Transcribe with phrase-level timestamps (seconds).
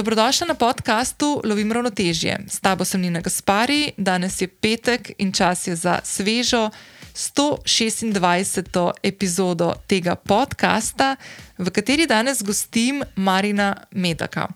[0.00, 2.38] Dobrodošla na podkastu Lovim ravnotežje.
[2.48, 6.70] S tabo sem Nina Gaspari, danes je petek in čas je za svežo
[7.14, 8.92] 126.
[9.02, 11.16] epizodo tega podcasta,
[11.58, 14.48] v kateri danes gostim Marina Medaka.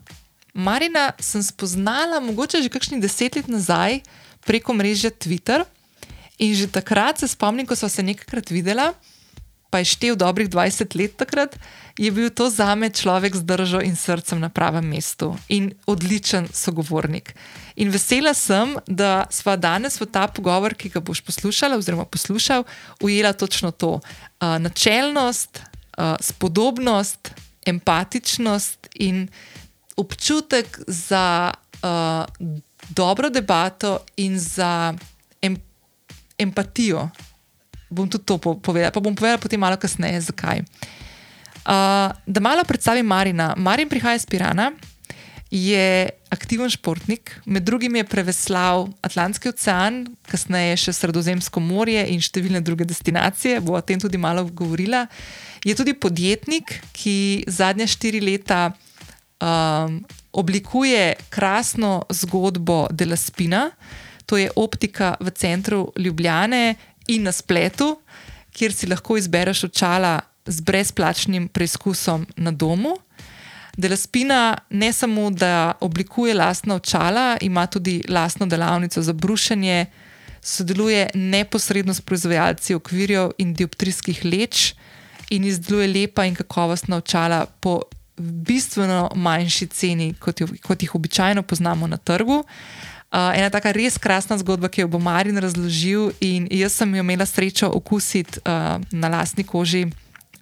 [0.55, 4.01] Marina sem spoznala mogoče že kakšni deset let nazaj
[4.47, 5.69] preko mreže Twitter
[6.39, 8.95] in že takrat se spomnim, ko smo se nekajkrat videla
[9.75, 11.59] pa je štev dobrih 20 let takrat,
[11.99, 16.49] je bil to za me človek z držo in srcem na pravem mestu in odličen
[16.51, 17.35] sogovornik.
[17.77, 22.65] In vesela sem, da sva danes v ta pogovor, ki ga boš poslušala, oziroma poslušal,
[23.03, 25.63] ujela točno to: uh, načelnost,
[25.99, 27.31] uh, spodobnost,
[27.67, 29.29] empatičnost in
[29.97, 32.27] občutek za uh,
[32.89, 34.95] dobro debato in za
[35.43, 35.57] em
[36.39, 37.11] empatijo
[37.91, 40.59] bom tudi to povedala, pa bom povedala potem malo kasneje, zakaj.
[40.59, 41.04] Uh,
[41.65, 43.55] da malo predstavim Marina.
[43.57, 44.73] Marin prihaja iz Pirana,
[45.51, 52.61] je aktiven športnik, med drugim je preveslal Atlantski ocean, kasneje še Sredozemsko morje in številne
[52.65, 55.07] druge destinacije, bo o tem tudi malo govorila.
[55.65, 60.01] Je tudi podjetnik, ki zadnja štiri leta um,
[60.35, 63.69] oblikuje krasno zgodbo Dela Spina.
[64.27, 66.75] To je optika v centru Ljubljane,
[67.07, 67.99] in na spletu,
[68.55, 72.97] kjer si lahko izbereš očala z brezplačnim preizkusom na domu.
[73.77, 79.87] Delaspina ne samo, da oblikuje lastna očala, ima tudi lastno delavnico za brušenje,
[80.43, 84.75] sodeluje neposredno s proizvajalci okvirjev in dioptrijskih leč
[85.31, 87.81] in izdeluje lepa in kakovostna očala po
[88.17, 92.45] bistveno manjši ceni, kot, jo, kot jih običajno poznamo na trgu.
[93.15, 97.03] Uh, ena tako res krasna zgodba, ki jo bo Marin razložil, in jaz sem jo
[97.03, 99.87] imela srečo okusiti uh, na lastni koži,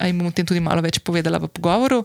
[0.09, 2.05] in bom o tem tudi malo več povedala v pogovoru.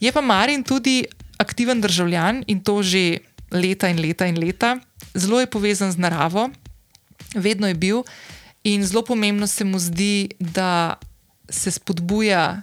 [0.00, 1.04] Je pa Marin tudi
[1.38, 3.20] aktiven državljan in to že
[3.50, 4.80] leta in leta in leta,
[5.14, 6.50] zelo je povezan z naravo,
[7.34, 8.02] vedno je bil,
[8.64, 10.98] in zelo pomembno se mu zdi, da
[11.48, 12.60] se spodbuja.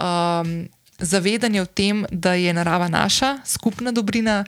[0.00, 4.44] Um, Zavedanje o tem, da je narava naša skupna dobrina,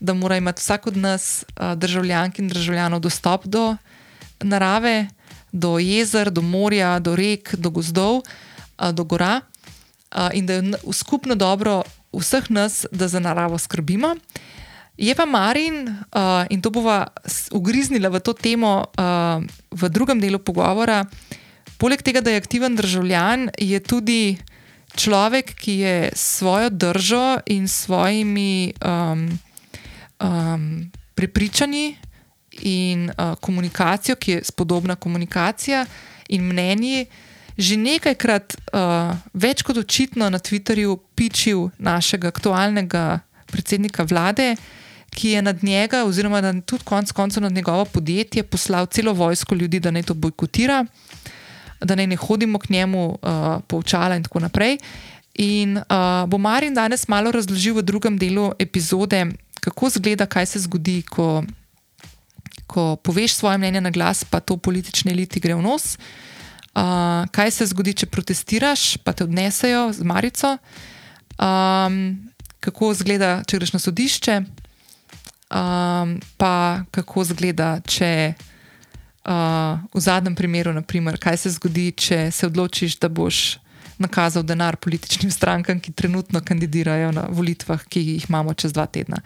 [0.00, 1.44] da mora imeti vsak od nas,
[1.76, 3.76] državljank in državljanov, dostop do
[4.40, 5.08] narave,
[5.52, 8.22] do jezer, do morja, do rek, do gozdov,
[8.92, 9.40] do gora
[10.34, 11.82] in da je v skupno dobro
[12.12, 14.16] vseh nas, da za naravo skrbimo.
[14.98, 15.96] Je pa Marin,
[16.50, 17.06] in to bova
[17.52, 18.90] ugriznila v to temo
[19.70, 21.06] v drugem delu pogovora,
[21.78, 24.22] poleg tega, da je aktiven državljan, je tudi.
[24.90, 29.38] Človek, ki je svojo držo in svojimi um,
[30.18, 31.96] um, prepričani
[32.66, 35.86] in uh, komunikacijo, ki je spodobna komunikacija
[36.28, 37.06] in mnenje,
[37.60, 43.20] že nekajkrat uh, več kot očitno na Twitterju pičil našega aktualnega
[43.52, 44.54] predsednika vlade,
[45.10, 49.80] ki je nad njega, oziroma tudi konec koncev nad njegovo podjetje, poslal celo vojsko ljudi,
[49.80, 50.84] da naj to bojkotira,
[51.82, 54.78] da naj ne hodimo k njemu uh, poučala in tako naprej.
[55.34, 59.26] In uh, bo Marin danes malo razložil v drugem delu epizode,
[59.60, 61.42] kako izgleda, kaj se zgodi, ko,
[62.70, 65.98] ko poveš svoje mnenje na glas, pa to politični eliti gre v nos.
[65.98, 66.30] Uh,
[66.74, 70.56] kaj se zgodi, če protestiraš, pa te odnesejo z Marico.
[71.40, 74.36] Um, kako izgleda, če greš na sodišče,
[75.50, 76.54] um, pa
[76.92, 83.08] kako izgleda, če uh, v zadnjem primeru, naprimer, kaj se zgodi, če se odločiš, da
[83.08, 83.58] boš
[84.00, 89.20] nakazal denar političnim strankam, ki trenutno kandidirajo na volitvah, ki jih imamo čez dva tedna.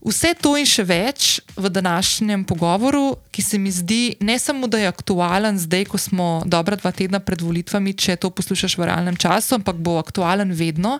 [0.00, 1.24] Vse to in še več
[1.60, 6.28] v današnjem pogovoru, ki se mi zdi ne samo, da je aktualen zdaj, ko smo
[6.48, 10.96] dobra dva tedna pred volitvami, če to poslušaš v realnem času, ampak bo aktualen vedno.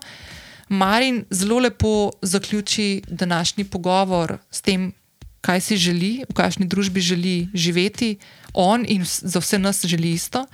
[0.69, 4.93] Marin zelo lepo zaključi današnji pogovor s tem,
[5.41, 8.19] kaj si želi, v kakšni družbi želi živeti,
[8.53, 10.45] on in za vse nas želi isto.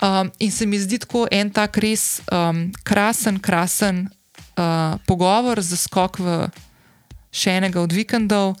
[0.00, 4.08] Um, in se mi zdi tako en tak res um, krasen, krasen
[4.56, 6.48] uh, pogovor za skok v
[7.30, 8.54] še enega od vikendov,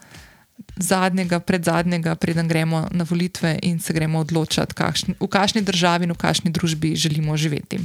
[0.76, 6.12] zadnjega, predzadnjega, preden gremo na volitve in se gremo odločiti, kakšni, v kakšni državi in
[6.12, 7.80] v kakšni družbi želimo živeti.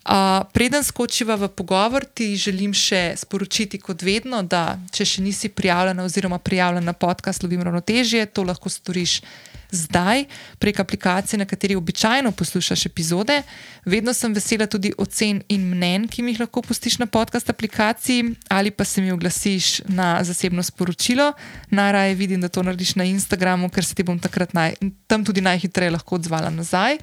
[0.00, 5.50] Uh, preden skočiva v pogovor, ti želim še sporočiti, kot vedno, da če še nisi
[5.52, 9.20] prijavljen oziroma prijavljen na podcast Lovim Ravnotežje, to lahko storiš
[9.70, 10.24] zdaj
[10.58, 13.42] prek aplikacije, na kateri običajno poslušaš epizode.
[13.84, 18.34] Vedno sem vesela tudi ocen in mnen, ki mi jih lahko pustiš na podcast aplikaciji
[18.48, 21.32] ali pa se mi oglasiš na zasebno sporočilo.
[21.70, 24.74] Najraje vidim, da to narediš na Instagramu, ker se ti bom takrat naj,
[25.06, 26.98] tam tudi najhitreje lahko odzvala nazaj.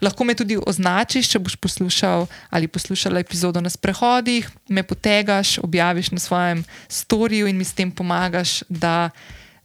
[0.00, 6.10] Lahko me tudi označiš, če boš poslušal ali poslušala epizodo na sprehodih, me potegaš, objaviš
[6.10, 9.10] na svojem storju in mi s tem pomagaš, da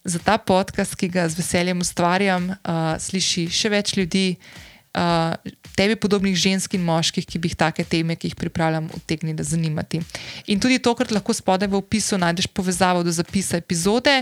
[0.04, 4.28] za ta podcast, ki ga z veseljem ustvarjam, uh, sliši še več ljudi.
[4.94, 5.34] Uh,
[5.74, 10.04] tebi podobnih žensk in moških, ki bi jih take teme, ki jih pripravljam, utegnili zanimati.
[10.54, 14.20] In tudi tokrat lahko spodaj v opisu najdeš povezavo do zapisa epizode,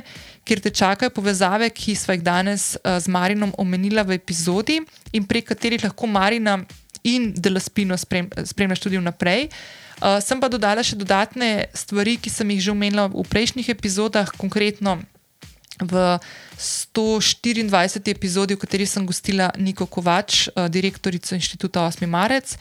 [0.47, 4.79] kjer te čakajo povezave, ki smo jih danes uh, z Marinom omenila v epizodi
[5.11, 6.61] in prek katerih lahko Marina
[7.03, 9.49] in Delaspino sprem, spremljaš tudi vnaprej.
[10.01, 14.31] Uh, sem pa dodala še dodatne stvari, ki sem jih že omenila v prejšnjih epizodah,
[14.39, 15.01] konkretno
[15.81, 16.19] v
[16.57, 18.11] 124.
[18.11, 22.07] epizodi, v kateri sem gostila Niko Kovač, eh, direktorico inštituta 8.
[22.07, 22.57] Marec.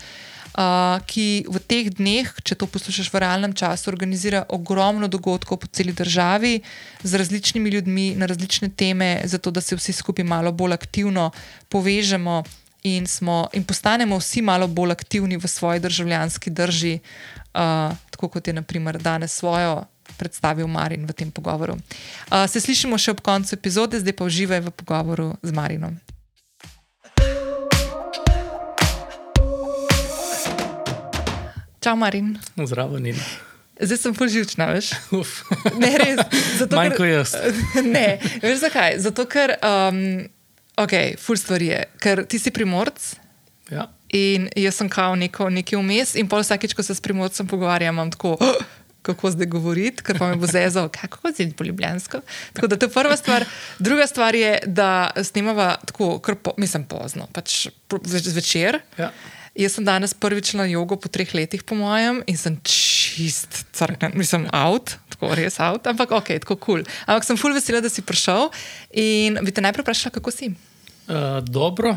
[0.51, 5.67] Uh, ki v teh dneh, če to poslušaš v realnem času, organizira ogromno dogodkov po
[5.71, 6.59] celi državi
[7.07, 11.31] z različnimi ljudmi na različne teme, zato da se vsi skupaj malo bolj aktivno
[11.71, 12.43] povežemo
[12.83, 16.99] in, smo, in postanemo vsi malo bolj aktivni v svoji državljanski drži,
[17.55, 19.87] uh, tako kot je naprimer danes svojo
[20.21, 21.81] predstavil Marin v tem pogovoru.
[22.29, 25.97] Uh, se slišimo še ob koncu epizode, zdaj pa uživaj v pogovoru z Marinom.
[31.81, 32.37] Čau, Marin.
[32.61, 33.25] Zdravo, Nina.
[33.81, 34.93] Zdaj sem poživčna, veš?
[35.17, 35.41] Uf.
[35.81, 36.21] Ne, res.
[36.69, 37.33] Manj kot jaz.
[37.97, 39.01] Ne, veš zakaj?
[39.01, 40.29] Zato, ker, um,
[40.77, 43.17] ok, ful stvari je, ker ti si primorc.
[43.73, 43.89] Ja.
[44.13, 47.97] In jaz sem kao neko, nekaj vmes, in pol vsakeč, ko se s primorcem pogovarjam,
[47.97, 48.37] imam tako.
[48.37, 48.61] Oh!
[49.03, 52.21] Kako zdaj govoriti, ker pa me bo zezal, kako je zelo ljubljansko.
[52.53, 53.45] Tako da to je prva stvar.
[53.79, 57.67] Druga stvar je, da snemava tako, po, mislim, pozno, pač
[58.05, 58.81] zvečer.
[58.99, 59.11] Ja.
[59.55, 64.15] Jaz sem danes prvič na jogo po treh letih, po mojem, in sem čist, crknen,
[64.15, 66.85] mislim, out, tako res out, ampak ok, tako kul.
[66.85, 66.85] Cool.
[67.11, 68.53] Ampak sem full vesela, da si prišel
[68.95, 70.53] in bi te najprej vprašala, kako si.
[71.11, 71.97] Uh, dobro,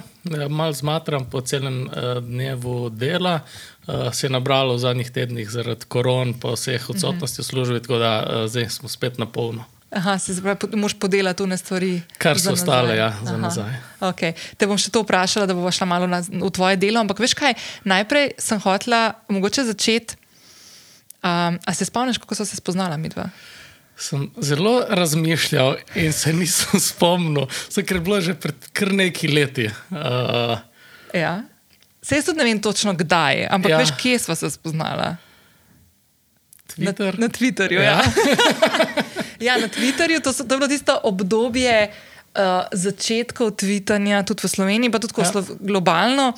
[0.50, 3.39] malo zmatram po celem uh, dnevu dela.
[3.88, 8.01] Uh, se je nabralo v zadnjih tednih zaradi koron, pa vseh odsotnosti v službi, tako
[8.01, 9.69] da uh, zdaj smo spet na polno.
[9.94, 12.01] Aha, se pravi, moš podelati tune stvari.
[12.18, 13.42] Kar so ostale, ja, za Aha.
[13.42, 13.74] nazaj.
[14.01, 14.33] Okay.
[14.57, 17.04] Te bom še to vprašala, da bo šla malo na, v tvoje delo.
[17.04, 17.54] Ampak veš kaj,
[17.86, 20.18] najprej sem hotela mogoče začeti.
[21.24, 23.30] Um, a se spomniš, kako so se spoznala midva?
[23.97, 29.67] Sem zelo razmišljal in se nisem spomnil, ker je bilo že pred kar nekaj leti.
[29.91, 30.57] Uh,
[31.13, 31.43] ja.
[32.03, 33.77] Se jaz tudi ne vem točno kdaj, ampak ja.
[33.77, 35.15] veš, kje smo se spoznala?
[36.67, 37.19] Twitter.
[37.19, 37.79] Na, na Twitterju.
[37.79, 38.01] Ja.
[38.01, 38.03] Ja.
[39.47, 41.93] ja, na Twitterju to, so, to je bilo tisto obdobje
[42.33, 45.43] uh, začetkov tvitanja, tudi v Sloveniji, pa tudi ja.
[45.59, 46.33] globalno,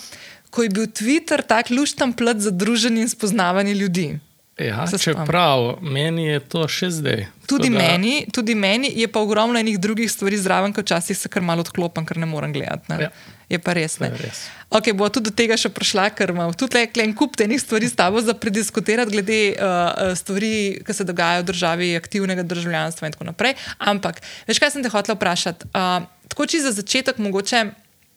[0.50, 4.20] ko je bil Twitter tak luštan plat za druženje in spoznavanje ljudi.
[4.56, 7.26] Ja, čeprav meni je to še zdaj.
[7.44, 7.76] Tudi, da...
[7.76, 11.66] meni, tudi meni je pa ogromno enih drugih stvari zraven, ko včasih se kar malo
[11.66, 12.96] odklopim, ker ne morem gledati.
[12.96, 13.10] Ja.
[13.52, 13.98] Je pa res.
[14.00, 14.14] Ne?
[14.16, 14.46] res.
[14.72, 18.00] Ok, bo tudi do tega še prišla, ker imam tudi en kup tenih stvari s
[18.00, 20.54] tabo za prediskutirati, glede uh, stvari,
[20.88, 23.58] ki se dogajajo v državi, aktivnega državljanstva in tako naprej.
[23.92, 25.68] Ampak, veš, kaj sem te hotel vprašati?
[25.76, 27.66] Uh, tako či za začetek, mogoče,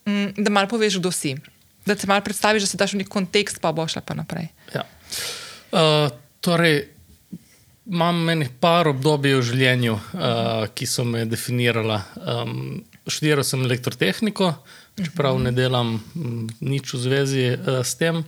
[0.07, 1.35] um, da malo poveš, kdo si.
[1.83, 4.49] Da se malo predstaviš, da se daš v nek kontekst, pa bo šla pa naprej.
[4.71, 4.87] Ja.
[5.75, 6.09] Uh,
[6.41, 6.85] Torej,
[7.89, 12.03] imam meni par obdobij v življenju, uh, ki so me definirala.
[12.21, 14.53] Um, študiral sem elektrotehniko,
[15.01, 15.97] čeprav ne delam
[16.61, 18.23] nič v zvezi uh, s tem.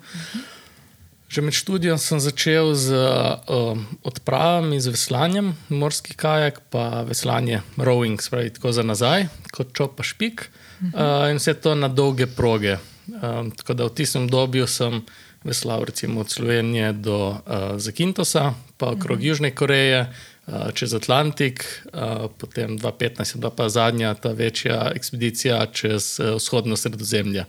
[1.31, 8.19] Že med študijem sem začel z uh, odpravami, z veslanjem, morski kajak, pa veslanje rowing,
[8.19, 10.49] spravi tako za nazaj, kot čopa špik.
[10.91, 12.81] Uh, in vse to na dolge proge.
[13.11, 15.05] Um, tako da v tistem obdobju sem
[15.45, 17.37] veslal recimo od Slovenije do uh,
[17.77, 19.29] Zakintosa, pa okrog mm -hmm.
[19.29, 20.13] Južne Koreje,
[20.47, 26.37] uh, čez Atlantik, uh, potem 2015 je bila pa zadnja ta večja ekspedicija čez uh,
[26.37, 27.45] vzhodno sredozemlje.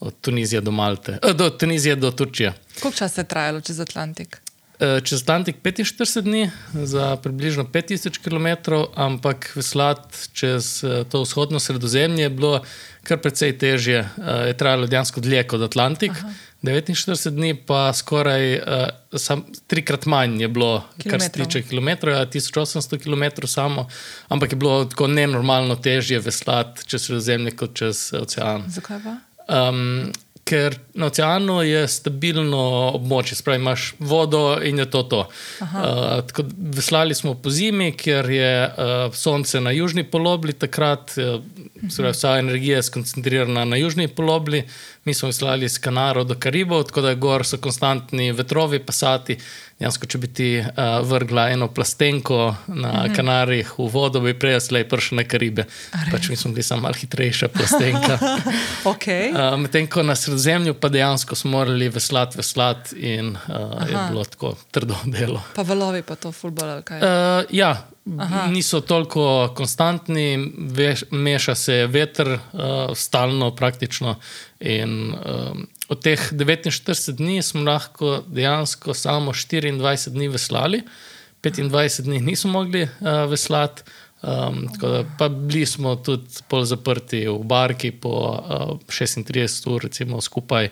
[0.00, 2.52] Od Tunizije do Malte, uh, do Tunizije do Turčije.
[2.82, 4.40] Koliko časa je trajalo čez Atlantik?
[5.04, 12.30] Čez Atlantik 45 dni, za približno 5000 km, ampak veslati čez to vzhodno sredozemlje je
[12.30, 12.64] bilo
[13.02, 14.08] kar precej težje.
[14.46, 16.10] Je trajalo dejansko dlje kot Atlantik.
[16.10, 16.30] Aha.
[16.64, 21.10] 49 dni, pa skoraj uh, sam, trikrat manj je bilo, kilometrov.
[21.10, 23.88] kar se tiče kilometrov, ja, 1800 km samo,
[24.28, 28.64] ampak je bilo tako nenormalno težje veslati čez sredozemlje kot čez ocean.
[28.68, 29.16] Zakaj pa?
[29.48, 30.12] Um,
[30.44, 32.60] ker na oceanu je stabilno
[32.94, 35.20] območje, spravi imaš vodo in je to to.
[35.60, 35.70] Uh,
[36.28, 36.44] tako,
[36.76, 41.40] veslali smo po zimi, ker je uh, sonce na južni polobli, takrat uh,
[41.88, 44.64] spravi, vsa energija je skoncentrirana na južni polobli.
[45.04, 49.36] Mi smo veslali iz Kanaro do Karibov, tako da gor so konstantni vetrovi, pasati.
[49.78, 50.66] Jansko, če bi ti uh,
[51.04, 53.16] vrgla eno plastenko na mm -hmm.
[53.16, 55.64] Kanarih v vodo, bi prej slej prišel na Karibe.
[56.10, 58.18] Pač mi smo bili samo malo hitrejša plastenka.
[58.92, 59.32] okay.
[59.34, 64.24] uh, Medtem ko na sredozemlju pa dejansko smo morali veslati, veslati in uh, je bilo
[64.24, 65.42] tako trdo delo.
[65.54, 66.98] Pa valovi pa to fulbolo, kaj?
[66.98, 67.86] Uh, ja.
[68.18, 68.46] Aha.
[68.46, 72.60] Niso toliko konstantni, veš, meša se veter, uh,
[72.94, 74.16] stalno, praktično.
[74.64, 80.80] In, um, od teh 49 dni smo lahko dejansko samo 24 dni veslali,
[81.44, 82.88] 25 dni nismo mogli uh,
[83.28, 83.82] veslati.
[84.24, 90.20] Um, da, pa bili smo tudi pol zaprti v barki po uh, 36 ur, recimo
[90.20, 90.70] skupaj.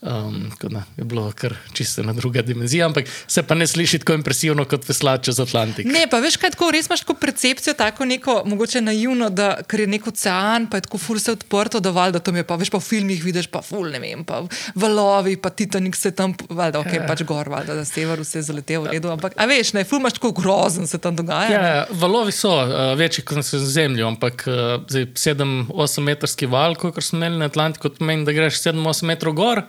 [0.00, 4.16] Um, da, je bilo kar čisto na druga dimenzija, ampak se pa ne sliši tako
[4.16, 5.86] impresivno kot veslač čez Atlantik.
[5.86, 9.84] Ne, pa veš, kaj tako res imaš tako percepcijo, tako neko mogoče naivno, da ker
[9.84, 12.56] je nek ocean, pa je tako ful se odprto, da valjda to mi je pa
[12.56, 14.40] veš, pa v filmih vidiš pa ful, ne vem, pa
[14.80, 17.04] valovi, pa Titanik se tam, valjda, ok, ja.
[17.08, 20.16] pač gor, valjda, da sever vse zaletel v redu, ampak a veš, ne, ful imaš
[20.16, 21.52] tako grozen se tam dogaja.
[21.52, 22.54] Ja, valovi so.
[22.54, 24.54] Uh, večji kot na zemlji, ampak uh,
[24.88, 29.62] 7-8 metrski val, kot smo imeli na Atlantiku, pomeni, da greš 7-8 metrov gor,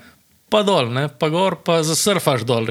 [0.50, 1.08] pa dol, ne?
[1.10, 2.70] pa gor, pa zasurfaš dol.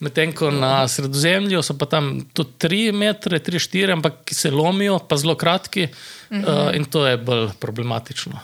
[0.00, 4.98] Medtem ko na sredozemlju so pa tam tudi 3 metre, 3-4, ampak ki se lomijo,
[4.98, 5.90] pa zelo kratki uh
[6.30, 6.68] -huh.
[6.68, 8.40] uh, in to je bolj problematično.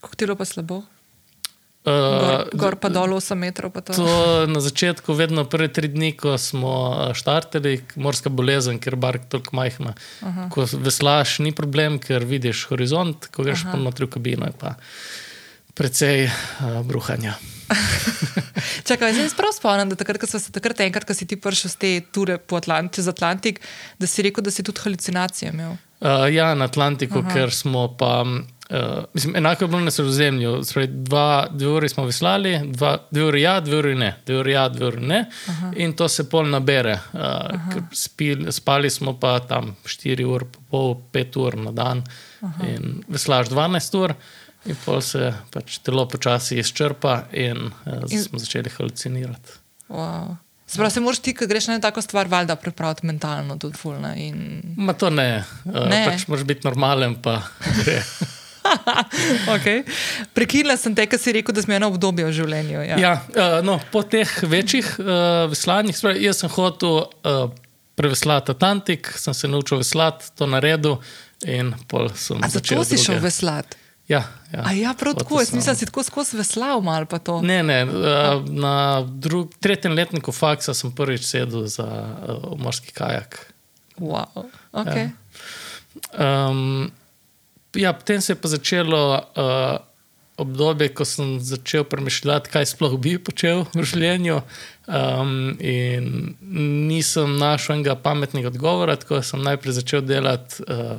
[0.00, 0.82] Kako ti je pa slabo?
[1.84, 3.68] Gor, gor pa dol 8 metrov.
[3.76, 3.92] To.
[3.92, 4.12] to
[4.48, 6.72] na začetku, vedno prve tri dni, ko smo
[7.12, 9.92] štartili, morska bolezen, ker bark tako majhna.
[10.24, 10.48] Aha.
[10.48, 14.78] Ko veslaš, ni problem, ker vidiš horizont, ko greš pa notri v kabino, je pa
[15.76, 17.36] precej uh, bruhanja.
[18.88, 21.68] Čakaj, zdaj se prav spomnim, da takrat, ko si takrat enkrat, ko si ti prišel
[21.72, 23.60] z te ture po Atlant čez Atlantik,
[24.00, 25.76] da si rekel, da si tudi halucinacije imel.
[26.00, 27.34] Uh, ja, na Atlantiku, Aha.
[27.34, 28.24] ker smo pa.
[28.74, 30.62] Uh, mislim, enako je bilo na sredozemlju.
[30.88, 34.68] Dva, dve uri smo veslali, dva, dve uri ja, dve uri ne, dve uri ja,
[34.68, 35.24] dve uri ne.
[35.48, 35.72] Aha.
[35.76, 36.98] In to se pol nabere.
[37.12, 37.20] Uh,
[37.92, 42.02] spil, spali smo pa tam 4 ur, pol 5 ur na dan
[42.40, 42.66] Aha.
[42.66, 44.14] in veslaš 12 ur.
[44.66, 49.60] In pol se pač telo počasi izčrpa, in, uh, in smo začeli halucinirati.
[49.88, 50.36] Wow.
[50.66, 54.14] Sprav, se moraš ti, ki greš na tako stvar, valjda pripraviti mentalno, tudi fulno.
[54.16, 54.62] In...
[54.76, 56.06] Ma to ne, uh, ne.
[56.08, 57.20] pač moraš biti normalen.
[59.54, 59.82] okay.
[60.36, 62.80] Prekinila sem te, kar si rekel, da smo eno obdobje v življenju.
[62.88, 62.98] Ja.
[63.00, 67.46] Ja, uh, no, po teh večjih uh, veslanjih, jaz sem hotel uh,
[67.94, 70.98] preveslati Atlantik, sem se naučil veslati, to naredil.
[71.44, 73.76] Zato si šel veslati.
[74.08, 74.72] Ja, ja.
[74.72, 76.82] ja, prav tako, jaz nisem si tako skozi veslal.
[77.42, 83.38] Ne, ne, uh, na drug, tretjem letniku faksa sem prvič sedel za uh, morski kajak.
[83.96, 84.50] Wow.
[84.72, 85.08] Okay.
[86.12, 86.48] Ja.
[86.48, 86.92] Um,
[87.74, 89.78] ja, potem se je pa začelo uh,
[90.36, 94.40] obdobje, ko sem začel premišljati, kaj sploh bi počel v življenju.
[94.84, 96.34] Um, in
[96.88, 100.98] nisem našel enega pametnega odgovora, tako sem najprej začel delati uh,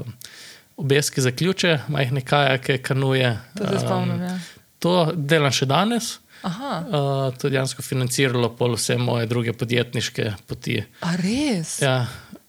[0.78, 3.36] obeske za ključe, majhne kajake, kanuje.
[3.60, 4.38] To, spomnim, ja.
[4.80, 6.16] to delam še danes.
[6.46, 10.78] Uh, to je dejansko financiralo pol vse moje druge podjetniške poti.
[11.02, 11.80] A res?
[11.82, 12.06] Ja,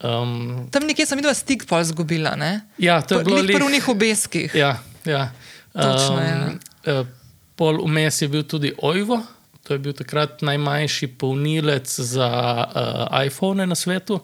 [0.07, 2.37] Um, Tam nekje sem videl stik, pa izgubila.
[2.37, 2.61] Ne?
[2.79, 4.55] Ja, to je bilo v prvih obeskih.
[4.55, 5.31] Ja, ja.
[5.73, 7.05] Točno, um, ja.
[7.57, 9.23] Pol vmes je bil tudi Ojvo,
[9.67, 14.21] to je bil takrat najmanjši polnilec za uh, iPhone na svetu.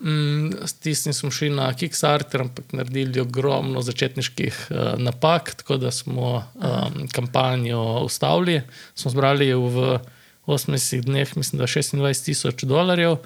[0.00, 5.90] Um, s tistim smo šli na Kickstarter, ampak naredili ogromno začetniških uh, napak, tako da
[5.90, 8.62] smo um, kampanjo ustavili.
[8.94, 9.98] Smo zbrali v
[10.46, 13.16] 80 dneh, mislim, da 26 tisoč dolarjev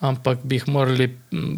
[0.00, 1.10] ampak bi jih morali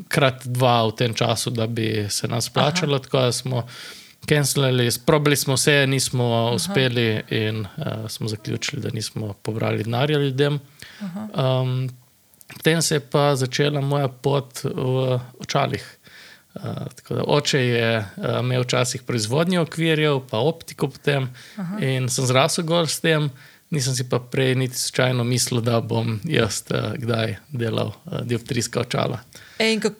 [0.08, 2.98] krat dva v tem času, da bi se nas plačalo.
[2.98, 3.66] Tako da smo
[4.28, 6.54] cancelili, sprobili smo vse, nismo Aha.
[6.54, 10.60] uspeli in uh, smo zaključili, da nismo pobrali denarja ljudem.
[11.00, 11.88] Um,
[12.56, 15.98] potem se je pa začela moja pot v očalih.
[16.54, 16.62] Uh,
[17.08, 21.78] da, oče je uh, imel včasih proizvodnjo okvirjev, pa optiko potem Aha.
[21.80, 23.30] in sem zrasel gor s tem.
[23.70, 28.80] Nisem si pa prej niti slučajno mislil, da bom jaz uh, kdaj delal uh, dioptrijska
[28.80, 29.20] očala.
[29.60, 29.98] Ej, kak,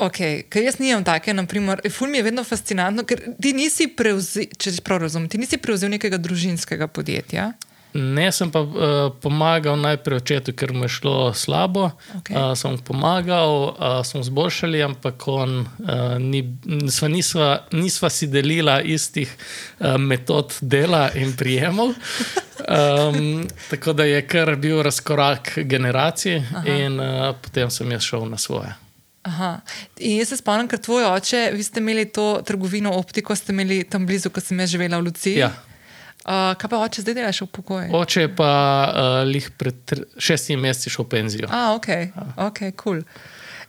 [0.00, 0.42] okay.
[0.48, 4.72] Ker jaz nimam take, naprimer, ful mi je vedno fascinantno, ker ti nisi prevzel, če
[4.72, 7.50] si prav razumem, ti nisi prevzel nekega družinskega podjetja.
[7.92, 8.72] Ne, sem pa uh,
[9.20, 11.90] pomagal najprej očetu, ker mu je šlo slabo.
[12.18, 12.36] Okej.
[12.36, 18.30] Uh, sem mu pomagal, uh, smo zboljšali, ampak on, uh, ni, nisva, nisva, nisva si
[18.30, 21.94] delila istih uh, metod dela in prijemov.
[22.60, 26.68] Um, tako da je kar bil razkorak generacij, Aha.
[26.68, 28.74] in uh, potem sem jaz šel na svoje.
[29.22, 29.60] Aha.
[29.96, 33.82] In jaz se spomnim, ker tvoj oče, vi ste imeli to trgovino optiko, ste imeli
[33.84, 35.40] tam blizu, ko sem jaz živela v Luciji.
[35.40, 35.50] Ja.
[36.20, 37.92] Uh, kaj pa oče zdaj delaš v pokoju?
[37.96, 38.52] Oče je pa
[38.84, 41.48] uh, lih pred šestimi meseci šel v penzijo.
[41.48, 41.88] A, ok,
[42.36, 43.00] ok, kul.
[43.00, 43.04] Cool.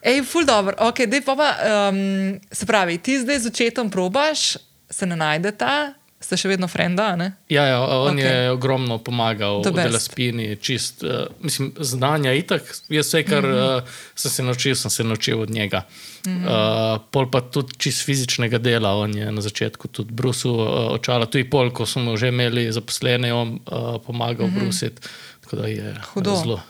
[0.01, 4.57] Ej, ful dobro, ok, dej pa, pa um, se pravi, ti zdaj z očetom probaš,
[4.89, 7.31] se ne najdeta, ste še vedno frenda, ne?
[7.49, 8.25] Ja, ja, on okay.
[8.25, 9.89] je ogromno pomagal v best.
[9.89, 12.67] Delaspini, čist, uh, mislim, znanja itak.
[12.93, 13.77] Jaz vse, kar mm -hmm.
[13.77, 15.83] uh, sem se naučil, sem se naučil od njega.
[16.25, 16.45] Mm -hmm.
[16.45, 21.25] uh, pol pa tudi čist fizičnega dela, on je na začetku tudi brusil uh, očala,
[21.25, 24.59] tudi pol, ko smo že imeli zaposlene, je on uh, pomagal mm -hmm.
[24.59, 25.01] brusiti.
[25.41, 26.35] Tako da je Hudo.
[26.35, 26.61] zelo.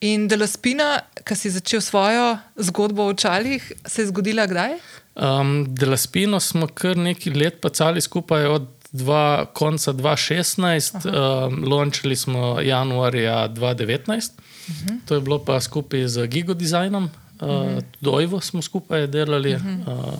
[0.00, 4.76] In Delaspina, ki si začel svojo zgodbo o očalih, se je zgodila kdaj?
[5.16, 12.60] Um, Delaspino smo kar nekaj let pacali skupaj od dva, konca 2016, um, lončili smo
[12.60, 14.30] januarja 2019.
[14.68, 14.98] Uh -huh.
[15.06, 17.82] To je bilo pa skupaj z Gigo Designom, uh, uh -huh.
[18.00, 19.54] tudi Ojvo smo skupaj delali.
[19.54, 20.08] Uh -huh.
[20.08, 20.14] uh,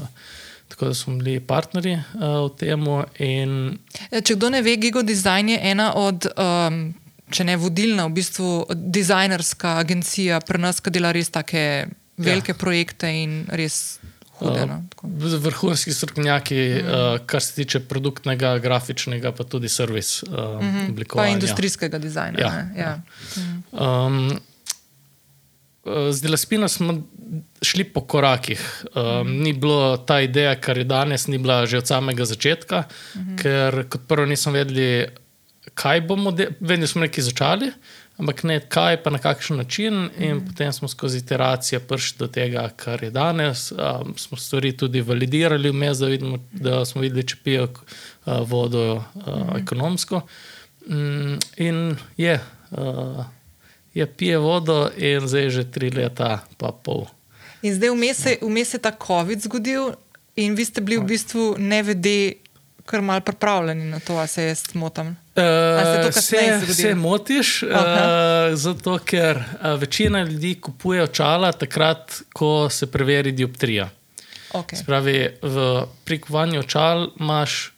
[0.69, 2.85] Tako da smo bili partnerji uh, v tem.
[3.19, 3.79] In
[4.11, 6.95] Ja, Če kdo ne ve, Gigo Design je ena od, um,
[7.31, 11.87] če ne vodilna, v bistvu dizajnerska agencija pri nas, ki dela res take
[12.17, 12.59] velike ja.
[12.59, 13.99] projekte in res
[14.39, 14.67] hude.
[14.67, 14.83] No?
[14.91, 15.09] tako.
[15.39, 20.87] vrhunski strokovnjaki, uh, kar se tiče produktnega, grafičnega, pa tudi servis uh, -huh.
[20.87, 21.33] Pa oblikovanja.
[21.33, 22.41] industrijskega dizajna.
[22.41, 22.81] Ja, ne?
[22.81, 23.01] ja.
[23.73, 24.39] Um,
[26.11, 27.03] z Delaspino smo
[27.63, 28.85] šli po korakih.
[28.95, 33.21] Um, ni bilo ta ideja, kar je danes, ni bila že od samega začetka, uh
[33.21, 33.43] -huh.
[33.43, 35.07] ker kot prvo nismo vedeli,
[35.75, 37.73] kaj bomo, de- vedno smo nekaj začeli.
[38.17, 40.47] Ampak ne kaj, pa na kakšen način, in mm.
[40.47, 43.73] potem smo skozi iteracije prišli do tega, kar je danes.
[43.73, 48.85] Um, smo stvari tudi validirali, vmes, da, vidimo, da smo videli, če pijo uh, vodo
[48.95, 49.57] uh, mm.
[49.59, 50.23] ekonomsko.
[50.87, 53.25] Mm, in je, uh,
[53.95, 57.05] je pije vodo, in zdaj že tri leta, pa pol.
[57.63, 59.93] In zdaj vmes se- vmes se je ta COVID zgodil,
[60.37, 62.33] in vi ste bili v bistvu nevede,
[62.87, 65.17] kar mal pripravljeni na to, a se jaz motim.
[65.37, 66.75] Uh, se, zgodilo?
[66.75, 68.57] se motiš, uh, Aha.
[68.57, 73.91] zato ker uh, večina ljudi kupuje očala takrat, ko se preveri dioptrija.
[74.53, 74.81] Okay.
[74.83, 77.73] Spravi, v prikovanju očal imaš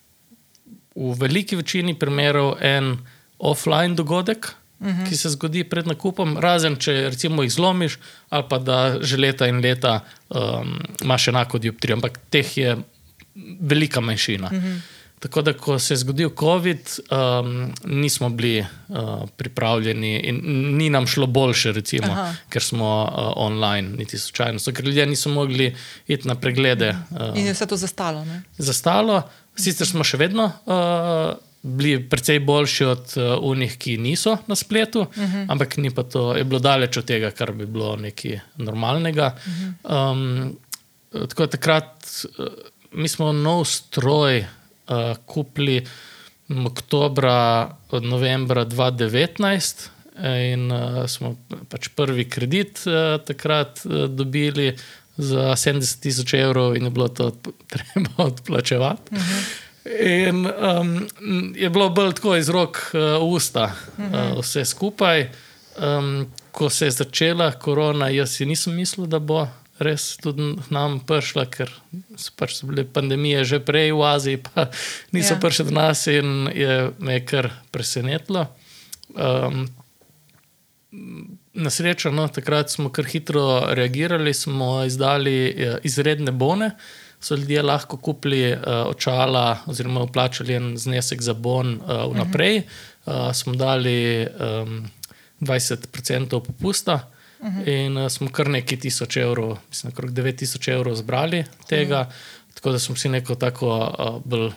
[0.94, 2.96] v veliki večini primerov en
[3.38, 4.46] offline dogodek,
[4.80, 5.08] uh -huh.
[5.08, 9.46] ki se zgodi pred nakupom, razen če recimo jih zlomiš, ali pa da že leta
[9.46, 12.76] in leta um, imaš enako dioptrijo, ampak teh je
[13.60, 14.46] velika manjšina.
[14.46, 14.80] Uh -huh.
[15.18, 18.96] Tako da, ko se je zgodil COVID, um, nismo bili uh,
[19.36, 20.40] pripravljeni in
[20.76, 22.34] ni nam šlo boljše, recimo, Aha.
[22.48, 24.58] ker smo uh, online, niti slučajno.
[24.58, 25.74] So, ker ljudje niso mogli
[26.06, 28.24] iti na preglede uh, In je vse to zastalo.
[28.24, 28.42] Ne?
[28.58, 29.22] zastalo.
[29.56, 35.00] Sicer smo še vedno uh, bili precej boljši od uh, unih, ki niso na spletu,
[35.00, 35.46] uh -huh.
[35.48, 39.34] ampak ni pa to, je bilo daleč od tega, kar bi bilo nekaj normalnega.
[39.36, 40.12] Uh -huh.
[40.12, 40.56] um,
[41.28, 42.06] tako da takrat
[42.38, 42.46] uh,
[42.92, 44.46] mi smo nov stroj
[44.88, 45.86] uh, kupili
[46.66, 49.88] oktobra, od novembra 2019.
[50.52, 51.36] In uh, smo
[51.68, 54.72] pač prvi kredit uh, takrat uh, dobili
[55.16, 59.14] za 70 tisoč evrov, in je bilo to odp- treba odplačevati.
[59.14, 59.66] Uh -huh.
[60.28, 61.08] In um,
[61.54, 64.32] je bilo bolj tako iz rok uh, usta, uh -huh.
[64.32, 65.30] uh, vse skupaj.
[65.78, 69.48] Um, ko se je začela korona, jaz si nisem mislil, da bo
[69.78, 71.70] res tudi nam prišla, ker
[72.16, 74.68] so, pač so bile pandemije že prej v Aziji, pa
[75.14, 75.40] niso Ja.
[75.40, 78.48] prišle do nas in je me kar presenetilo.
[79.14, 79.68] Um,
[81.58, 86.70] Na srečo, no, takrat smo kar hitro reagirali, smo izdali eh, izredne bone.
[87.20, 92.62] So ljudje lahko kupili uh, očala, oziroma vplačali en znesek za bon uh, vnaprej.
[92.62, 94.86] Uh, smo dali um,
[95.40, 97.68] 20% popusta uh -huh.
[97.68, 102.00] in uh, smo kar nekaj tisoč evrov, mislim, okrog 9000 evrov zbrali tega.
[102.00, 102.54] Uh -huh.
[102.54, 104.50] Tako da smo si neko tako uh, bolj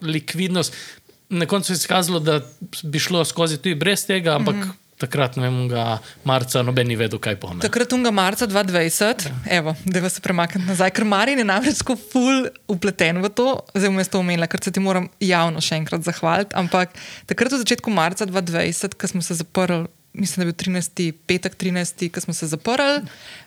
[0.00, 0.76] likvidnost.
[1.28, 2.40] Na koncu se je izkazalo, da
[2.82, 4.72] bi šlo skozi tudi brez tega, ampak mm -hmm.
[4.98, 5.70] takrat, ne vem,
[6.24, 7.60] marca noben ni vedel, kaj ne.
[7.60, 12.46] Takrat, unga marca 2020, evo, da vas premaknem nazaj, ker Marin je namreč tako ful
[12.68, 16.02] upleten v to, zdaj bom jaz to omenila, ker se ti moram javno še enkrat
[16.02, 16.54] zahvaliti.
[16.54, 16.90] Ampak
[17.26, 21.12] takrat, v začetku marca 2020, ko smo se zaprli mislim, da je bil 13.
[21.26, 22.08] petek, 13.
[22.12, 23.02] ki smo se zaprli,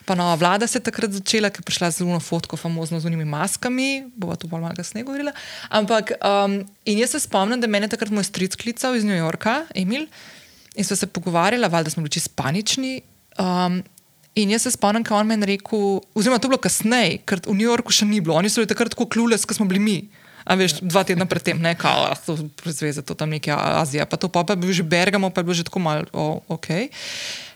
[0.05, 3.05] pa nova vlada se je takrat začela, ki je prišla z zelo fotko, famozno z
[3.05, 5.31] unimi maskami, bova to bolj malo kasneje govorila.
[5.69, 9.17] Ampak um, in jaz se spomnim, da me je takrat moj stric klical iz New
[9.17, 10.07] Yorka, Emil,
[10.75, 13.01] in smo se pogovarjali, valjda smo bili čisto panični.
[13.39, 13.83] Um,
[14.35, 17.53] In jaz se spomnim, kaj on meni rekel, oziroma to je bilo kasneje, ker v
[17.53, 19.97] New Yorku še ni bilo, oni so bili takrat tako klules, kot smo bili mi.
[20.43, 24.27] A veš, dva tedna predtem, ne, ah, to prezveze, to tam nekje Azija, pa to
[24.27, 26.91] pa, pa je bil že Bergamo, pa je bilo že tako malo, oh, ok.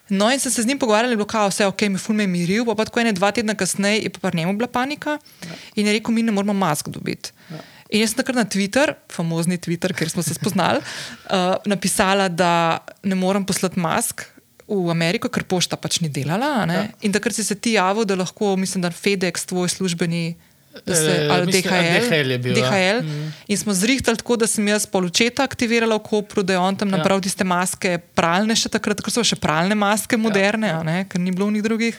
[0.10, 2.63] No in sem se z njim pogovarjal, bilo kao, vse ok, mi fulme je miril,
[2.65, 5.56] pa, pa tako ene dva tedna kasneje je pa pri njemu bila panika ja.
[5.76, 7.32] in je rekel, mi ne moramo mask dobiti.
[7.52, 7.60] Ja.
[7.89, 12.80] In jaz sem takrat na Twitter, famozni Twitter, ker smo se spoznali, uh, napisala, da
[13.04, 14.28] ne morem poslati mask.
[14.67, 16.65] V Ameriko, ker pošta pač ni delala.
[16.67, 16.82] Ja.
[17.08, 20.36] In takrat si se ti javil, da lahko, mislim, da FedEx, tvoj službeni
[20.85, 22.07] se, Eh, ali mislim, DHL.
[22.07, 22.63] DHL je bil, ja.
[22.63, 23.01] DHL.
[23.03, 23.33] Mm.
[23.47, 26.89] In smo zrihtali tako, da sem jaz polučeta aktivirala v Kopru, da je on tam
[26.89, 26.97] Ja.
[26.97, 30.79] napravil tiste maske, pralne še takrat, ker so še pralne maske, moderne, Ja.
[30.79, 31.95] a ne, ker ni bilo v njih drugih.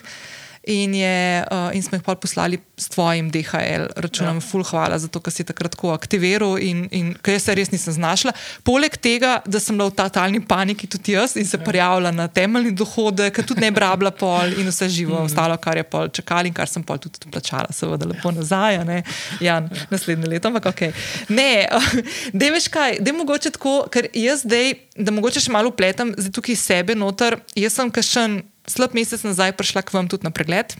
[0.69, 4.43] In, je, uh, in smo jih pol poslali s tvojim DHL računom, ja.
[4.45, 7.71] full hvala za to, ker si takrat tako aktiviral in, in ker jaz se res
[7.73, 8.35] nisem znašla.
[8.67, 11.63] Poleg tega, da sem bila v totalni paniki tudi jaz in se ja.
[11.65, 15.31] prijavila na temeljni dohodek, tudi ne brabla pol in vse živo, mm.
[15.31, 18.85] ostalo, kar je pol čakali in kar sem pol tudi plačala, seveda lepo nazaj, a
[18.85, 19.01] ne,
[19.41, 20.85] Jan, naslednje leto, ampak ok.
[21.33, 21.65] Ne,
[22.37, 26.13] da veš kaj, da je mogoče tako, ker jaz zdaj, da mogoče še malo upletem,
[26.13, 30.31] zdaj tukaj sebe noter, jaz sem kašen slab mesec nazaj prišla k vam tudi na
[30.31, 30.77] pregled.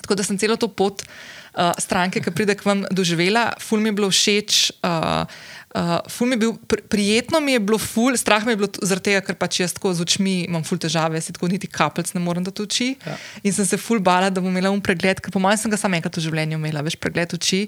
[0.00, 3.92] Tako da sem celo to pot uh, stranke, ki pride k vam, doživela, ful mi
[3.92, 4.80] je bilo všeč.
[4.80, 5.28] Uh,
[5.76, 8.68] Uh, ful mi je bil, pr prijetno mi je bilo, ful, strah mi je bilo
[8.80, 12.14] zaradi tega, ker pač jaz tako z očmi imam ful težave, si tako niti kapljic
[12.16, 12.86] ne morem dati oči.
[13.04, 13.16] Ja.
[13.44, 15.76] In sem se ful bala, da bom imela un pregled, ker po mojem sem ga
[15.76, 17.66] samo enkrat v življenju imela, veš, pregled oči.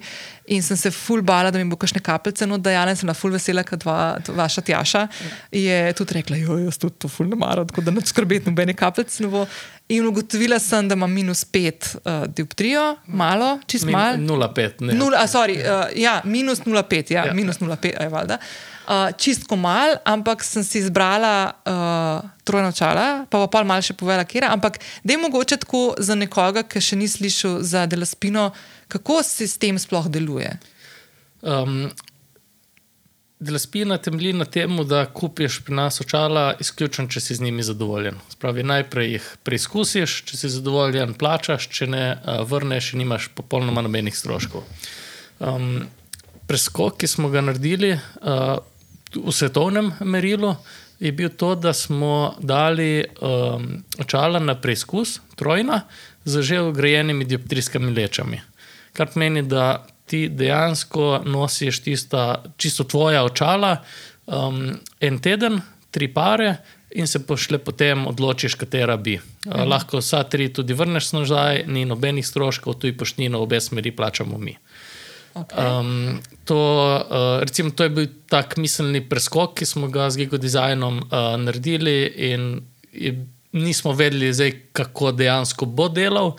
[0.57, 3.17] In sem se ful bala, da mi bo kakšne kapljice, no da ja, sem na
[3.19, 3.99] ful vesela, ker dva,
[4.41, 5.05] vaša tjaša
[5.53, 8.73] je tudi rekla, jo, jaz tudi to ful ne maram, tako da ne skrbeti nobene
[8.79, 9.21] kapljice.
[9.27, 9.45] Ne bo.
[9.89, 14.17] In ugotovila sem, da ima minus pet uh, dioptrijo, malo, čist Min- malo.
[14.19, 14.83] 0,5.
[14.83, 14.95] ne.
[14.95, 17.33] Nula, a, sorry, uh, ja, minus 0,5, ja, Ja.
[17.35, 18.37] minus 0,5 je valjda.
[18.85, 21.33] Uh, čistko mal, ampak sem si izbrala
[21.65, 24.49] uh, trojno čala, pa pa pol mal še povedala, kje je.
[24.49, 28.51] Ampak da je mogoče tako za nekoga, ki še ni slišal za delaspino,
[28.89, 30.53] kako sistem sploh deluje.
[31.41, 31.89] Um,
[33.41, 38.17] Delaspina temelji na tem, da kupiš pri nas očala izključno, če si z njimi zadovoljen.
[38.35, 42.03] Spravi, najprej jih preizkusiš, če si zadovoljen, plačaš, če ne
[42.51, 44.67] vrneš, in nimaš popolnoma nobenih stroškov.
[45.39, 45.85] Um,
[46.51, 48.59] preskok, ki smo ga naredili uh,
[49.15, 50.57] v svetovnem merilu,
[50.99, 53.69] je bil to, da smo dali um,
[54.03, 55.85] očala na preizkus, trojna,
[56.25, 58.43] z že ugrajenimi dioptrijskimi lečami.
[58.99, 63.77] Kar pomeni, da ti dejansko nosiš tista, čisto tvoja očala
[64.27, 66.57] um, en teden, tri pare.
[66.97, 69.19] In se pošle potem odločiš, katera bi.
[69.21, 73.93] Uh, lahko vsa tri tudi vrneš nazaj, ni nobenih stroškov, tu je poštnino, obe smeri
[73.93, 74.57] plačamo mi.
[75.35, 75.81] Okay.
[75.81, 81.03] Um, to, uh, recimo, to je bil tak miselni preskok, ki smo ga z gigodizajnom
[81.05, 81.99] uh, naredili,
[82.33, 82.49] in
[82.93, 83.13] je,
[83.53, 86.39] nismo vedeli, zdaj, kako dejansko bo delal.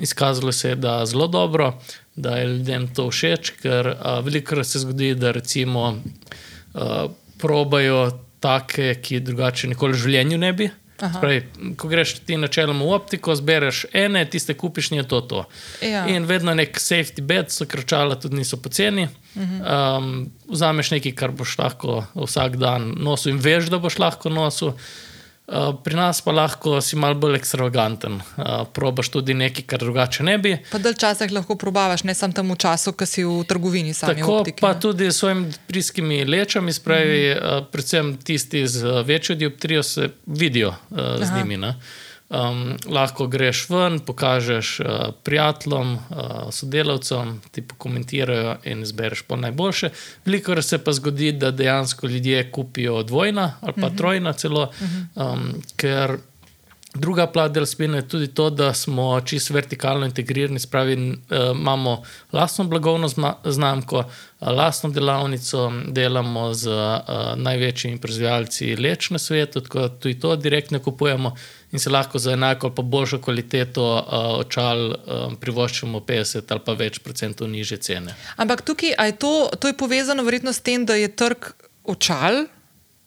[0.00, 1.74] Izkazalo se je, da je zelo dobro,
[2.22, 8.94] da je ljudem to všeč, ker uh, veliko se zgodi, da recimo uh, probajo take,
[9.02, 10.70] ki drugače nikoli v življenju ne bi.
[11.00, 11.42] Spravi,
[11.80, 15.20] ko greš ti načeloma v optiko, zbereš ene, tiste kupiš, ni to.
[15.20, 15.44] to.
[15.80, 16.04] Ja.
[16.12, 19.08] In vedno nek safety bed, so krčala, tudi niso poceni.
[19.34, 24.74] Um, vzameš nekaj, kar boš lahko vsak dan nosil in veš, da boš lahko nosil.
[25.50, 28.20] Uh, pri nas pa lahko si malo bolj ekstravaganten.
[28.20, 30.52] Uh, probaš tudi nekaj, kar drugače ne bi.
[30.70, 33.94] Pa dalj časa jih lahko probavaš, ne samo tam v času, ko si v trgovini
[33.94, 34.22] sami.
[34.22, 34.80] Tako optiki, pa ne.
[34.80, 37.58] tudi s svojimi priskimi lečami, spravi, mm -hmm.
[37.58, 41.38] uh, predvsem tisti z večjo dioptrijo, se vidijo uh, z Aha.
[41.38, 41.56] njimi.
[41.56, 41.74] Ne?
[42.30, 44.86] Um, lahko greš ven, pokažeš uh,
[45.26, 46.00] prijateljem, uh,
[46.54, 49.90] sodelavcem, ti pokomentirajo in izbereš po najboljše.
[50.24, 54.70] Veliko se pa zgodi, da dejansko ljudje kupijo dvojna ali pa trojna celo,
[55.14, 56.18] um, ker
[56.94, 61.16] Druga plat del spine je tudi to, da smo čisto vertikalno integrirani, spravi, uh,
[61.54, 63.08] imamo lastno blagovno
[63.44, 66.98] znamko, uh, lastno delavnico, delamo z uh,
[67.36, 71.36] največjimi proizvajalci leč na svetu, tako da tudi to direktno kupujemo
[71.72, 74.06] in se lahko za enako ali pa boljšo kvaliteto
[74.38, 74.94] očal
[75.40, 78.14] privoščimo 50 ali pa več procentov niže cene.
[78.36, 81.52] Ampak tukaj je to, to je povezano verjetno s tem, da je trg
[81.84, 82.46] očal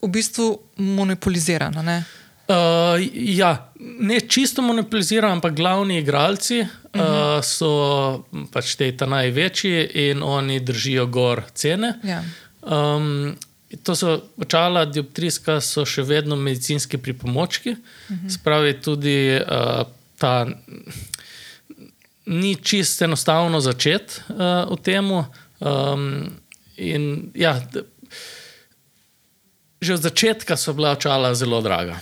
[0.02, 1.76] v bistvu monopoliziran.
[1.84, 2.23] ne?
[2.48, 7.38] Uh, ja, ne čisto monopolizirani, ampak glavni igralci uh -huh.
[7.38, 11.94] uh, so pač te ta največji in oni držijo gor cene.
[12.04, 12.24] Ja.
[12.62, 13.36] Um,
[13.84, 17.78] To so očala dioptrijska, so še vedno medicinski pripomočki, uh
[18.10, 18.30] -huh.
[18.30, 20.48] spravi tudi uh, ta.
[22.26, 25.12] Ni čisto enostavno začeti uh, v tem.
[25.12, 26.32] Um,
[27.34, 27.62] ja,
[29.82, 32.00] že od začetka so bila očala zelo draga.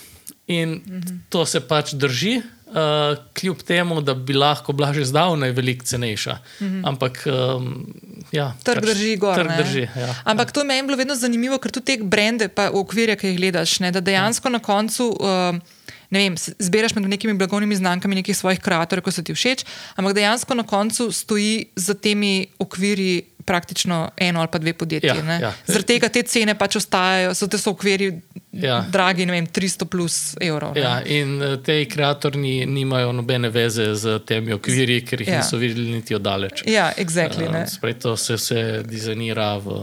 [0.52, 1.18] In -huh.
[1.30, 6.38] to se pač drži, uh, kljub temu, da bi lahko bila že zdavnaj veliko cenejša.
[6.60, 6.82] -huh.
[6.88, 7.28] Ampak.
[7.28, 7.94] Um,
[8.32, 9.36] Ja, trg pač, drži gor.
[9.36, 10.54] Trg drži, ja, Ampak ja.
[10.54, 13.38] to me je bilo vedno zanimivo, ker tudi te brende, pa v okvirju, ki jih
[13.38, 15.12] gledaš, ne, da dejansko na koncu.
[15.20, 15.60] Uh,
[16.12, 19.64] Vem, zbiraš med nekimi blagovnimi znamkami nekih svojih kreatorjev, ko so ti všeč,
[19.96, 25.08] ampak dejansko na koncu stoji za temi okviri praktično eno ali pa dve podjetji.
[25.08, 25.54] Ja, ja.
[25.68, 28.12] Zaradi tega te cene pač ostajajo, so te so okviri
[28.52, 28.82] ja.
[28.90, 30.78] dragi, ne vem, 300 plus evrov.
[30.78, 35.42] Ja, in eh, te kreatorji nimajo nobene veze z temi okviri, ker jih ja.
[35.42, 36.64] niso videli niti oddaleč.
[36.70, 39.82] Ja, exactly, uh, Sprej to se vse dizajnira v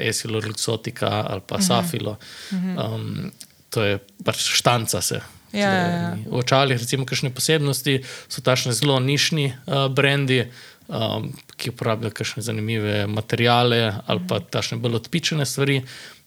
[0.00, 1.64] Esilo, Luxotica ali pa uh mhm.
[1.64, 1.66] -huh.
[1.68, 2.18] Safilo.
[2.52, 2.94] Uh -huh.
[2.94, 3.32] um,
[3.70, 5.20] to je pač štanca se.
[5.52, 6.10] Ja, ja, ja.
[6.30, 10.46] V očalih, recimo, kakšne posebnosti so tašne zelo nišni uh, brendi,
[10.90, 15.80] um, ki uporabljajo kakšne zanimive materijale ali pa tašne bolj odpičene stvari.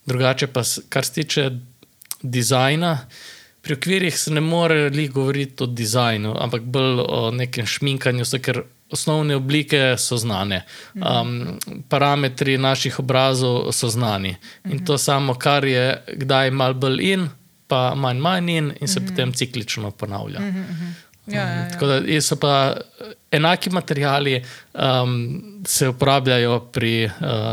[0.05, 1.49] Drugače pa, kar se tiče
[2.23, 2.97] dizajna,
[3.63, 8.39] pri okvirih se ne more li govoriti o dizajnu, ampak bolj o nekem šminkanju, so,
[8.43, 11.31] ker osnovne oblike so znane, um,
[11.89, 14.35] parametri naših obrazov so znani.
[14.69, 15.85] In to samo, kar je
[16.25, 17.29] kdaj mal bolj in,
[17.67, 20.43] pa manj manj in, in se potem ciklično ponavlja.
[21.27, 21.69] Ja, ja, ja.
[21.71, 22.77] Tako da so pa
[23.31, 27.11] enaki materijali, um, se uporabljajo pri uh,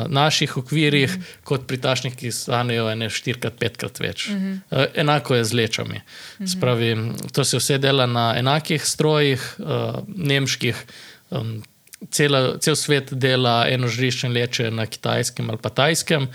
[0.08, 1.44] naših okvirih, mm -hmm.
[1.44, 4.28] kot pri tašnih, ki stanejo ene štirikrat, petkrat več.
[4.28, 4.60] Mm -hmm.
[4.70, 5.98] uh, enako je z lečami.
[5.98, 6.56] Mm -hmm.
[6.56, 6.96] Spravi,
[7.32, 10.84] to se vse dela na enakih strojih, uh, nemških.
[11.30, 11.62] Um,
[12.10, 16.28] cela, cel svet dela eno žrišče leče na kitajskem ali pa tajskem.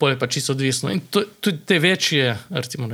[0.00, 0.88] Polje pa čisto odvisno.
[0.90, 2.88] In tudi te večje, recimo,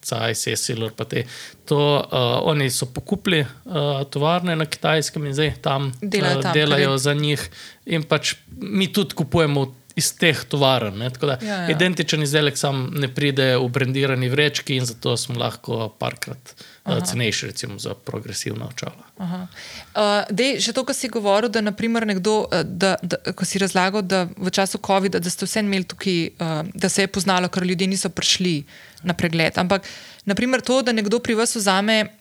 [0.00, 1.26] CAI, SESIL, pa te,
[1.68, 6.56] to uh, oni so pokupili uh, tovarne na kitajskem in zdaj tam delajo, uh, tam,
[6.56, 7.44] delajo za njih.
[7.86, 11.02] In pač mi tudi kupujemo iz teh tovarn.
[11.02, 11.58] Ja, ja.
[11.70, 17.46] Identičen izdelek sam ne pride v brendirani vrečki in zato smo lahko parkrat uh, cenejši,
[17.46, 19.08] recimo za progresivna očala.
[19.18, 24.06] Uh, dej, še to, kar si govoril, da, naprimer, nekdo, da, da, ko si razlagal,
[24.06, 27.90] da v času COVID-a ste vse imeli tukaj, uh, da se je poznalo, ker ljudje
[27.90, 28.62] niso prišli
[29.02, 29.58] na pregled.
[29.58, 29.88] Ampak,
[30.28, 32.19] naprimer, to, da nekdo pri vas vzame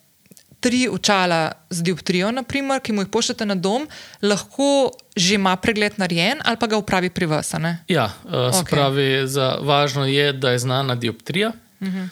[0.60, 3.88] tri očala z dioptrijo, naprimer, ki mu jih pošljete na dom,
[4.22, 7.54] lahko že ima pregled narejen ali pa ga upravi pri vas.
[7.88, 8.70] Ja, uh, okay.
[8.70, 11.52] pravi, za, važno je, da je znana dioptrija.
[11.80, 12.08] Uh -huh.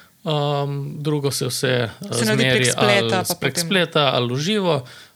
[0.63, 4.75] um, drugo se vse se zmeri prek spleta, ali, prek spleta ali uživo.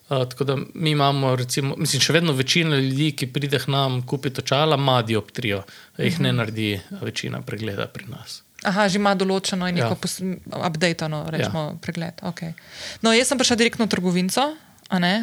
[0.09, 4.01] Uh, tako da mi imamo, recimo, mislim, še vedno večina ljudi, ki pride k nam
[4.07, 5.63] kupiti očala, ima dioptrijo, uh
[5.97, 6.03] -huh.
[6.03, 8.43] jih ne naredi večina pregleda pri nas.
[8.61, 10.67] Aha, že ima določeno in neko ja.
[10.69, 11.77] updateano rečemo, ja.
[11.81, 12.21] pregled.
[12.29, 12.53] Okay.
[13.01, 14.53] No, jaz sem prišel direktno v trgovinco.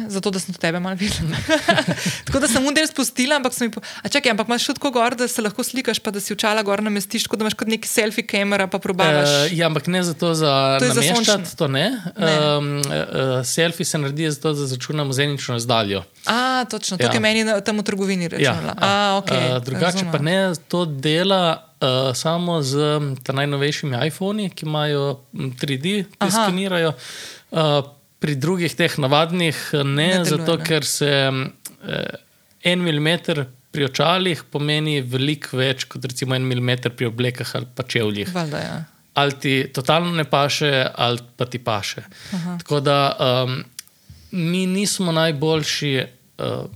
[0.07, 1.29] Zato, da sem tebe malo videl.
[2.25, 5.15] tako da sem mu del spustila, ampak sem jim povedala: čakaj, ampak imaš šutko gor,
[5.15, 7.87] da se lahko slikaš, pa da si očala gor namestiš, kot da imaš kot neki
[7.87, 9.29] selfie kamera, pa probavaš.
[9.29, 11.85] Uh, ja, ampak ne zato, za to nameščati, to ne.
[12.17, 12.33] ne.
[12.57, 16.01] Um, uh, selfie se naredi zato, da začunamo zenično razdaljo.
[16.25, 17.19] A, točno, to ja.
[17.19, 18.73] meni tam v trgovini rečeno.
[18.73, 19.21] Ja.
[19.21, 21.65] Okay, uh, drugače pa ne, to dela.
[21.79, 26.91] Uh, samo z najnovejšimi iPhoni, ki imajo 3D, ki skenirajo.
[27.51, 30.65] Uh, pri drugih teh navadnih ne, ne deluje, zato ne.
[30.65, 32.17] ker se eh,
[32.63, 37.85] en milimeter pri očalih pomeni veliko več kot recimo en milimeter pri oblekah ali pa
[37.85, 38.31] čevljih.
[38.33, 38.79] Valda, ja.
[39.19, 42.03] Ali ti totalno ne paše, ali pa ti paše.
[42.33, 42.57] Aha.
[42.61, 43.63] Tako da um,
[44.31, 45.95] mi nismo najboljši.
[46.37, 46.67] Uh,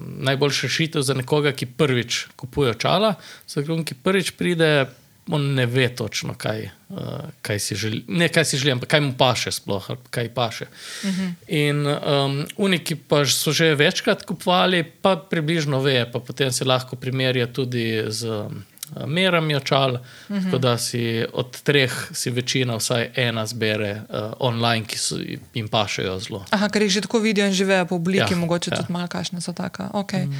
[0.00, 3.10] Najboljša rešitev za nekoga, ki prvič kupuje očala,
[3.46, 4.86] za nekoga, ki prvič pride,
[5.30, 6.98] on ne ve točno, kaj, uh,
[7.42, 8.04] kaj si želi.
[8.08, 10.66] Ne, kaj si želi, ampak kaj mu paše, sploh, kaj paše.
[11.02, 11.20] Uh mhm.
[11.20, 11.32] -huh.
[11.48, 16.96] In um, uniki pa so že večkrat kupovali, pa približno ve, pa potem se lahko
[16.96, 18.28] primerja tudi z.
[18.28, 18.64] Um,
[19.06, 20.44] Merami očal, uh -huh.
[20.44, 25.16] tako da si od treh, si večina, vsaj ena, zbere uh, online, ki so,
[25.54, 26.44] jim pašejo zelo.
[26.50, 28.76] Aha, ker jih že tako vidijo in živejo po obliki, ja, mogoče ja.
[28.76, 29.90] tudi malo, kakšne so taka.
[29.92, 30.24] Okay.
[30.24, 30.34] Uh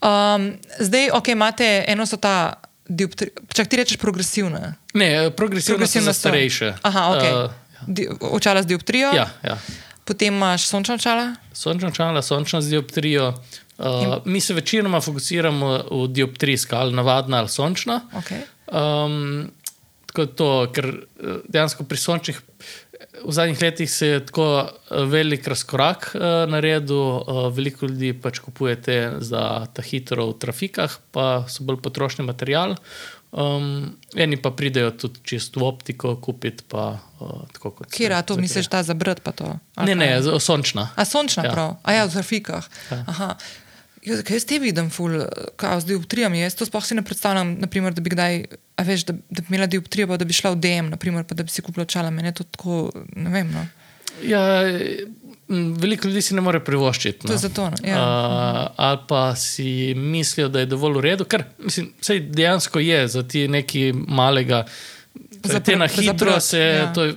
[0.00, 0.36] -huh.
[0.36, 2.54] um, zdaj, ok, imate eno so ta.
[3.54, 4.74] Čak ti rečeš progresivne?
[4.94, 6.74] Ne, progresivne so za starejše.
[6.82, 7.22] Aha, ok.
[7.22, 7.28] Uh,
[7.98, 8.14] ja.
[8.20, 9.14] Očala z dioptrijo?
[9.14, 9.58] Ja, ja.
[10.04, 11.34] Potem imaš sončna očala?
[11.52, 13.34] Sončna očala, sončna z dioptrijo.
[13.78, 18.00] Uh, mi se večinoma fokusiramo v dioptrijska, ali navadna, ali sončna.
[18.12, 18.42] Okay.
[18.72, 19.50] Um,
[20.12, 22.40] tako to, ker eh, dejansko pri sončnih
[23.22, 24.68] v zadnjih letih se je tako eh,
[25.04, 31.44] velik razkorak uh, naredil, uh, veliko ljudi pač kupujete za ta hitro v trafikah, pa
[31.46, 32.76] so bolj potrošni material.
[33.32, 36.64] Um, eni pa pridejo tudi čisto v optiko kupiti.
[36.64, 36.82] Pa,
[37.16, 38.40] uh, tako kot Kjer, a to zakrijejo.
[38.42, 39.56] misliš, ta za brat pa to?
[39.74, 40.22] Ali Ne, ne, kaj?
[40.22, 40.88] z- sončna.
[40.92, 41.50] A sončna Ja.
[41.50, 42.64] prav, a ja, v grafikah.
[42.90, 43.04] Ja.
[43.06, 43.30] Aha.
[44.02, 45.20] Jaz, kaj jaz te vidim, ful,
[45.56, 46.40] kao z dioptrijami.
[46.42, 48.40] Jaz to sploh si ne predstavljam, naprimer, da bi kdaj,
[48.76, 51.38] a veš, da, da bi imela dioptrijo, pa da bi šla v DM, naprimer, pa
[51.38, 52.10] da bi si kupila očala.
[52.10, 52.80] Meni je to tako,
[53.14, 53.52] ne vem.
[53.54, 53.62] No.
[54.26, 54.42] Ja,
[55.78, 57.26] veliko ljudi si ne more privoščiti.
[57.26, 57.42] To je no.
[57.44, 58.00] zato, no, ja.
[58.00, 61.92] Uh, ali pa si mislijo, da je dovolj v redu, kar mislim,
[62.30, 64.64] dejansko je za ti nekaj malega.
[65.44, 66.92] Za Te na hitro se ja.
[66.92, 67.08] to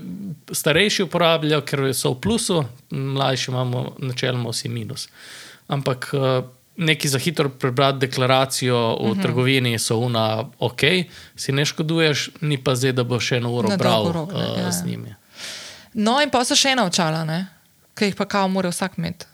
[0.52, 5.08] starejši uporabljajo, ker so v plusu, mlajši imamo načeloma vsi minus.
[5.68, 6.46] Ampak uh,
[6.78, 9.10] neki za hitro prebrati deklaracijo v uh.
[9.10, 9.22] -huh.
[9.22, 10.82] trgovini so una ok,
[11.36, 14.52] si ne škoduješ, ni pa zdaj, da bo še eno uro Na bral rok, ne,
[14.52, 14.72] uh, ja.
[14.72, 15.16] z njimi.
[15.94, 17.46] No, in pa so še ena očala,
[17.96, 19.26] ki jih pa kao mora vsak imeti.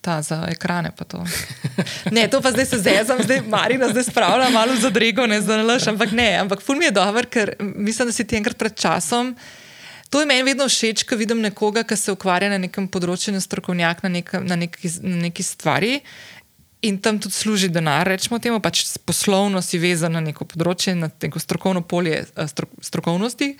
[0.00, 0.90] Ta za ekrane.
[0.96, 1.24] pa to.
[2.10, 5.56] Ne, to pa zdaj se zezam, zdaj Marina zdaj spravlja malo za drego, ne za
[5.56, 8.74] nalaš, ampak ne, ampak ful mi je dober, ker mislim, da si ti enkrat pred
[8.74, 9.36] časom.
[10.10, 14.02] To je meni vedno všeč, ko vidim nekoga, ki se ukvarja na nekem področju, strokovnjak
[14.02, 16.00] na, nekem, na, neki, na neki stvari
[16.82, 21.10] in tam tudi služi denar, rečemo temu, pač poslovno si vezan na neko področje, na
[21.10, 23.54] neko strokovno polje eh, stro, strokovnosti.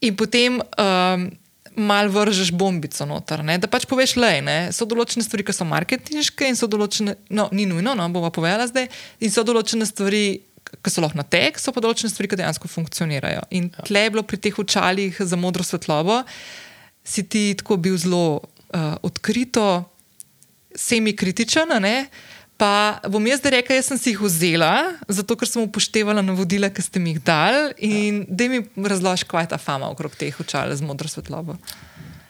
[0.00, 1.28] In potem um,
[1.76, 3.44] mal vržeš bombico noter.
[3.44, 3.58] Ne?
[3.60, 4.32] Da pač poveš, le,
[4.74, 8.66] so določene stvari, ki so marketinške in so določene, no, ni nujno, no, bova povedala
[8.70, 8.88] zdaj,
[9.20, 10.46] in so določene stvari.
[10.70, 13.42] Ki so lahko na tek, so pa določene stvari, ki dejansko funkcionirajo.
[13.58, 13.84] In ja.
[13.88, 16.20] tle je bilo pri teh očalih za modro svetlobo,
[17.02, 19.89] si ti tako bil zelo uh, odkrito,
[20.80, 21.76] semi-kritičen.
[22.60, 26.84] Pa bom jaz rekla, jaz sem si jih vzela, zato ker sem upoštevala navodila, ki
[26.84, 27.72] ste mi jih dali.
[27.88, 31.56] In da mi razloži, kaj je ta fama okrog teh očal z modro svetlobo.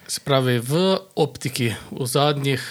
[0.07, 2.63] Se pravi, v optiki v zadnjih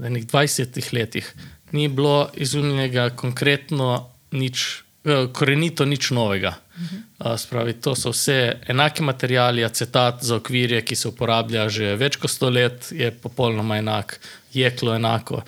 [0.00, 1.28] enih 20 letih
[1.76, 6.56] ni bilo izumljenega konkretno nič, eh, korenito nič novega.
[6.76, 12.18] Uh, spravi, to so vse enake materijali, acetat za okvirje, ki se uporablja že več
[12.20, 14.18] kot sto let, je popolnoma enak,
[14.56, 15.42] jeklo enako.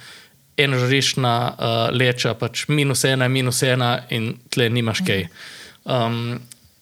[0.59, 5.29] Enožrišna uh, leča, pač minus ena, minus ena, in tle nimaš kaj.
[5.85, 6.39] Um,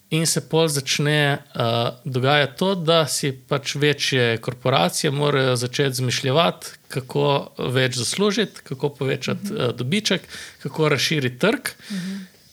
[0.09, 6.67] In se pol začne uh, dogajati to, da si pač večje korporacije morajo začeti zmišljati,
[6.87, 10.21] kako več zaslužiti, kako povečati uh, dobiček,
[10.63, 11.73] kako razširiti trg.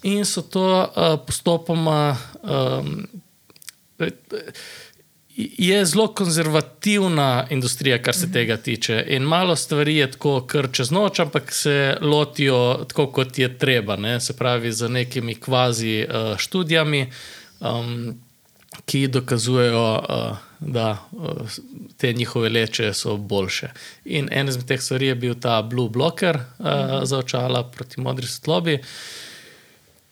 [0.02, 2.16] In so to uh, postopoma.
[2.42, 3.06] Um,
[5.36, 9.04] Je zelo konzervativna industrija, kar se tega tiče.
[9.08, 13.96] In malo stvari je tako, kar čez noč, ampak se lotijo tako, kot je treba.
[13.96, 14.20] Ne?
[14.20, 17.10] Se pravi, z nekimi kvazi uh, študijami,
[17.60, 18.14] um,
[18.86, 21.56] ki dokazujejo, uh, da uh,
[21.96, 23.68] te njihove leče so boljše.
[24.04, 26.66] In en izmed teh stvari je bil ta Blue Blocker uh,
[27.02, 28.78] za očala proti modri svetlobi,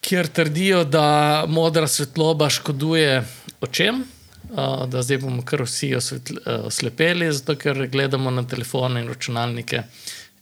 [0.01, 3.23] kjer trdijo, da modra svetloba škoduje
[3.61, 4.03] očem.
[4.51, 9.09] Uh, da zdaj bomo kar vsi osvetl, uh, oslepeli, zato ker gledamo na telefone in
[9.09, 9.83] računalnike.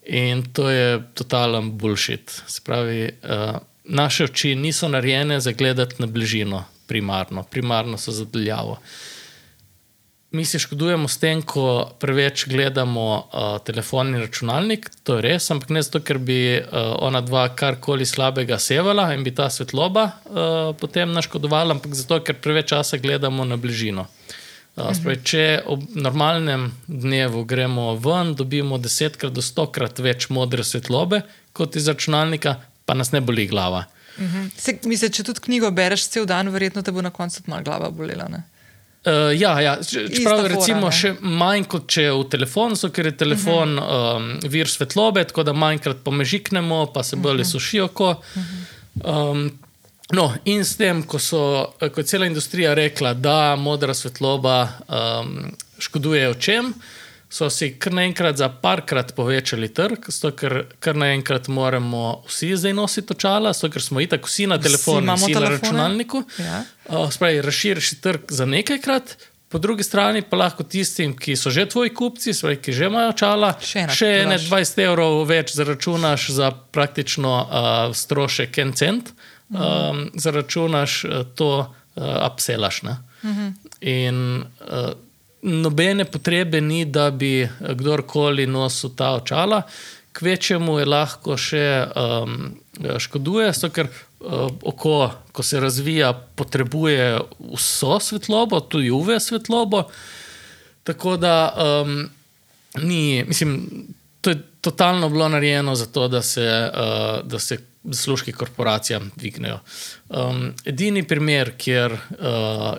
[0.07, 2.43] In to je totalen bullshit.
[2.47, 8.25] Se pravi, uh, naše oči niso narejene za gledati na bližino, primarno, primarno so za
[8.25, 8.79] daljavo.
[10.33, 15.49] Mi se škodujemo s tem, ko preveč gledamo uh, telefon in računalnik, to je res,
[15.51, 20.05] ampak ne zato, ker bi uh, ona dva karkoli slabega sevala in bi ta svetloba
[20.07, 20.45] uh,
[20.79, 24.07] potem naškodovala, ampak zato, ker preveč časa gledamo na bližino.
[24.07, 31.25] Uh, spravi, če ob normalnem dnevu gremo ven, dobimo desetkrat do stokrat več modre svetlobe
[31.53, 32.55] kot iz računalnika,
[32.87, 33.89] pa nas ne boli glava.
[34.57, 37.91] Se, mislim, če tudi knjigo bereš cel dan, verjetno te bo na koncu malo glava
[37.91, 38.29] bolela.
[38.31, 38.45] Ne?
[39.05, 39.79] Uh, ja, ja.
[39.83, 40.93] čeprav fora, recimo ne.
[40.93, 44.17] še manj kot če je v telefonu, ker je telefon uh -huh.
[44.17, 47.51] um, vir svetlobe, tako da manjkrat pomežiknemo, pa se bolj uh -huh.
[47.51, 48.15] suši oko.
[49.05, 49.59] Um,
[50.13, 55.57] no, in s tem, ko, so, ko je cela industrija rekla, da modra svetloba um,
[55.79, 56.75] škoduje očem,
[57.31, 62.75] so si kar naenkrat za parkrat povečali trg, zato ker kar naenkrat moramo vsi zdaj
[62.75, 65.59] nositi očala, zato ker smo itak vsi na telefonu, imamo vsi na telefone.
[65.59, 66.23] računalniku.
[66.39, 66.63] Ja.
[66.89, 69.17] Uh, spravi, razširiš trg za nekajkrat,
[69.49, 73.13] po drugi strani pa lahko tistim, ki so že tvoji kupci, spravi, ki že imajo
[73.15, 74.49] očala, Še enak še prodaš.
[74.51, 79.13] 20 evrov več zaračunaš za praktično uh, strošek en cent,
[79.51, 81.05] um, zaračunaš
[81.39, 82.83] to, uh, upselaš.
[82.83, 82.97] ne.
[83.81, 84.95] In uh,
[85.43, 89.63] nobene potrebe ni, da bi kdorkoli nosil ta očala.
[90.13, 92.37] Kvečemu je lahko še um,
[92.99, 97.21] škoduje, zato ker uh, oko, ko se razvija, potrebuje
[97.55, 99.85] vso svetlobo, tudi UV svetlobo.
[100.85, 102.09] Tako da um,
[102.83, 103.57] ni, mislim,
[104.21, 109.59] to je totalno bilo narejeno za to, da se, uh, da se zaslužki korporacijam dvignejo.
[110.09, 111.99] Um, edini primer, kjer uh,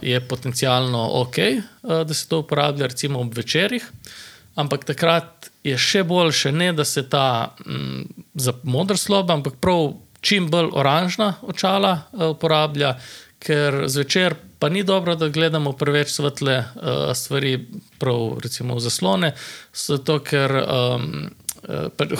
[0.01, 3.87] je potencialno ok, uh, da se to uporablja, recimo ob večerjih,
[4.55, 9.93] ampak takrat je še boljše, ne da se ta m, za modr slob, ampak prav
[10.21, 12.95] čim bolj oranžna očala uh, uporablja,
[13.41, 17.57] ker zvečer pa ni dobro, da gledamo preveč svetle uh, stvari,
[17.97, 19.33] prav recimo v zaslone,
[19.73, 20.59] zato ker.
[20.61, 21.29] Um,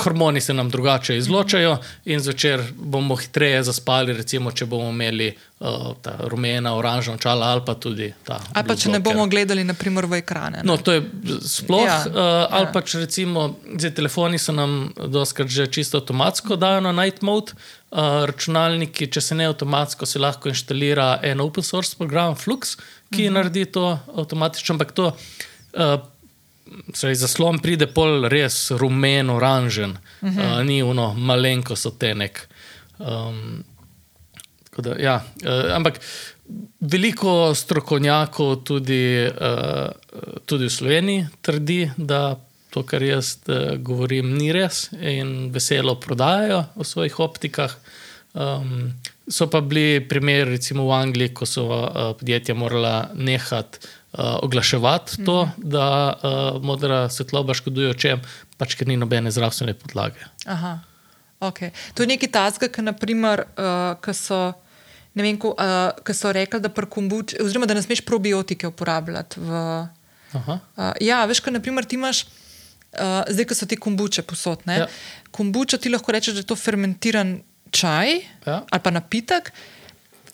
[0.03, 5.27] Hormoni se nam drugače izločajo, in zvečer bomo hitreje zaspali, recimo, če bomo imeli
[5.59, 8.39] uh, ta rumena, oranžna očala ali pa tudi ta.
[8.53, 10.61] Ali pa če ne bomo gledali, naprimer, v ekrane.
[10.61, 10.67] Ne?
[10.67, 11.03] No, to je
[11.47, 11.83] sploh.
[11.85, 12.71] Ja, uh, ali ja.
[12.73, 17.57] pa če recimo, zdaj telefoni se nam doskrat že čisto avtomatsko dajo na night mode.
[17.91, 22.77] Uh, računalniki, če se ne avtomatsko, se lahko inštalira en open source program, Flux,
[23.11, 23.27] ki mhm.
[23.27, 23.33] -huh.
[23.35, 25.99] naredi to avtomatično, ampak to uh,
[26.93, 29.91] Saj, zaslon pride pol res rumen, oranžen,
[30.21, 30.59] uh -huh.
[30.59, 32.47] uh, ni uno malenko sotenek.
[32.99, 33.63] Um,
[34.77, 35.23] da, ja.
[35.43, 35.99] uh, ampak
[36.79, 39.89] veliko strokovnjakov, tudi, uh,
[40.45, 46.63] tudi v Sloveniji, trdi, da to, kar jaz uh, govorim, ni res in veselo prodajajo
[46.75, 47.77] v svojih optikah.
[48.33, 48.93] Um,
[49.27, 53.79] so pa bili primeri, recimo v Angliji, ko so uh, podjetja morala nehati
[54.17, 55.69] oglaševati to, mm.
[55.69, 58.21] da uh, modra svetloba škoduje očem,
[58.57, 60.25] pač ker ni nobene zdravstvene podlage.
[60.45, 60.79] Aha,
[61.39, 61.59] ok.
[61.95, 64.51] To je nekaj tazga, ki naprimer, uh, so.
[65.11, 69.41] Ne vem, ko uh, so rekli, da, kombuč, oziroma, da ne smeš probiotike uporabljati.
[69.43, 69.63] V,
[70.39, 70.51] uh,
[71.03, 72.23] ja, veš, kaj naprimer, ti imaš,
[72.95, 74.77] uh, zdaj, ko so ti kombuče posodne.
[74.83, 74.87] Ja.
[75.35, 77.41] Kombuča ti lahko rečeš, da je to fermentiran
[77.71, 78.63] čaj ja.
[78.67, 79.51] ali pa napitek,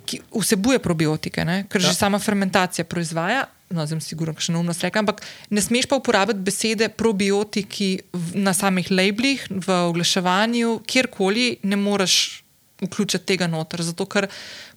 [0.08, 1.66] ki vsebuje probiotike, ne?
[1.70, 1.90] ker ja.
[1.90, 6.43] že sama fermentacija proizvaja no, zdaj sigurno, še neumno rekam, ampak ne smeš pa uporabiti
[6.43, 7.89] besede probiotiki
[8.38, 12.43] na samih labelih, v oglaševanju, kjerkoli ne moreš
[12.84, 13.82] vključiti tega noter.
[13.84, 14.30] Zato, ker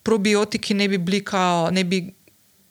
[0.06, 2.08] probiotiki ne bi bili kao, ne bi.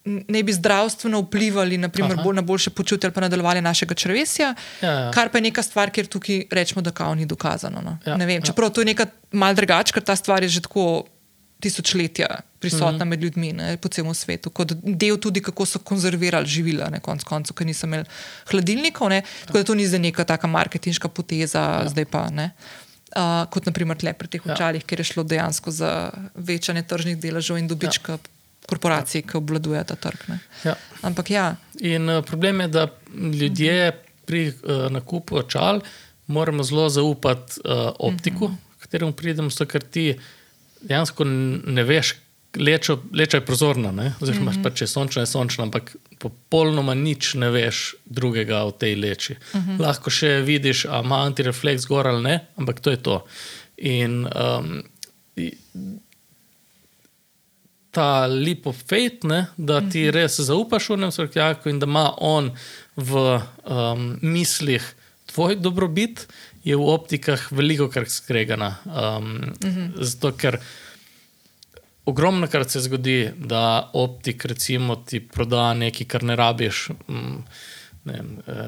[0.10, 4.92] Ne bi zdravstveno vplivali naprimer, bolj na boljše počutje ali pa nadaljevanje našega črvesja, ja,
[4.92, 5.10] ja.
[5.14, 7.82] kar pa je neka stvar, kjer tukaj rečemo, da kao ni dokazano.
[7.84, 7.98] No.
[8.08, 8.42] Ja, vem, ja.
[8.48, 8.74] čeprav ja.
[8.74, 11.04] to je nekaj malce drugače, ker ta stvar je že tako
[11.60, 12.28] tisočletja
[12.60, 13.06] prisotna mm -hmm.
[13.06, 17.24] med ljudmi ne, po celem svetu, kot del tudi, kako so konzervirali živila, ne konc
[17.24, 18.06] koncev, ker niso imeli
[18.52, 19.10] hladilnikov.
[19.10, 21.90] Ne, tako da to ni za neka taka marketinška poteza, ja.
[21.90, 22.52] zdaj pa ne.
[23.16, 24.54] Uh, kot naprimer tle pri teh ja.
[24.54, 28.18] očalih, kjer je šlo dejansko za večanje tržnih deležev in dobička ja.
[28.68, 30.20] korporacij, ki obvladujejo ta trg.
[30.64, 30.76] Ja.
[31.02, 31.56] Ampak ja.
[31.80, 32.88] In uh, problem je, da
[33.34, 33.92] ljudje
[34.26, 35.82] pri uh, nakupu očal
[36.28, 38.80] moramo zelo zaupati uh, optiku, mm -hmm.
[38.80, 40.20] kateremu pridemo, so kar ti
[40.82, 42.14] dejansko ne veš,
[42.58, 44.64] lečo, leča je prozorna, oziroma mm -hmm.
[44.64, 49.34] pa, če je sončna, je sončna, ampak popolnoma nič ne veš drugega o tej leči.
[49.34, 49.80] Mm -hmm.
[49.80, 53.26] Lahko še vidiš, ali ima antirefleks gor ali ne, ampak to je to.
[53.78, 54.84] In um,
[57.92, 59.26] ta lepo fejt,
[59.58, 60.14] da ti mhm.
[60.16, 62.52] res zaupaš v enem srkjaku in da ima on
[62.96, 66.28] v um, mislih tvoj dobrobit
[66.64, 68.76] je v optikah veliko krat skregana.
[68.86, 69.92] Um, mm -hmm.
[70.04, 70.60] Zato, ker
[72.06, 76.90] ogromno krat se zgodi, da optik recimo, ti proda nekaj, kar ne rabiš.
[77.08, 77.44] Um,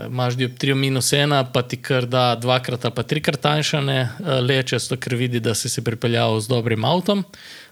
[0.07, 4.79] Imáš dioptrijo minus ena, pa ti kar da dvakrat ali pa trikrat tanjšane uh, leče,
[4.79, 7.23] zato ker vidi, da si se pripeljal z dobrim avtom.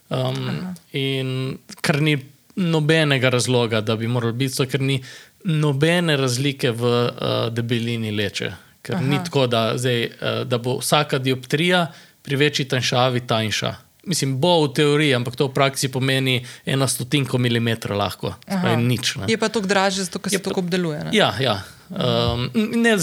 [0.09, 2.17] Um, in kar ni
[2.55, 5.03] nobenega razloga, da bi moral biti, zato ker ni
[5.43, 8.51] nobene razlike v uh, debelini leče.
[8.89, 9.05] Ker Aha.
[9.05, 11.91] ni tako, da, zdaj, eh, da bo vsaka dioptrija
[12.25, 13.75] pri večji tanjšavi tanjša.
[14.09, 18.33] Mislim, bo v teoriji, ampak to v praksi pomeni eno stotinko milimetra lahko.
[18.77, 21.03] Nič, je pa to dražje, zato se to obdeluje.
[21.03, 21.11] Ne?
[21.13, 21.61] Ja, ja.
[21.89, 22.97] Um, ne,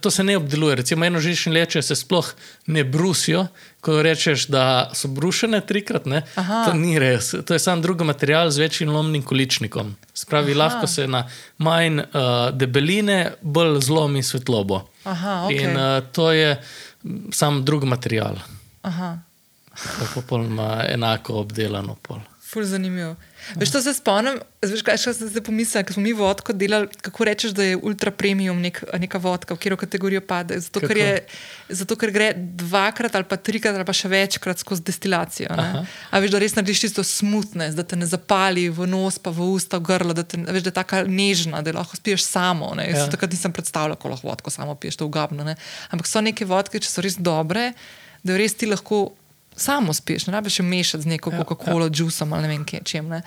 [0.00, 0.80] to se ne obdeluje.
[0.82, 2.34] Recimo, eno žične leče se sploh
[2.66, 3.46] ne brusijo.
[3.80, 7.30] Ko rečeš, da so brušene trikrat, ne, to ni res.
[7.46, 9.94] To je samo drugi material z večjim lomnim količnikom.
[10.14, 10.58] Spravi, Aha.
[10.58, 11.28] lahko se na
[11.58, 14.89] manj uh, debeline bolj zlomi svetlobo.
[15.04, 15.64] Aha, okay.
[15.64, 16.56] In uh, to je
[17.32, 18.36] samo drugi material.
[18.82, 19.18] Aha.
[20.14, 21.96] Popolnoma enako obdelano.
[22.02, 22.20] Pol.
[22.40, 23.16] Ful zanimivo.
[23.56, 27.26] Veš, to se spomnim, veš, kaj sem se pomislil, ko smo mi vodko delali, kako
[27.26, 30.58] rečeš, da je ultra premium nek, neka vodka, v katero kategorijo pade.
[30.60, 31.14] Zato ker, je,
[31.80, 35.50] zato, ker gre dvakrat ali pa trikrat ali pa še večkrat skozi destilacijo.
[35.50, 39.50] A veš, da res narediš čisto smutne, da te ne zapali v nos, pa v
[39.54, 42.72] usta, v grlo, da, te, veš, da je tako nežna, da lahko spiješ samo.
[42.80, 43.08] Ja.
[43.10, 45.46] Takrat nisem predstavljal, kako lahko vodko samo piješ, to ugabno.
[45.46, 45.56] Ne?
[45.90, 47.72] Ampak so neke vodke, če so res dobre,
[48.22, 49.08] da res ti lahko
[49.60, 51.90] samo spiješ, ne rabiš mešati z neko ja, Coca-Cola, ja.
[51.94, 53.08] juicem ali ne vem čem.
[53.08, 53.22] Ne.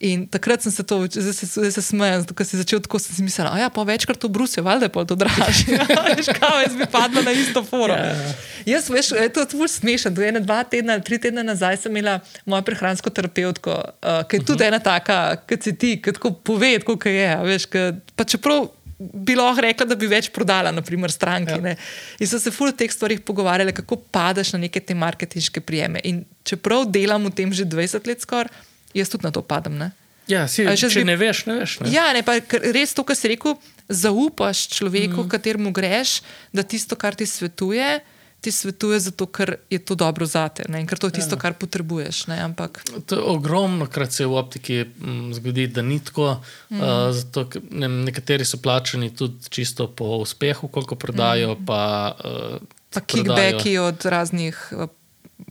[0.00, 3.16] In takrat sem se to, zdaj se, zdaj se smejem, zato si začel tako, sem
[3.16, 5.78] si mislil, da ja, pa večkrat to brusijo, valjda je pa to dražje.
[6.16, 7.94] Veš, kao, jaz bi padla na isto foro.
[7.94, 8.34] Ja.
[8.66, 10.10] Jaz, veš, je to zelo smešno.
[10.10, 14.44] Do ene, dva tedna, tri tedne nazaj sem imela mojo prehransko terapeutko, uh, ki je
[14.44, 17.28] tudi ena taka, kot si ti, ki tako pove, kako je.
[17.32, 18.68] a Veš, ke, pa čeprav
[18.98, 21.58] bi lahko rekla, da bi več prodala, naprimer, stranki.
[21.58, 21.74] Ja.
[21.74, 21.76] Ja.
[22.20, 26.00] In so se ful o teh stvarih pogovarjali, kako padeš na neke te marketinške prijeme.
[26.08, 28.52] In čeprav delam v tem že 20 let skoraj,
[28.96, 29.76] jaz tudi na to padam.
[29.76, 29.92] Ne?
[30.26, 31.78] Ja, si, če zbi- ne veš, ne veš.
[31.84, 31.92] Ne?
[31.94, 32.40] Ja, ne, pa
[32.74, 33.54] res to, kar si rekel,
[33.86, 35.30] zaupaš človeku, mm.
[35.30, 36.18] kateremu greš,
[36.50, 38.00] da tisto, kar ti svetuje,
[38.46, 41.40] ti svetuje zato, ker je to dobro zate ne, in ker to je tisto, ja.
[41.42, 42.26] kar potrebuješ.
[42.30, 42.78] Ne, ampak
[43.10, 46.36] To ogromno krat se v optiki m, zgodi, da ni tako.
[46.70, 46.78] Mm.
[46.78, 51.56] Uh, zato, ne, nekateri so plačani tudi čisto po uspehu, koliko prodajo.
[51.58, 51.66] Mm.
[51.66, 51.82] Pa,
[52.14, 52.62] uh,
[52.94, 54.86] pa kickbacki od raznih uh,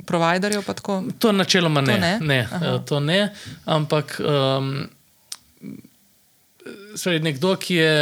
[0.07, 0.63] providerjev.
[0.63, 1.03] pa tako.
[1.19, 1.99] To načeloma ne.
[1.99, 2.17] To ne?
[2.21, 2.75] ne, Aha.
[2.75, 3.33] uh, to ne
[3.65, 4.87] ampak um,
[6.95, 7.93] sorry, nekdo, ki je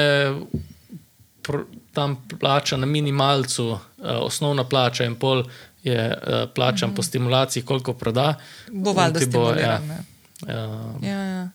[1.93, 3.79] tam plača na minimalcu, uh,
[4.25, 5.43] osnovna plača in pol
[5.83, 6.95] je uh, plačan mm -hmm.
[6.95, 8.35] po stimulaciji, koliko proda.
[8.71, 9.87] Bo valjda ja, stimuliran.
[9.87, 10.03] ne.
[10.41, 11.49] uh, Ja, ja.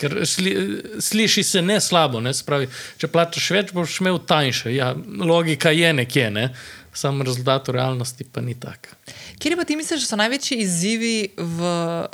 [0.00, 2.34] Ker sli, sliši se ne slabo, ne?
[2.34, 4.74] Spravi, če plačeš več, boš imel tanjše.
[4.74, 6.54] Ja, logika je nekje, ne?
[6.92, 8.96] sam rezultat v realnosti pa ni tak.
[9.38, 11.70] Kje pa ti misliš, da so največji izzivi v,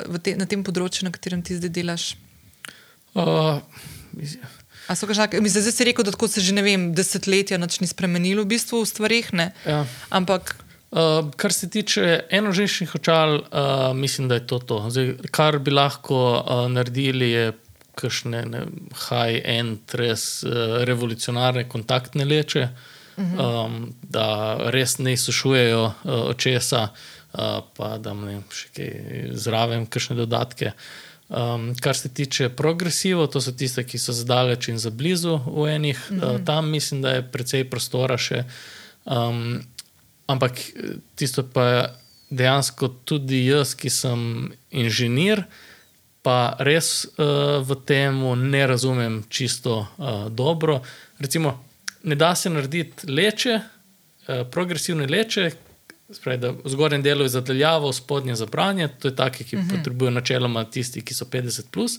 [0.08, 2.04] v te, na tem področju, na katerem ti zdaj delaš?
[3.16, 3.62] Uh,
[4.16, 4.55] A
[4.94, 7.90] so kakšna, mislim, zdaj si rekel, da tako se že ne vem, desetletja nič ni
[7.90, 9.50] spremenilo v bistvu v stvarih, ne?
[9.66, 9.84] ja.
[10.10, 10.56] Ampak
[10.96, 14.76] Uh, kar se tiče enoženčnih očal, uh, mislim, da je to to.
[14.90, 17.52] Zdaj, kar bi lahko uh, naredili, je
[17.98, 18.60] kakšne ne,
[19.08, 22.68] high-end, res uh, revolucionarne kontaktne leče,
[23.16, 23.66] uh -huh.
[23.66, 25.92] um, da res ne izsušujejo uh,
[26.30, 26.88] očesa,
[27.32, 27.40] uh,
[27.76, 28.90] pa da ne vem, še kaj
[29.32, 30.72] zraven, kakšne dodatke.
[31.28, 35.66] Um, kar se tiče progresivov, to so tiste, ki so zdaleč in za blizu v
[35.74, 36.34] enih, -huh.
[36.34, 38.44] uh, tam mislim, da je precej prostora še.
[39.04, 39.62] Um,
[40.26, 41.82] Ampak eh, tisto pa je
[42.30, 44.20] dejansko tudi jaz, ki sem
[44.74, 45.44] inženir,
[46.26, 48.16] pa res uh, v tem
[48.50, 50.80] ne razumem čisto uh, dobro.
[51.22, 51.52] Recimo,
[52.02, 55.52] ne da se narediti leče, uh, progresivne leče,
[56.12, 59.56] spravi, da v zgornjem delu je zadaljavo, v spodnjem za branje, to je take, ki
[59.56, 59.76] uh -huh.
[59.76, 61.70] potrebujejo načeloma tisti, ki so 50.
[61.70, 61.98] Plus.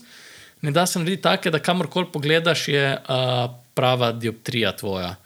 [0.62, 5.16] Ne da se narediti take, da kamorkoli pogledaš, je uh, prava dioptrija tvoja.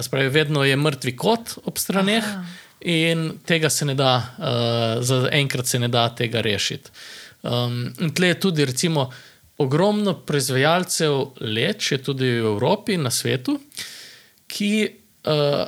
[0.00, 2.44] Spravi, vedno je mrtvi kot ob straneh, Aha.
[2.80, 6.90] in tega se ne da, uh, za enkrat se ne da tega rešiti.
[7.42, 9.10] Um, in tle je tudi, recimo,
[9.58, 13.60] ogromno proizvajalcev leč, je tudi v Evropi, na svetu,
[14.46, 14.88] ki
[15.24, 15.66] uh,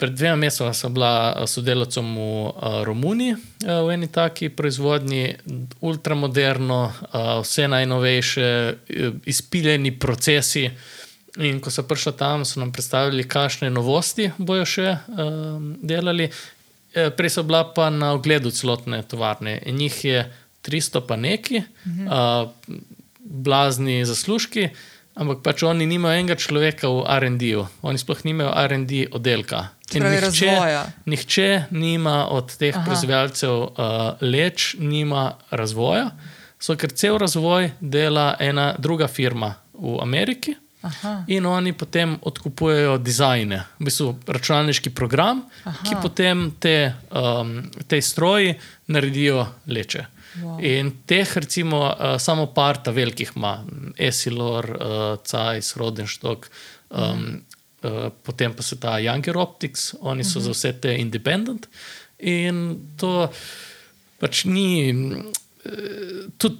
[0.00, 2.52] pred dvema mesecema sem bila sodelavcem v uh,
[2.84, 5.34] Romuniji, uh, v eni taki proizvodnji,
[5.80, 10.70] ultramoderno, uh, vse najnovejše, uh, izpiljeni procesi.
[11.38, 16.26] In ko so prišli tam, so nam predstavili, kakšne novosti bojo še um, delali.
[16.90, 20.24] Prej so bila pa na ogledu celotne tovarne in jih je
[20.66, 22.08] 300 pa neki, mhm.
[22.08, 22.50] uh,
[23.20, 24.72] blazni zaslužki,
[25.14, 29.68] ampak pač oni nimajo enega človeka v RD-ju, oni sploh nimajo RD oddelka.
[29.90, 30.82] Pravi nihče, razvoja.
[31.06, 32.84] nihče nima od teh Aha.
[32.86, 33.70] proizvajalcev uh,
[34.22, 36.12] leč, nima razvoja,
[36.60, 40.54] so ker cel razvoj dela ena druga firma v Ameriki.
[40.80, 41.24] Aha.
[41.28, 45.84] In oni potem odkupujejo dizajne, v bistvu računalniški program, Aha.
[45.84, 48.54] ki potem te, um, te stroji
[48.88, 50.06] naredijo leče.
[50.40, 50.56] Wow.
[50.64, 53.58] In teh, recimo, uh, samo par ta velikih ima,
[53.98, 56.48] Esilor, uh, Cajs, Rodenstock,
[56.88, 57.42] um,
[57.82, 60.42] uh, potem pa se ta Younger Optics, oni so -huh.
[60.42, 61.68] za vse te independent.
[62.18, 63.28] In to
[64.18, 66.56] pač ni, uh, tudi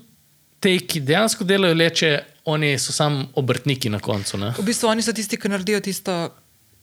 [0.60, 2.10] te, ki dejansko delajo leče,
[2.44, 4.38] oni so samo obrtniki na koncu.
[4.38, 4.54] Ne?
[4.58, 6.16] v bistvu oni so tisti, ki naredijo tisto,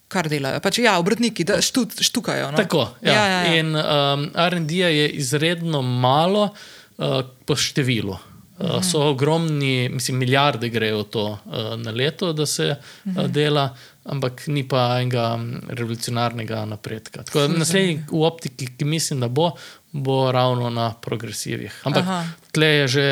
[0.07, 0.61] kar delajo.
[0.63, 2.51] Pač, ja, obrtniki, da štu, štukajo.
[2.53, 2.57] No?
[2.59, 2.87] Tako.
[3.01, 3.13] Ja.
[3.13, 3.59] Ja, ja, ja.
[3.59, 8.15] In um, RD je izredno malo uh, po številu.
[8.57, 13.67] Uh, so ogromni, mislim, milijarde grejo to uh, na leto, da se uh, dela,
[14.09, 17.27] ampak ni pa enega mm, revolucionarnega napredka.
[17.27, 19.51] Tako da naslednji v optiki, ki mislim, da bo,
[19.91, 21.81] bo ravno na progresivih.
[21.85, 22.23] Ampak Aha.
[22.55, 23.07] tle je že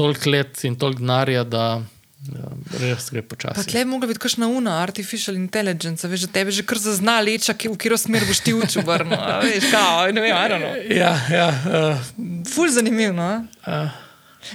[0.00, 1.64] toliko let in toliko denarja, da
[2.28, 2.50] ja,
[2.82, 3.64] res gre Pa počasi.
[3.70, 7.54] tle bi mogla biti kakšna una, artificial intelligence, veš, da tebe že kar zazna leča,
[7.56, 9.16] ki, v katero smer boš ti učil vrno.
[9.16, 10.74] a Veš, kao, ne vem, arano.
[10.92, 11.48] Ja, ja.
[11.64, 13.16] Uh, Ful zanimivo.
[13.16, 13.30] No?
[13.64, 14.08] uh,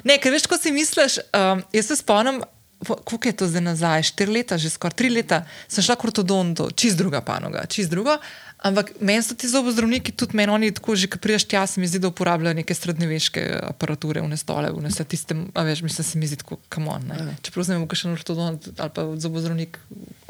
[0.06, 2.42] Ne, ker veš, ko si misliš, um, jaz se spomnim,
[2.86, 6.70] koliko je to zdaj nazaj, štiri leta, že skoraj tri leta, sem šla k ortodontu,
[6.78, 8.18] čist druga panoga, čist drugo.
[8.66, 11.86] Ampak meni so ti zobozdravniki, tudi meni oni tako že, ki priješ tja, se mi
[11.86, 16.18] zdi, da uporabljajo neke srednjeveške aparature, v stole, v vse tiste, a veš, mislim, se
[16.18, 17.06] mi zdi tako, kam on.
[17.14, 17.28] Ja.
[17.46, 19.78] Čeprav znam, kakšen ortodont ali pa zobozdravnik,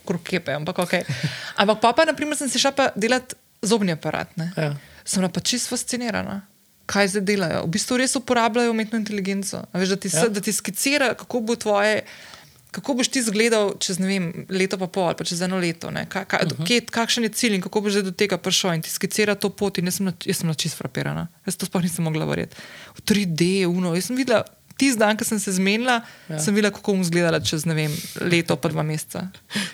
[0.04, 0.98] krok kepe, ampak ok.
[1.64, 4.36] Ampak pa, pa naprimer, sem si šla pa delati zobni aparat.
[4.36, 4.52] Ne?
[4.60, 4.76] Ja.
[5.06, 6.42] Sem bila pa čist fascinirana.
[6.86, 7.64] Kaj zdaj delajo?
[7.66, 9.64] V bistvu res uporabljajo umetno inteligenco.
[9.66, 10.28] A Veš, da, ti, ja.
[10.30, 12.04] da ti skicira, kako bo tvoje.
[12.76, 16.26] Kako boš ti izgledal čez vem, leto, pa pol, ali pa čez eno leto, ka,
[16.28, 16.66] ka, uh -huh.
[16.68, 19.78] kje, kakšen je cilj in kako boš do tega prišel, in ti skicira to pot.
[19.78, 22.56] In jaz sem, jaz sem čist frapirana, jaz to sploh nisem mogla verjeti.
[22.96, 24.44] V 3D, uno, jaz sem videla,
[24.78, 26.40] tisti dan, ko sem se zmenila, ja.
[26.40, 29.26] sem videla, kako bom izgledala čez vem, leto, pa dva meseca.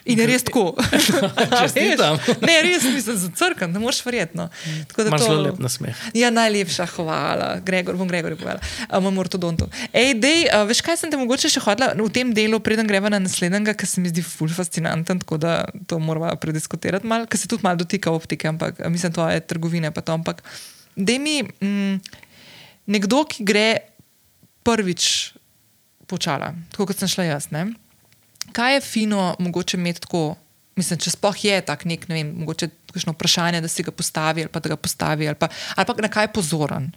[0.06, 0.76] In je res tako.
[0.78, 2.20] A Čestitam.
[2.22, 2.38] veš?
[2.46, 4.38] ne, res nisem zacrkan, ne moreš verjeti.
[4.38, 4.50] No.
[4.92, 6.04] Tako da Imaš to- zelo lep nasmeh.
[6.18, 8.62] Ja, najlepša hvala, Gregor, bom Gregor povedala,
[8.98, 9.70] imam ortodontu.
[9.94, 13.10] Ej, dej, a, veš, kaj sem te mogoče še hodila v tem delu, preden greva
[13.10, 17.42] na naslednjega, ker se mi zdi ful fascinanten, tako da to moramo prediskutirati malo, ker
[17.42, 20.44] se tudi malo dotika optike, ampak mislim, to je trgovine pa to, ampak
[20.96, 22.02] dej mi mm,
[22.92, 23.68] nekdo, ki gre
[24.64, 25.34] prvič
[26.12, 27.70] počala, tako kot sem šla jaz, ne?
[28.52, 30.36] Kaj je fino, mogoče imeti tako,
[30.76, 34.44] mislim, če sploh je tak nek, ne vem, mogoče kakšno vprašanje, da si ga postavi
[34.44, 36.92] ali pa da ga postavi, ali pa, ali pa na kaj je pozoren.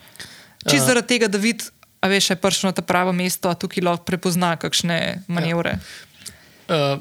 [0.64, 0.88] Čisto uh.
[0.90, 4.04] zaradi tega, da vidi, a veš, je prišel na ta pravo mesto, a tukaj lahko
[4.08, 4.98] prepozna kakšne
[5.28, 5.78] manevre.
[6.68, 6.98] Uh,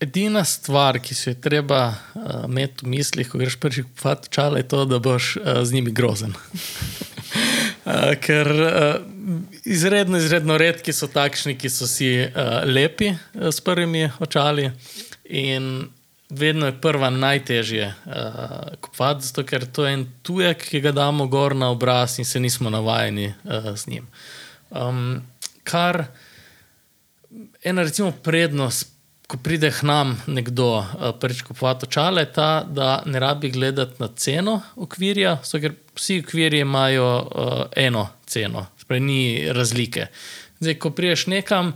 [0.00, 4.60] edina stvar, ki se je treba uh, imeti v mislih, ko greš prvič kupovati čale,
[4.60, 6.32] je to, da boš uh, z njimi grozen.
[6.32, 9.15] uh, ker uh,
[9.64, 14.70] izredno, izredno redki so takšni, ki so si uh, lepi uh, s prvimi očali.
[15.24, 15.88] In
[16.30, 18.12] vedno je prva najtežje uh,
[18.80, 22.40] kupovati, zato ker to je en tujek, ki ga damo gor na obraz in se
[22.40, 24.06] nismo navajeni uh, z njim.
[24.70, 25.22] Um,
[25.64, 26.04] kar
[27.62, 28.92] ena recimo prednost,
[29.26, 33.94] ko pride k nam nekdo uh, prvič kupovati očala, je ta, da ne rabi gledati
[33.98, 40.06] na ceno okvirja, zato ker vsi okvirji imajo uh, eno ceno, spravi ni razlike.
[40.60, 41.74] Zdaj, ko priješ nekam,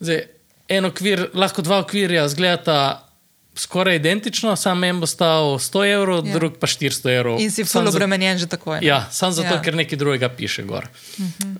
[0.00, 0.22] zdaj,
[0.68, 3.08] en okvir, lahko dva okvirja zgledata.
[3.54, 6.32] Skoraj identično, samo en bo stal 100 evrov, Ja.
[6.32, 7.36] drug pa 400 evrov.
[7.36, 8.72] In si za- obremenjen že tako.
[8.72, 8.80] ne?
[8.82, 9.62] Ja, samo zato, Ja.
[9.62, 10.88] ker nekaj drugega piše gor.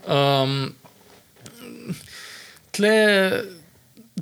[0.06, 0.72] Um,
[2.70, 2.96] tle,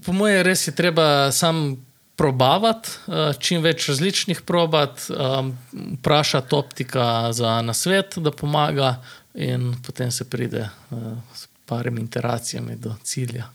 [0.01, 1.79] po mojem, res je treba sam
[2.17, 5.55] probavati, uh, čim več različnih probat, um,
[5.95, 8.97] vprašati optika za nasvet, da pomaga,
[9.41, 13.49] in potem se pride uh, s parimi interacijami do cilja.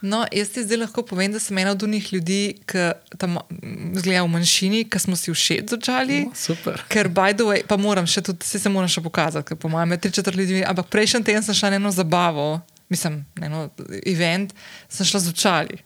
[0.00, 3.38] No, jaz ti zdaj lahko povem, da sem ena od unih ljudi, ki tam
[3.96, 6.20] zgleda v manjšini, ki smo si všeč začeli.
[6.28, 6.84] No, super.
[6.92, 9.72] Ker, by the way, pa moram še tudi, se, se moram še pokazati, ker po
[9.72, 10.60] mojem je tri četrt ljudi.
[10.68, 12.60] Ampak prejšnji teden sem šla na eno zabavo,
[12.92, 13.64] mislim, na eno
[14.04, 14.52] event,
[14.92, 15.80] sem šla z očali.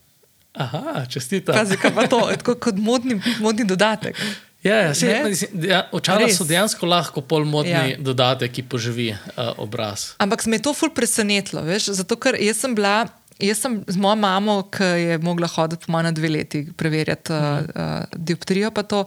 [0.59, 1.55] Aha, čestitam.
[1.55, 4.19] Pazi, kaj pa to, tako kot modni, modni dodatek.
[4.63, 5.25] Ja, ja, Ne?
[5.29, 6.37] mislim, ja, očala Res.
[6.37, 7.85] so dejansko lahko polmodni Ja.
[7.87, 7.97] ja.
[7.99, 10.15] dodatek, ki poživi uh, obraz.
[10.19, 13.07] Ampak me je to ful presenetilo, veš, zato ker jaz sem bila.
[13.41, 17.39] Jaz sem z mojo mamo, ki je mogla hoditi po manj dve leti, preverjati uh,
[17.73, 18.69] uh, dioptrijo.
[18.71, 19.07] Pa to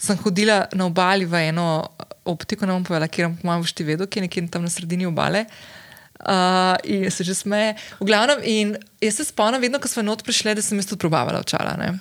[0.00, 1.84] sem hodila na obali v eno
[2.24, 5.04] optiko, ne bom povedala, kjer imam boš ti vedel, ki je nekje tam na sredini
[5.04, 5.44] obale.
[6.24, 7.74] Uh, in se že smeje.
[8.00, 8.72] V glavnem, in
[9.04, 11.76] jaz se spomnim, vedno, ko smo not prišli, da sem jaz tudi probavala očala.
[11.76, 11.92] ne.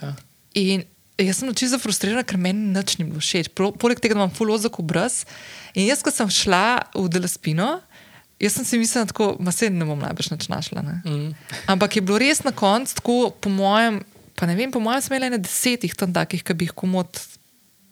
[0.55, 0.83] In
[1.17, 3.51] jaz sem čisto frustrirana, ker meni nič ni bilo všeč.
[3.53, 5.23] Poleg tega, imam full ozek obraz.
[5.77, 7.77] In jaz, ko sem šla v Delaspino,
[8.41, 9.07] jaz sem si mislila,
[9.39, 10.81] da se ne bom najbrž nič našla.
[10.85, 10.95] Ne?
[11.05, 11.29] Mm.
[11.69, 14.01] Ampak je bilo res na koncu tako, po mojem,
[14.37, 17.09] pa ne vem, po mojem, sem imela na desetih tam takih, ki bi jih komod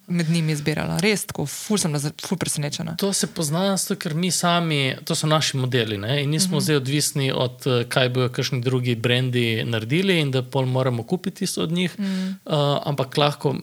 [0.08, 0.97] med njimi izbirala.
[1.02, 1.93] Res tako, ful sem
[2.26, 2.95] ful presenečena.
[2.99, 6.24] To se pozna, zato, ker mi sami, to so naši modeli ne?
[6.24, 6.64] in nismo uh -huh.
[6.64, 11.43] zdaj odvisni od eh, kaj bojo kakšni drugi brendi naredili in da pol moramo kupiti
[11.43, 11.95] isto od njih.
[11.97, 12.34] Uh -huh.
[12.45, 13.56] uh, ampak lahko,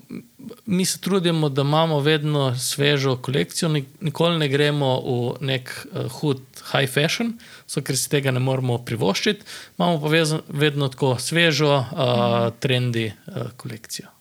[0.66, 6.12] mi se trudimo, da imamo vedno svežo kolekcijo, nik- nikoli ne gremo v nek uh,
[6.12, 6.40] hud
[6.72, 9.40] high fashion, zato ker si tega ne moremo privoščiti,
[9.78, 12.52] imamo pa vezno, vedno tako svežo, uh, uh -huh.
[12.60, 14.17] trendi uh, kolekcijo.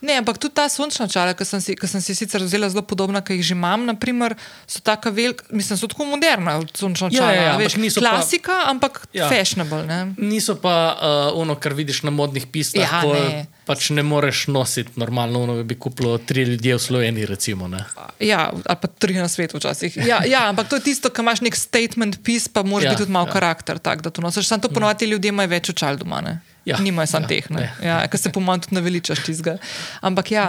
[0.00, 3.20] Ne, ampak tudi ta sončna čala, ki sem, si- sem si sicer vzela zelo podobna,
[3.20, 4.34] ki jih že imam, naprimer,
[4.66, 7.32] so tako velika, mislim, so tako moderna, sončna Ja, čala.
[7.32, 9.28] ja, ja, a veš, niso pa- klasika, ampak Ja.
[9.28, 9.82] fashionable.
[9.84, 10.14] Ne?
[10.18, 10.98] Niso pa uh,
[11.34, 13.46] ono, kar vidiš na modnih pistah, Ja, ko ne.
[13.64, 17.26] pač ne moreš nositi normalno, ono bi kupilo tri ljudje v Sloveniji.
[17.26, 17.84] Recimo, ne.
[18.20, 19.96] Ja, ali pa tri na svetu včasih.
[19.98, 22.92] Ja, ja, ampak to je tisto, kar imaš nek statement piece, pa moraš Ja, ja,
[22.92, 23.28] biti tudi malo ja.
[23.28, 23.32] ja.
[23.32, 23.78] karakter.
[23.78, 24.44] Tak, da to nosiš.
[24.44, 26.20] Sam to ponovadi ljudje imajo več očal doma.
[26.20, 26.40] Ne?
[26.64, 27.60] Ja, Nimajo samo ja, teh, ne.
[27.60, 27.86] ne.
[27.86, 29.58] Ja, ker se po mojem tudi naveličaš tizga.
[30.00, 30.46] Ampak ja.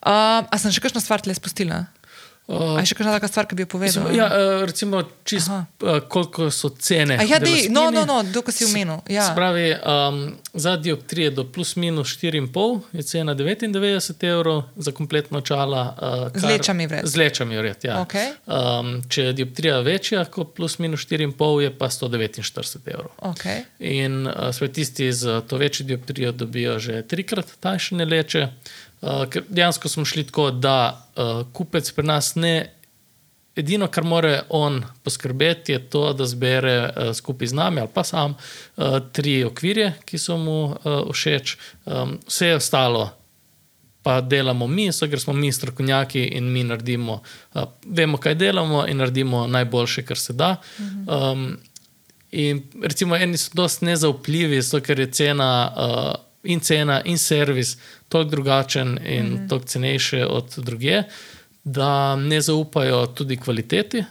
[0.00, 1.84] Uh, a sem še kakšno stvar tle spustila?
[2.50, 4.02] Uh, A je še kakšna taka stvar, ki bi jo povedal?
[4.02, 5.66] Mislim, ja, eh, recimo, čist, Aha.
[5.86, 7.14] uh, koliko so cene.
[7.14, 7.74] A ja, dej, delastnini.
[7.76, 8.98] no, no, no, dokaj si omenil.
[9.06, 9.28] Ja.
[9.30, 10.18] Spravi, um,
[10.50, 15.94] za dioptrije do plus minus 4,5 je cena 99 evrov, za kompletno očala.
[16.34, 17.06] Uh, Z lečami vred.
[17.06, 18.02] Z lečami vred, ja.
[18.02, 18.34] Okej.
[18.50, 23.14] Um, če je dioptrija večja kot plus minus 4,5, je pa 149 evrov.
[23.30, 23.62] Okay.
[23.78, 28.48] In uh, sve tisti z to večjo dioptrijo dobijo že trikrat tajšne leče.
[29.00, 30.76] Uh, ker dejansko smo šli tako, da
[31.16, 32.72] uh, kupec pri nas ne.
[33.56, 38.04] Edino, kar mora on poskrbeti, je to, da zbere uh, skupaj z nami ali pa
[38.04, 43.10] sam uh, tri okvirje, ki so mu uh, všeč, um, vse ostalo
[44.02, 47.20] pa delamo mi, so, ker smo mi strokovnjaki in mi naredimo,
[47.54, 50.56] uh, vemo, kaj delamo in naredimo najboljše, kar se da.
[51.06, 51.58] Um,
[52.30, 55.50] in recimo, eni so dosti nezaupljivi, zato ker je cena.
[55.76, 57.76] Uh, In cena, in servis,
[58.08, 59.48] tako drugačen in mm -hmm.
[59.48, 61.02] tako cenejši od druge,
[61.64, 64.04] da ne zaupajo tudi kvaliteti,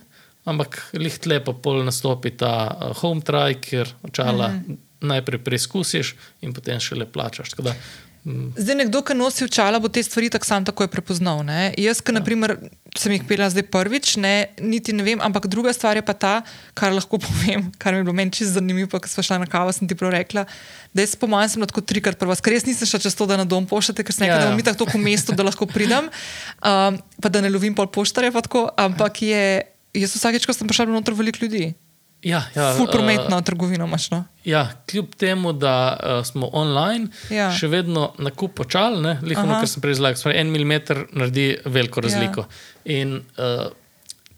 [0.45, 4.77] ampak lih tle pa pol nastopi ta uh, home try, kjer očala mm -hmm.
[5.01, 7.49] najprej preizkusiš in potem šele plačaš.
[7.49, 7.75] Tako Da,
[8.29, 11.41] Zdaj, nekdo, ki nosi očala, bo te stvari tako sam takoj prepoznal.
[11.45, 11.71] Ne?
[11.81, 12.55] Jaz, ki naprimer,
[12.97, 16.33] sem jih pela zdaj prvič, ne, niti ne vem, ampak druga stvar je pa ta,
[16.77, 19.73] kar lahko povem, kar mi je bilo meni čisto zanimivo, ko smo šli na kavo,
[19.75, 20.45] sem ti prav rekla.
[20.93, 23.39] Da jaz, po mojem, sem lahko trikrat prva, ker res nisem šla čez to, da
[23.39, 24.45] na dom pošljete, ker sem rekla, Ja, ja, ja.
[24.45, 26.11] da bom mi tako v mestu, da lahko pridem,
[26.69, 29.43] um, pa da ne lovim pol poštarja, pa tako, ampak je,
[29.97, 31.71] jaz vsakeč, ko sem prišla, bilo noter veliko ljudi.
[32.23, 34.09] Ja, ja, Ful uh, prometno uh, trgovino imaš.
[34.11, 34.23] No?
[34.45, 37.37] Ja, kljub temu, da uh, smo online, Ja.
[37.37, 37.51] ja.
[37.55, 39.61] še vedno nakup očal, lihovno, Aha.
[39.61, 42.47] kar sem prej izlagal, en milimeter naredi veliko razliko.
[42.85, 42.99] Ja.
[42.99, 43.69] In uh,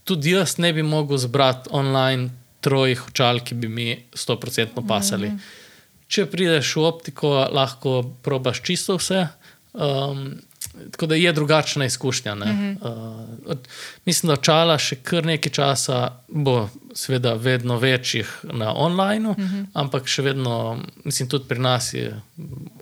[0.04, 2.30] tudi jaz ne bi mogel zbrati online
[2.62, 5.30] trojih očal, ki bi mi 100% pasali.
[5.30, 5.60] Mm -hmm.
[6.08, 9.28] Če prideš v optiko, lahko probaš čisto vse.
[9.74, 10.42] Um,
[10.92, 12.36] tako da je drugačna izkušnja.
[12.36, 12.78] -hmm.
[12.82, 13.68] uh, od-
[14.06, 19.66] mislim, da očala še kar nekaj časa bo, seveda, vedno večjih na online, mm -hmm.
[19.74, 22.22] ampak še vedno, mislim, tudi pri nas je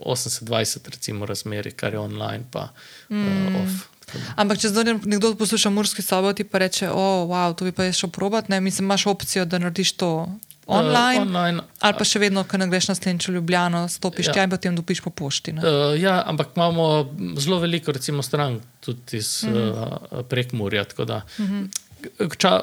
[0.05, 2.69] 80-20, recimo, razmeri, kar je online, pa
[3.09, 3.47] mm.
[3.47, 3.99] uh, off.
[4.35, 7.71] Ampak če zdaj nekdo posluša Murski sobo, ti pa reče, o, oh, wow, to bi
[7.71, 10.39] pa jaz šel probat, ne, mislim, imaš opcijo, da narediš to
[10.69, 11.21] online.
[11.21, 14.29] Uh, online Ali pa še vedno, ko ne greš na slenčo Ljubljano, stopiš Ja.
[14.29, 14.33] ja.
[14.33, 15.53] tja in potem dobiš po pošti.
[15.57, 15.61] Ne?
[15.63, 19.97] Uh, ja, ampak imamo zelo veliko, recimo, stran tudi iz mm -hmm.
[20.11, 20.83] uh, prekmurja.
[20.83, 21.69] tako da, mm -hmm.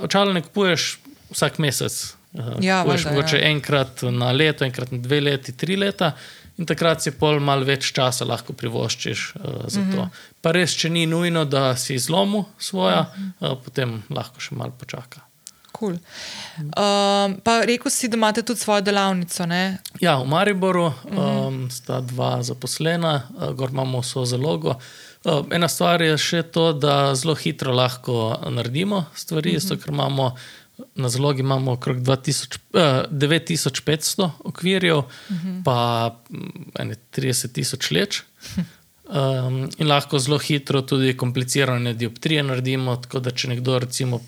[0.01, 0.99] Očala ne kupuješ
[1.31, 2.15] vsak mesec.
[2.33, 3.49] Uh, Ja, kupuješ valjda, mogoče ja.
[3.51, 6.13] enkrat na leto, enkrat na dve leti, tri leta.
[6.59, 9.87] In takrat si pol malo več časa lahko privoščiš uh, za to.
[9.87, 10.09] Mm -hmm.
[10.41, 13.53] Pa res, če ni nujno, da si zlomil svoja, mm -hmm.
[13.53, 15.26] uh, potem lahko še malo počaka.
[15.79, 15.99] Cool.
[16.57, 19.47] Um, pa rekel si, da imate tudi svojo delavnico.
[19.47, 19.79] Ne?
[20.01, 24.79] Ja, v Mariboru um, sta dva zaposlena, uh, gor imamo vso zalogo.
[25.25, 29.83] Uh, ena stvar je še to, da zelo hitro lahko naredimo stvari, uh -huh.
[29.83, 30.37] ker imamo
[30.95, 35.65] na zalogi imamo okrog 2000, uh, 9500 okvirjev, uh -huh.
[35.65, 38.23] pa mm, ene 30 tisoč leč.
[39.07, 44.19] Um, in lahko zelo hitro tudi komplicirane dioptrije naredimo, tako da če nekdo recimo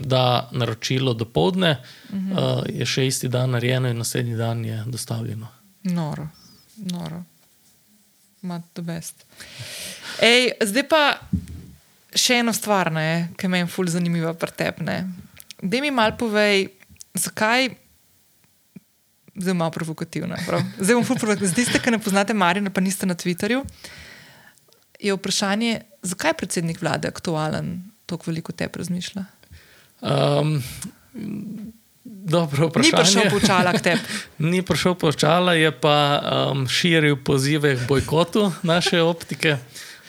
[0.00, 1.70] da naročilo do povdne,
[2.08, 2.60] uh -huh.
[2.60, 5.48] uh, je še isti dan narejeno in naslednji dan je dostavljeno.
[5.82, 6.28] Noro,
[6.76, 7.22] noro.
[8.42, 9.24] Imate best.
[10.20, 11.18] Ej, zdaj pa
[12.14, 14.84] še ena stvar, ne, ki me je ful zanimiva pri tebi.
[15.62, 16.68] Da mi mal povej,
[17.14, 17.68] zakaj.
[19.36, 20.36] Zdaj malo provokativno.
[20.46, 20.60] prav.
[20.78, 21.48] Zdaj bom provokativna.
[21.48, 23.64] Zdaj ste, ki ne poznate Marina, pa niste na Twitterju.
[25.02, 29.24] Je vprašanje, zakaj je predsednik vlade aktualen, tako veliko te razmišlja?
[30.00, 30.62] Um,
[32.04, 33.02] dobro Ni vprašanje.
[33.02, 34.00] prišel počala k tebi.
[34.50, 39.58] Ni prišel počala, je pa um, širil pozive k bojkotu naše optike.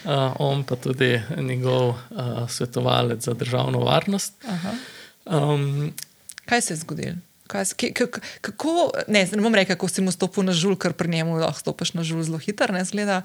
[0.04, 1.98] Uh, on pa tudi njegov uh,
[2.50, 4.34] svetovalec za državno varnost.
[4.48, 4.72] Aha.
[5.26, 5.94] Um,
[6.46, 7.16] Kaj se je zgodilo?
[7.48, 7.66] Kaj,
[8.42, 11.60] kako, ne, ne bom rekel, kako si mu stopil na žul, ker pri njemu lahko
[11.60, 13.22] stopiš na žul zelo hitro, ne zgleda.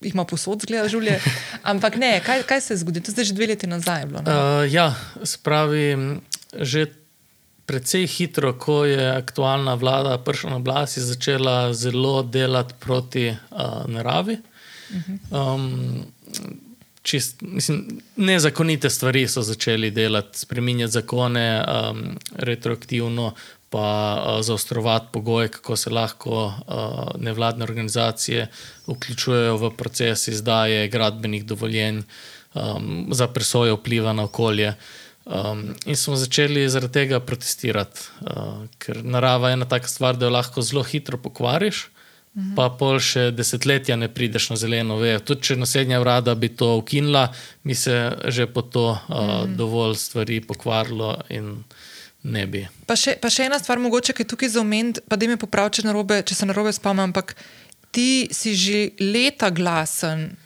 [0.00, 1.18] Jih ima posod, zgleda žulje.
[1.62, 3.04] Ampak ne, kaj, kaj se je zgodilo?
[3.04, 4.06] To je zdaj že dve leti nazaj.
[4.06, 4.30] Bilo, ne?
[4.30, 6.20] uh, ja, spravi,
[6.54, 6.86] že
[7.68, 13.84] precej hitro, ko je aktualna vlada prišla na oblast, je začela zelo delati proti uh,
[13.90, 14.38] naravi.
[15.30, 16.06] Um,
[17.08, 22.02] čist, mislim, nezakonite stvari so začeli delati, spremenjati zakone um,
[22.36, 23.32] retroaktivno,
[23.70, 28.46] pa uh, zaostrovati pogoje, kako se lahko uh, nevladne organizacije
[28.86, 32.00] vključujejo v proces izdaje gradbenih dovoljenj
[32.54, 34.74] um, za presojo vpliva na okolje.
[35.24, 40.26] Um, in smo začeli zaradi tega protestirati, uh, ker narava je ena taka stvar, da
[40.26, 41.88] jo lahko zelo hitro pokvariš.
[42.36, 42.54] Mhm.
[42.54, 45.20] Pa pol še desetletja ne prideš na zeleno vejo.
[45.32, 47.28] Tudi če naslednja vlada bi to ukinila,
[47.64, 47.96] bi se
[48.28, 49.56] že po to uh, mhm.
[49.56, 51.64] dovolj stvari pokvarilo in
[52.22, 52.66] ne bi.
[52.86, 55.78] Pa še, pa še ena stvar, mogoče je tukaj za omeniti, pa da mi popravi,
[55.78, 57.36] če, če se narobe spomnim, ampak
[57.94, 60.36] ti si že leta glasen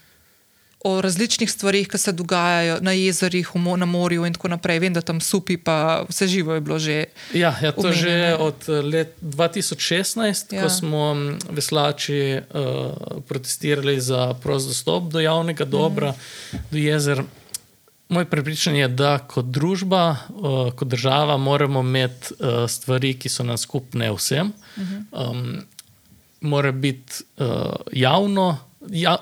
[0.84, 4.78] o različnih stvarih, ki se dogajajo na jezerih, na morju in tako naprej.
[4.78, 7.04] Vem, da tam supi, pa vse živo je bilo že.
[7.34, 8.30] Ja, ja to umenjene.
[8.30, 10.62] že od let 2016, ja.
[10.62, 11.16] ko smo
[11.50, 16.56] veslači uh, protestirali za prost dostop do javnega dobra, mm.
[16.70, 17.22] do jezer.
[18.08, 23.44] Moje prepričanje je, da kot družba, uh, kot država, moramo imeti uh, stvari, ki so
[23.44, 24.52] nam skupne vsem.
[24.76, 25.30] Uh -huh.
[25.30, 25.62] um,
[26.40, 27.46] mora biti uh,
[27.92, 28.71] javno, ja,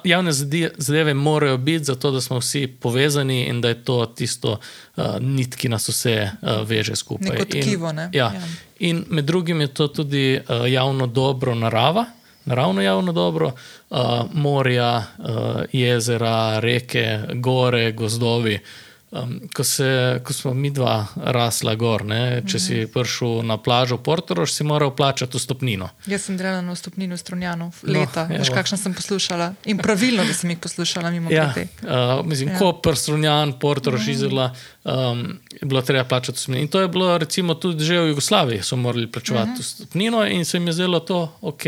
[0.04, 0.32] javne
[0.76, 4.58] zadeve morajo biti zato, da smo vsi povezani in da je to tisto
[4.96, 7.44] uh, nit, ki nas vse uh, veže skupaj.
[7.44, 8.10] Tkivo, ne?
[8.12, 8.32] ja.
[8.34, 8.42] Ja.
[8.78, 12.04] In med drugim je to tudi uh, javno dobro narava.
[12.44, 13.52] Naravno javno dobro,
[13.90, 13.98] uh,
[14.32, 15.26] morja, uh,
[15.72, 18.54] jezera, reke, gore, gozdovi.
[18.54, 22.90] Uh, Um, ko, se, ko smo mi dva rasla gor, ne, če si mhm.
[22.94, 25.88] prišel na plažo v Portorož, si moral plačati vstopnino.
[26.06, 29.48] Jaz sem delala na vstopnino v Strunjanu, no, leta, no, veš, kakšno sem poslušala.
[29.66, 32.60] In pravilno, da sem jih poslušala, mimo ja, uh, mislim, ja.
[32.62, 34.14] ko prstrunjan, Portorož mm.
[34.14, 34.46] izela,
[34.86, 35.26] um,
[35.58, 36.62] je bilo treba plačati vstopnino.
[36.62, 39.66] In to je bilo recimo tudi že v Jugoslaviji, so morali plačevati mm -hmm.
[39.66, 41.66] vstopnino in se jim je zdelo to ok.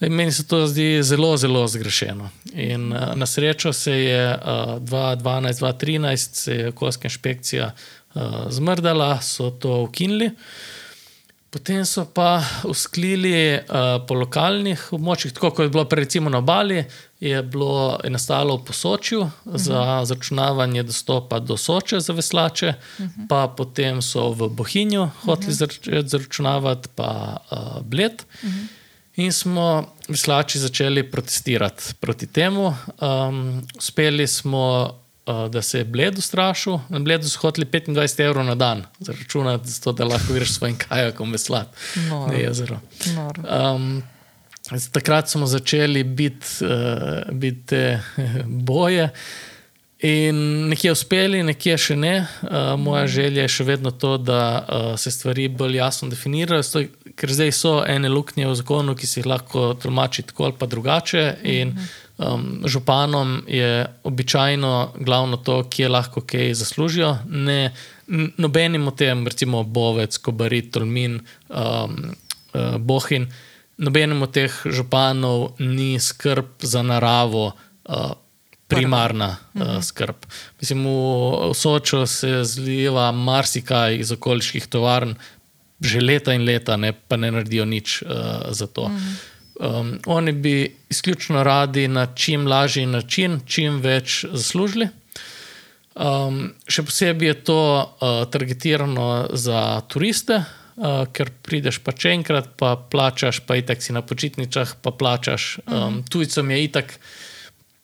[0.00, 2.28] Meni se to zdi zelo, zelo zgrešeno.
[2.52, 4.40] In, uh, na srečo se je uh,
[4.82, 7.72] 2012-2013 se je okoljska inšpekcija
[8.14, 10.30] uh, zmrdala, so to ukinili.
[11.50, 16.42] Potem so pa usklili uh, po lokalnih območjih, tako kot je bilo prej, recimo na
[16.44, 16.82] Bali,
[17.20, 19.56] je bilo je nastalo v Posočju uh -huh.
[19.56, 23.28] za zračunavanje dostopa do Soče za veslače, uh -huh.
[23.28, 26.06] pa potem so v Bohinju hoteli uh -huh.
[26.06, 28.22] zračunavati, pa uh, Bled.
[28.42, 28.66] Uh -huh.
[29.16, 32.74] In smo veslači začeli protestirati proti temu.
[33.00, 34.92] Um, uspeli smo,
[35.26, 36.78] uh, da se je Bled ustrašil.
[36.88, 40.76] Na Bledu so hoteli 25 evrov na dan za računati, zato, da lahko greš svojim
[40.78, 41.78] kajakom veslati
[42.10, 42.80] na jezero.
[43.74, 44.02] Um,
[44.92, 48.00] takrat smo začeli biti uh, bit te
[48.68, 49.08] boje.
[49.98, 52.26] In nekje uspeli, nekje še ne.
[52.42, 56.62] Uh, moja želja je še vedno to, da uh, se stvari bolj jasno definirajo,
[57.16, 60.66] ker zdaj so ene luknje v zakonu, ki se jih lahko tolmači tako ali pa
[60.66, 61.24] drugače.
[61.48, 61.72] In
[62.18, 67.16] um, županom je običajno glavno to, kje lahko kaj zaslužijo.
[67.26, 67.72] Ne,
[68.36, 71.96] nobenim od tem, recimo Bovec, Kobarit, Tolmin, um,
[72.54, 73.30] uh, Bohin,
[73.76, 77.52] nobenim od teh županov ni skrb za naravo.
[77.88, 78.12] Uh,
[78.66, 80.26] primarna uh, skrb.
[80.60, 85.14] Mislim, v, v Soču se zliva marsikaj iz okoliških tovarn,
[85.80, 88.90] že leta in leta, ne, pa ne naredijo nič uh, za to.
[89.60, 94.88] Um, oni bi izključno radi na čim lažji način, čim več zaslužili.
[95.96, 102.50] Um, še posebej je to uh, targetirano za turiste, uh, ker prideš pa če enkrat,
[102.60, 105.56] pa plačaš, pa itak si na počitnicah, pa plačaš.
[105.64, 106.98] Um, tujcem je itak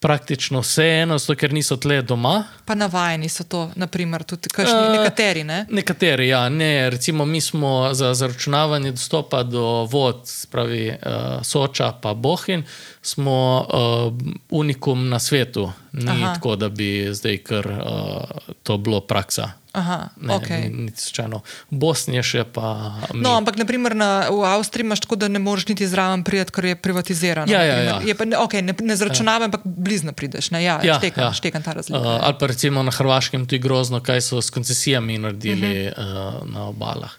[0.02, 2.42] praktično vseeno, zato ker niso tle doma.
[2.66, 5.44] Pa navajeni so to, naprimer, tudi kašni, uh, nekateri.
[5.46, 5.60] Ne?
[5.70, 6.48] Nekateri, ja.
[6.48, 12.66] Ne, recimo, mi smo za zaračunavanje dostopa do vod, spravi uh, Soča, pa Bohin,
[13.02, 14.12] smo uh,
[14.50, 15.70] unikum na svetu.
[15.92, 16.34] Ni Aha.
[16.34, 19.52] tako, da bi zdaj kar uh, to bilo praksa.
[19.72, 20.68] Aha, ne, okay.
[20.68, 23.00] ni, ni v Bosni je še pa.
[23.16, 23.24] Mi.
[23.24, 26.66] No, ampak naprimer na, v Avstriji imaš tako, da ne moreš niti zraven priti, ker
[26.68, 27.48] je privatizirano.
[27.48, 27.94] Ja, ja, ja.
[28.04, 29.48] Je pa, okay, ne, ne zračunavam, ja.
[29.48, 30.50] ampak blizu prideš.
[30.52, 31.32] Ne, ja, ja, štekam, ja.
[31.32, 32.04] štekam ta razlika.
[32.04, 36.42] Uh, ali pa recimo na Hrvaškem tudi grozno, kaj so s koncesijami naredili uh -huh.
[36.42, 37.16] uh, na obalah.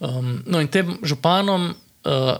[0.00, 1.74] Um, no, in tem županom.
[2.04, 2.36] Uh,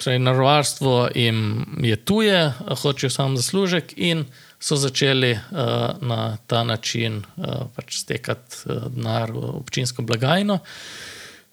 [0.00, 2.52] Narovarstvo jim je tuje,
[2.82, 4.24] hočejo samo zaslužek, in
[4.60, 5.58] so začeli uh,
[6.00, 10.58] na ta način uh, pač stekati uh, denar v občinsko blagajno.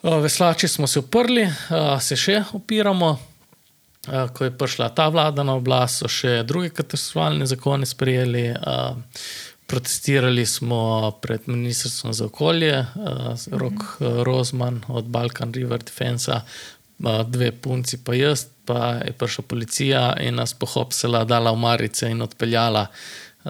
[0.04, 3.18] Uh, veslači smo se uprli, uh, se še upiramo.
[4.08, 8.50] Uh, ko je prišla ta vlada na oblast, so še druge katastrofalne zakone sprejeli.
[8.56, 9.00] Uh,
[9.68, 17.24] protestirali smo pred Ministrstvom za okolje, uh, Rok uh, Rozman od Balkan River Defense, uh,
[17.28, 22.22] dve punci, pa jaz, pa je prišla policija in nas pohopsela, dala v marice in
[22.22, 22.88] odpeljala.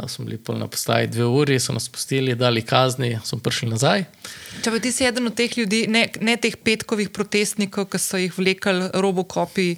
[0.07, 4.03] Smo bili na postaji dve uri, so nas spustili, dali kazni, smo prišli nazaj.
[4.61, 8.20] Če pa ti si eden od teh ljudi, ne, ne teh petkovih protestnikov, ki so
[8.22, 9.72] jih vlekli robokopi,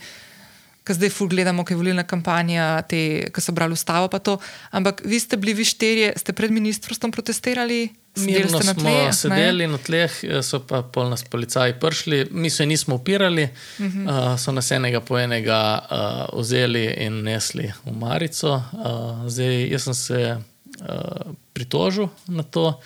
[0.84, 4.40] ki zdaj ful gledamo, ki je volilna kampanja, ki so brali ustavo, pa to.
[4.76, 7.88] Ampak vi ste bili vi štirje, ste pred ministrstvom protestirali?
[8.16, 9.14] Sedeli Mirno na smo tleh, ne?
[9.14, 13.86] sedeli na tleh, eh, so pa pol nas policaji prišli, mi se nismo upirali, uh.
[13.86, 14.34] -huh.
[14.34, 18.64] uh, so nas enega po enega uh, vzeli in nesli v Marico.
[18.74, 22.82] Uh, zdaj, jaz sem se uh, pritožil na to,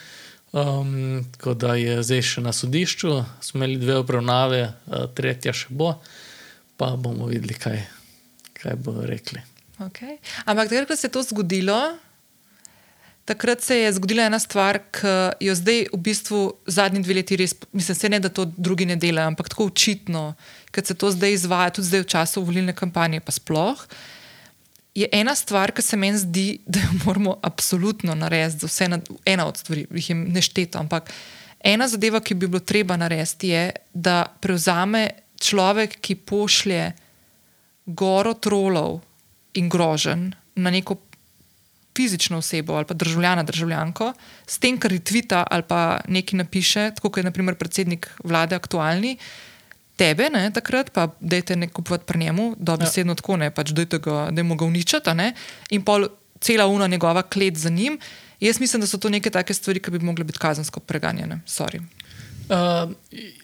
[0.51, 5.67] um, tako da je zdaj še na sodišču, smo imeli dve obravnave, uh, tretja še
[5.69, 5.95] bo,
[6.78, 7.84] pa bomo videli, kaj,
[8.53, 9.41] kaj bo rekli.
[9.80, 10.17] Okay.
[10.45, 11.97] Ampak ko se je to zgodilo,
[13.26, 17.55] takrat se je zgodila ena stvar, ki jo zdaj v bistvu zadnji dve leti res,
[17.71, 20.34] mislim, ne da to drugi ne delajo, ampak tako očitno,
[20.71, 23.86] ker se to zdaj izvaja, tudi zdaj v času volilne kampanje, pa sploh.
[24.93, 28.99] Je ena stvar, ki se meni zdi, da jo moramo absolutno narediti, za vse, na,
[29.26, 31.09] ena od stvari, jih je nešteto, ampak
[31.63, 33.63] ena zadeva, ki bi bilo treba narediti, je,
[33.93, 35.07] da prevzame
[35.39, 36.91] človek, ki pošlje
[37.86, 39.01] goro trolov
[39.59, 40.95] in grožen na neko
[41.96, 44.14] fizično osebo ali pa državljana, državljanko,
[44.48, 49.18] s tem, kar retvita ali pa nekaj napiše, tako kot je naprimer predsednik vlade aktualni.
[49.96, 53.16] Tebe, ne, takrat, pa dajte ne kupovati pri njemu, dobesedno ja.
[53.16, 55.34] tako ne, pač dajte ga, da mu ga uničate, a ne,
[55.70, 56.08] in pol
[56.41, 58.00] cela una njegova klet za njim.
[58.39, 61.39] Jaz mislim, da so to neke take stvari, ki bi mogle biti kazensko preganjene.
[61.48, 61.80] Sorry.
[62.50, 62.91] Uh,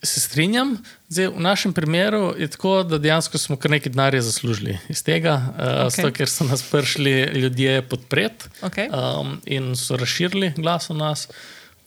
[0.03, 0.77] se strinjam.
[1.09, 5.33] Zdaj, v našem primeru je tako, da dejansko smo kar nekaj denarja zaslužili iz tega,
[5.33, 5.95] uh, Okay.
[5.95, 8.89] zato, ker so nas prišli ljudje podpreti Okay.
[8.91, 11.27] um, in so razširili glas o nas.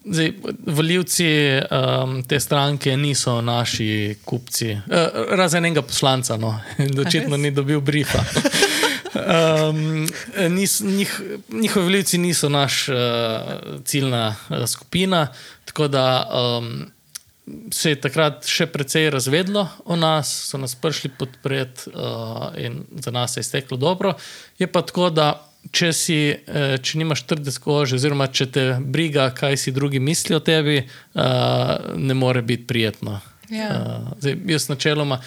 [0.04, 0.32] Zdaj,
[0.66, 1.26] voljivci
[1.70, 4.80] um, te stranke niso naši kupci, uh,
[5.30, 8.24] razen enega poslanca, no, in očitno ni dobil brifa.
[9.14, 10.08] Um,
[10.48, 11.20] nis, njih,
[11.52, 12.94] njihovi voljivci niso naš uh,
[13.84, 15.28] ciljna uh, skupina,
[15.64, 16.91] tako da um,
[17.70, 23.10] se je takrat še precej razvedlo o nas, so nas prišli podpreti uh, in za
[23.10, 24.14] nas se je izteklo dobro.
[24.58, 25.32] Je pa tako, da
[25.70, 30.40] če, si, eh, če nimaš trde kože, oziroma če te briga, kaj si drugi mislijo
[30.40, 33.20] o tebi, uh, ne more biti prijetno.
[33.50, 33.68] Ja.
[33.70, 35.20] Uh, zdaj, jaz načeloma,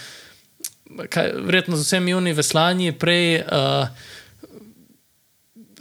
[1.09, 3.41] kaj, verjetno z vsemi juni veslanji, prej.
[3.43, 4.11] Uh,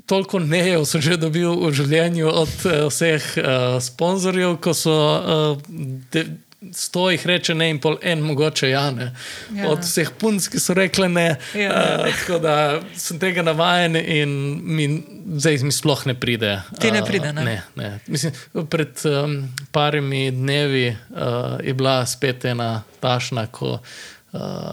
[0.06, 5.62] Toliko nejev sem že dobil v življenju od uh, vseh uh, sponzorjev, ko so uh,
[6.12, 6.26] de,
[6.72, 9.10] sto jih reče ne in pol en, mogoče ja ne.
[9.56, 9.70] Ja.
[9.72, 11.26] Od vseh punc, ki so rekle ne.
[11.56, 11.72] Ja.
[11.72, 12.56] Uh, tako da
[12.96, 14.34] sem tega navajen in
[14.64, 14.88] mi,
[15.40, 16.56] zdaj mi sploh ne pride.
[16.80, 17.44] Ti ne Uh, pride, ne?
[17.44, 17.90] ne, ne.
[18.06, 18.32] Mislim,
[18.70, 19.40] pred um,
[19.72, 23.94] parimi dnevi uh, je bila spet ena tašna, ko uh,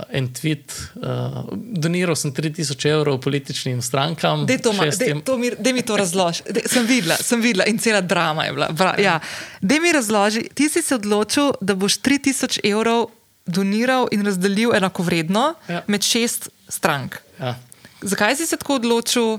[0.10, 4.46] en tweet, uh, doniral sem 3000 evrov političnim strankam.
[4.46, 5.52] Dej to, šestim- to mi,
[5.82, 6.44] to razloži.
[6.50, 8.70] Dej, Sem videla, sem videla in cela drama je bila.
[8.70, 9.20] Bra, ja.
[9.62, 13.06] Dej mi razloži, ti si se odločil, da boš 3000 evrov
[13.46, 15.84] doniral in razdelil enakovredno Ja.
[15.88, 17.18] med šest strank.
[17.40, 17.56] Ja.
[18.02, 19.38] Zakaj si se tako odločil,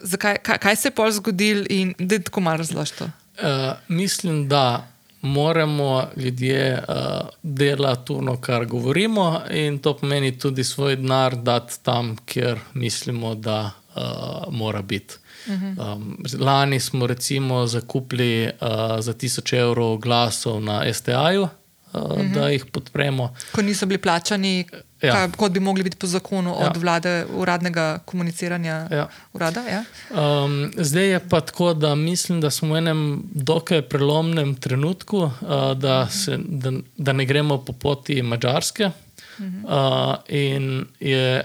[0.00, 3.04] Zakaj, kaj, kaj se je pol zgodil in da tako malo razložite?
[3.04, 3.48] Uh,
[3.88, 4.88] mislim, da
[5.24, 6.94] moramo ljudje uh,
[7.42, 13.70] delati to, kar govorimo, in to pomeni tudi svoj denar dati tam, kjer mislimo, da
[13.96, 15.14] uh, mora biti.
[15.46, 18.68] Um, lani smo recimo zakupili uh,
[19.00, 21.48] za 1000 evrov glasov na STA-ju,
[21.94, 22.34] uh, uh -huh.
[22.34, 23.34] da jih podpremo.
[23.52, 24.64] Ko niso bili plačani,
[25.02, 25.12] Ja.
[25.12, 26.70] kaj, kot bi mogli biti po zakonu Ja.
[26.70, 28.88] od vlade, uradnega komuniciranja.
[28.90, 29.08] Ja.
[29.32, 29.84] Urada, ja?
[30.10, 35.32] Um, zdaj je pa tako, da mislim, da smo v enem dokaj prelomnem trenutku, uh,
[35.76, 38.90] da, se, da, da ne gremo po poti Mačarske.
[39.38, 41.42] Uh, in je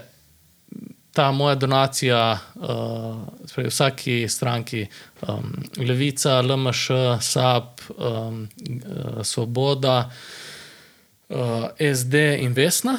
[1.12, 2.64] ta moja donacija uh,
[3.44, 4.86] spravi, vsaki stranki,
[5.28, 6.90] um, Levica, LMŠ,
[7.20, 10.10] SAP, um, uh, Svoboda,
[11.30, 12.98] uh, SD in Vesna.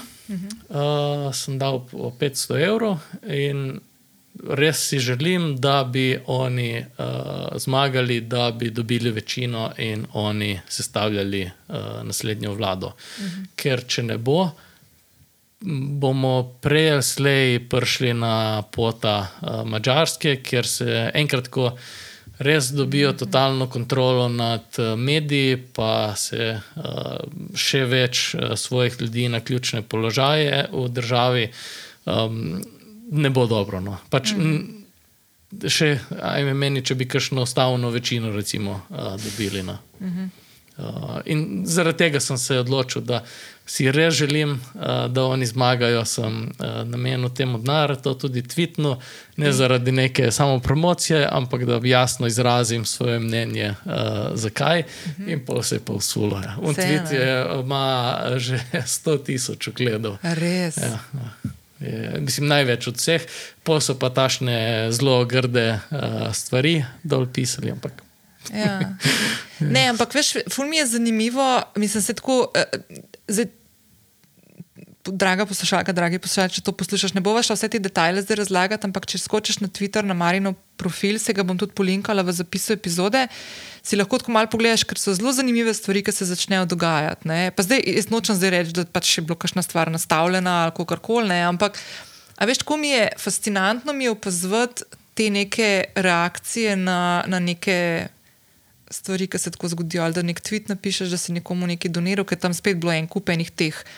[0.70, 3.82] Uh, sem dal po 500 evrov in
[4.48, 11.44] res si želim, da bi oni uh, zmagali, da bi dobili večino in oni sestavljali
[11.44, 12.88] uh, naslednjo vlado.
[12.88, 13.46] Uh -huh.
[13.56, 14.50] Ker če ne bo,
[16.00, 21.78] bomo prej ali slej prišli na pota uh, Mačarske, kjer se enkrat, ko
[22.42, 26.84] res dobijo totalno kontrolo nad uh, mediji, pa se uh,
[27.56, 31.48] še več uh, svojih ljudi na ključne položaje v državi.
[32.06, 32.62] Um,
[33.12, 33.80] ne bo dobro.
[33.84, 33.98] No.
[34.10, 34.78] Pač, mm.
[35.68, 35.88] Še,
[36.24, 39.64] ajme meni, če bi kakšno ustavno večino recimo, uh, dobili.
[39.68, 39.78] No.
[40.00, 40.41] Mm -hmm.
[40.82, 43.24] Uh, in zaradi tega sem se odločil, da
[43.66, 46.06] si res želim, uh, da oni zmagajo.
[46.06, 48.98] Sem uh, namenil temu denar, to tudi tvitnu,
[49.38, 53.94] ne zaradi neke samo promocije, ampak da jasno izrazim svoje mnenje, uh,
[54.34, 54.82] zakaj.
[54.82, 55.32] Mm -hmm.
[55.34, 56.42] In pa se je pa usulo.
[56.44, 56.58] Ja.
[56.62, 57.06] Un ne.
[57.12, 58.60] je, ima že
[59.04, 60.18] 100 tisoč ogledov.
[60.24, 60.78] Res.
[60.78, 61.52] Ja, ja.
[61.82, 63.22] Je, mislim, največ od vseh,
[63.64, 67.72] pa so pa tašne zelo grde uh, stvari dol pisali.
[67.72, 68.04] Ampak,
[68.50, 68.98] Ja.
[69.60, 72.48] Ne, ampak veš, ful mi je zanimivo, mislim se tako.
[72.50, 72.80] Uh,
[73.28, 73.52] zdaj,
[75.02, 79.08] Draga poslušalka, dragi poslušalci, če to poslušaš, ne boš vse te detajle zdaj razlagati, ampak
[79.10, 83.24] če skočiš na Twitter, na Marino profil, se ga bom tudi polinkala v zapisu epizode,
[83.82, 87.26] si lahko tako malo pogledaš, ker so zelo zanimive stvari, ki se začnejo dogajati.
[87.26, 87.40] Ne?
[87.50, 91.42] Pa zdaj, jaz nočem zdaj reči, da pač je bila kakšna stvar nastavljena ali karkoli,
[91.50, 91.82] ampak
[92.38, 94.86] veš, kako mi je fascinantno mi opazovati
[95.18, 98.10] te neke reakcije na, na neke.
[98.92, 102.28] Stvari, ki se tako zgodijo, ali da nek tweet napišeš, da si nekomu nekaj doniral,
[102.28, 103.92] ker tam spet bilo en kup enih teh uh,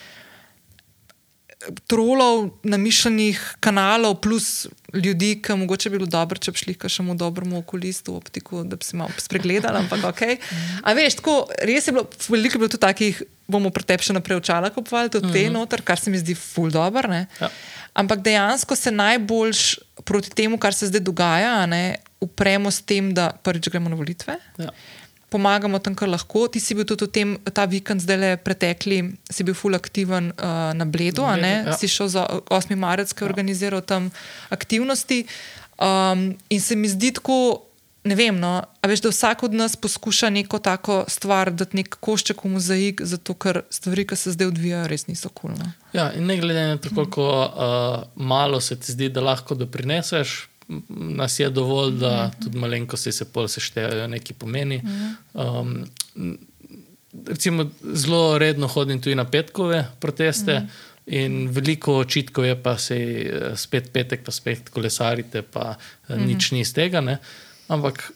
[1.87, 7.15] trolov, namišljenih kanalov, plus ljudi, ki mogoče bi bilo dobro, če bi šli še mu
[7.17, 9.83] dobremu okulistu, optiku, da bi se malo spregledali.
[9.83, 10.49] Ampak, ok.
[10.83, 14.41] A veš, tako res je bilo, veliko je bilo tudi takih, bomo pretep še naprej
[14.41, 15.55] očala kupovali, tudi te mhm.
[15.57, 17.11] noter, kar se mi zdi ful dobro.
[17.39, 17.51] Ja.
[17.93, 19.63] Ampak dejansko se najboljš
[20.07, 24.39] proti temu, kar se zdaj dogaja, ne, upremo s tem, da prvič gremo na volitve.
[24.57, 24.71] Ja
[25.33, 26.45] pomagamo tam, kar lahko.
[26.53, 29.01] Ti si bil tudi tem, ta vikend, zdaj le pretekli,
[29.33, 31.77] si bil full aktiven uh, na Bledu, Bledu ja.
[31.79, 32.77] si šel za 8.
[32.77, 33.33] marec, ki je ja.
[33.33, 34.11] organiziral tam
[34.53, 35.23] aktivnosti.
[35.81, 37.65] Um, in se mi zdi tako,
[38.05, 42.43] ne vem, no, veš, da vsak od nas poskuša neko tako stvar, da nek košček
[42.45, 45.71] v mozaik, zato ker stvari, ki se zdaj odvijajo, res niso kulno.
[45.97, 50.37] Ja, in ne glede na to, koliko uh, malo se ti zdi, da lahko doprineseš
[50.89, 54.81] nas je dovolj, da tudi malenkosti se pol seštejejo, nekaj pomeni.
[55.33, 55.83] Um,
[57.27, 60.61] recimo, zelo redno hodim tudi na petkove proteste.
[61.05, 62.97] In veliko očitkov je, pa se
[63.59, 66.25] spet petek, pa spet kolesarite, pa mm -hmm.
[66.27, 67.01] nič ni iz tega.
[67.01, 67.17] Ne?
[67.67, 68.11] Ampak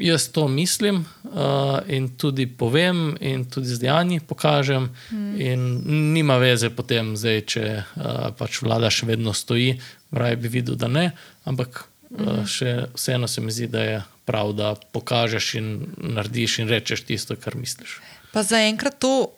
[0.00, 4.94] jaz to mislim uh, in tudi povem, in tudi z dejanji pokažem.
[5.10, 5.40] Mm.
[5.40, 9.78] In nima veze potem, zdaj, če uh, pač vlada še vedno stoji,
[10.10, 11.10] raje bi videl, da ne.
[11.44, 16.68] Ampak uh, še vseeno se mi zdi, da je prav, da pokažeš in narediš in
[16.68, 18.00] rečeš tisto, kar misliš.
[18.34, 19.30] Pa zaenkrat to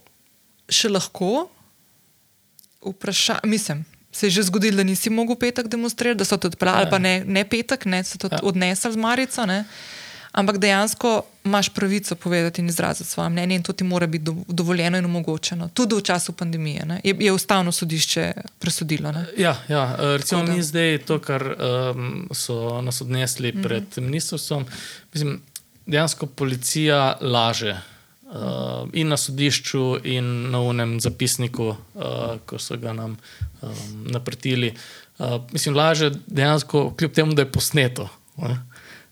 [0.71, 1.51] še lahko
[2.81, 3.45] vprašam.
[3.45, 6.91] Mislim, se je že zgodilo, da nisi mogel petek demonstrirati, da so to odpravili, ali
[6.91, 8.41] pa ne, ne petek, ne so to ja.
[8.43, 9.47] odnesli z Marico.
[9.47, 9.65] Ne?
[10.33, 14.99] Ampak dejansko imaš pravico povedati in izraziti svoje mnenje, in to ti mora biti dovoljeno
[14.99, 15.69] in omogočeno.
[15.75, 19.13] Tudi v času pandemije je, je ustavno sodišče presodilo.
[19.13, 19.27] Ne?
[19.39, 24.01] Ja, ja, recimo mi zdaj to, kar um, so nas odnesli pred mm -hmm.
[24.01, 24.67] ministrstvom.
[25.13, 25.41] Mislim,
[25.87, 27.81] dejansko policija laže.
[28.31, 31.75] Uh, in na sodišču, in na unem zapisniku, uh,
[32.47, 33.17] ko so ga nam
[33.63, 33.71] um,
[34.07, 34.75] naprtili.
[35.19, 38.09] Uh, mislim, laže dejansko, kljub temu, da je posneto.
[38.37, 38.51] Uh,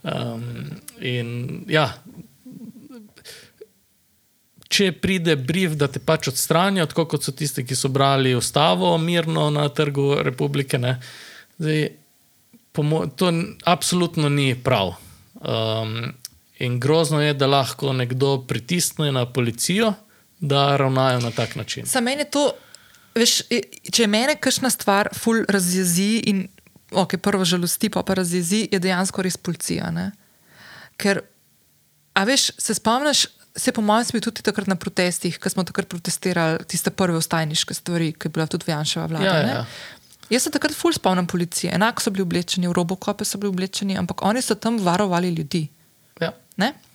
[0.02, 1.88] Um, in ja,
[4.68, 8.92] če pride brief, da te pač odstranijo, tako kot so tisti, ki so brali ustavo
[9.00, 10.80] mirno na trgu republike,
[11.58, 11.88] zdaj,
[13.18, 13.32] to
[13.66, 14.94] absolutno ni prav.
[15.38, 16.12] Um,
[16.58, 19.92] in grozno je, da lahko nekdo pritisne na policijo,
[20.38, 21.86] da ravnajo na tak način.
[21.86, 22.50] Za mene to.
[23.18, 23.40] Veš,
[23.90, 26.44] če me nekaj stvar ful razjezi in
[26.92, 29.90] ok, prvo žalosti, pa pa razjezi, je dejansko res policija.
[29.90, 30.10] Ne?
[30.98, 31.22] Ker,
[32.14, 33.26] a veš, se spomniš,
[33.56, 37.74] se po mojem smislu tudi takrat na protestih, ko smo takrat protestirali tiste prve ostajniške
[37.74, 39.24] stvari, ki je bila tudi Janševa vlada.
[39.24, 39.64] Ja, ja.
[40.30, 43.96] Jaz se takrat ful spomnim policije, enako so bili oblečeni, v robokope so bili oblečeni,
[43.98, 45.68] ampak oni so tam varovali ljudi.
[46.20, 46.32] Ja.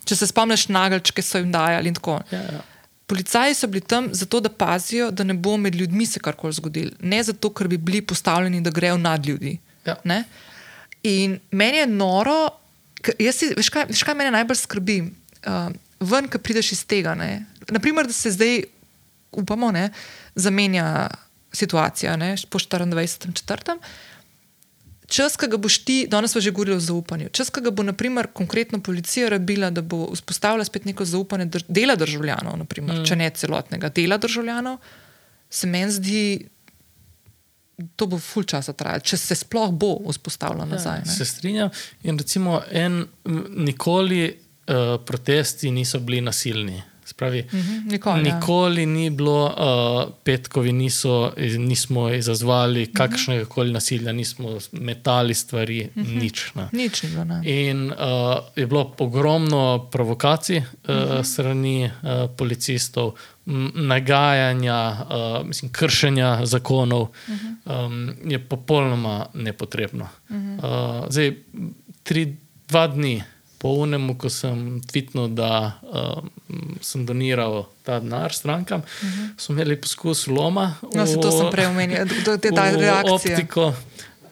[0.06, 2.20] Če se spomniš nagelčke, so jim dajali in tako.
[2.32, 2.62] Ja, ja.
[3.08, 6.92] Policaji so bili tam zato, da pazijo, da ne bo med ljudmi se karkoli zgodilo.
[7.00, 9.58] Ne zato, ker bi bili postavljeni, da grejo nad ljudi.
[9.86, 9.96] Ja.
[11.04, 12.50] In meni je noro,
[13.32, 14.98] si, veš, kaj, veš, kaj me najbolj skrbi,
[15.48, 15.68] uh,
[16.00, 17.16] ven, ki prideš iz tega.
[17.20, 17.46] Ne?
[17.72, 18.64] Naprimer, da se zdaj,
[19.32, 19.90] upamo, ne,
[20.36, 21.10] zamenja
[21.54, 23.78] situacija ne, po 24.4.
[25.14, 27.84] Čas, ki ga boš ti, danes smo že govorili o zaupanju, čas, ki ga bo
[27.84, 33.06] naprimer, konkretno policija rabila, da bo vzpostavila spet neko zaupanje drž dela državljanov, naprimer, mm.
[33.06, 34.80] če ne celotnega dela državljanov,
[35.54, 36.24] se meni zdi
[37.96, 41.04] to bo ful časa trajalo, če se sploh bo vzpostavilo nazaj.
[41.06, 41.70] Ja, se strinjam.
[42.04, 43.04] In recimo, en,
[43.50, 46.82] nikoli uh, protesti niso bili nasilni.
[47.06, 48.36] Spravi, uh mhm, -huh, nikoli, ja.
[48.36, 48.88] nikoli ja.
[48.88, 52.94] ni bilo, uh, petkovi niso, nismo izazvali uh mhm.
[52.94, 52.98] -huh.
[52.98, 56.12] kakršnega koli nasilja, nismo metali stvari, uh mhm.
[56.12, 56.22] -huh.
[56.22, 56.52] nič.
[56.56, 56.70] Ne.
[56.72, 57.24] Nič ni bilo.
[57.24, 57.42] Ne.
[57.44, 57.96] In uh,
[58.56, 61.24] je bilo ogromno provokacij uh, uh -huh.
[61.24, 63.12] strani uh, policistov,
[63.46, 67.86] nagajanja, uh, mislim, kršenja zakonov, uh -huh.
[67.86, 70.08] um, je popolnoma nepotrebno.
[70.30, 71.02] Uh -huh.
[71.02, 71.36] uh, zdaj,
[72.04, 72.38] tri,
[72.68, 73.24] dva dni
[73.58, 76.30] po unemu, ko sem tvitnil, da um,
[76.82, 79.30] sem doniral ta denar strankam, uh -huh.
[79.38, 80.76] smo imeli poskus loma.
[80.96, 83.14] No, v, to sem prej omenil, da je ta reakcija.
[83.14, 83.74] Optiko.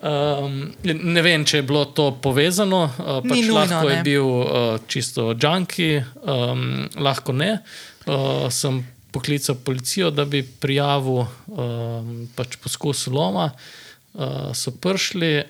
[0.02, 4.04] Um, ne vem, če je bilo to povezano, uh, pač Ni nujno, lahko je ne.
[4.04, 7.60] bil uh, čisto junki, um, lahko ne.
[8.06, 8.82] Uh, sem
[9.12, 13.52] poklical policijo, da bi prijavil um, pač poskus loma.
[14.14, 15.44] Uh, so prišli,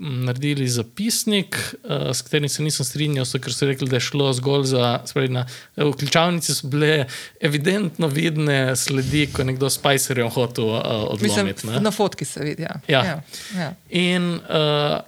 [0.00, 4.08] m, naredili zapisnik, uh, s katerim se nisem strinjal, so, ker so rekli, da je
[4.08, 4.90] šlo zgolj za.
[5.08, 5.46] Spravi, na,
[5.76, 7.06] v ključavnici so bile
[7.40, 11.16] evidentno vidne sledi, ko je nekdo s Spicerjem hotel uh,
[11.64, 11.80] ne.
[11.80, 12.62] na fotki se vidi.
[12.68, 12.80] Ja.
[12.88, 13.04] Ja.
[13.04, 13.18] Ja.
[13.56, 13.72] Ja.
[13.88, 15.00] In uh,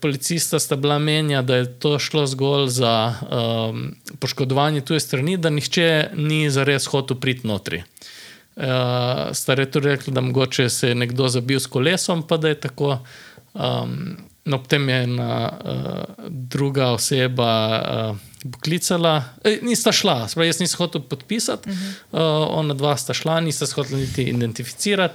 [0.00, 5.50] policista sta bila menja, da je to šlo zgolj za um, poškodovanje tuje strani, da
[5.50, 7.82] nihče ni zares hotel priti notri.
[8.56, 8.64] Uh,
[9.32, 12.60] sta je tudi rekli, da mogoče se je nekdo zabil s kolesom, pa da je
[12.60, 12.98] tako.
[13.54, 18.16] Um, no, potem je ena uh, druga oseba uh,
[18.50, 21.94] poklicala, e, nista šla, spravi, jaz nisem hotel podpisati, uh -huh.
[22.12, 25.14] uh, ona dva sta šla, nista se hotela niti identificirati.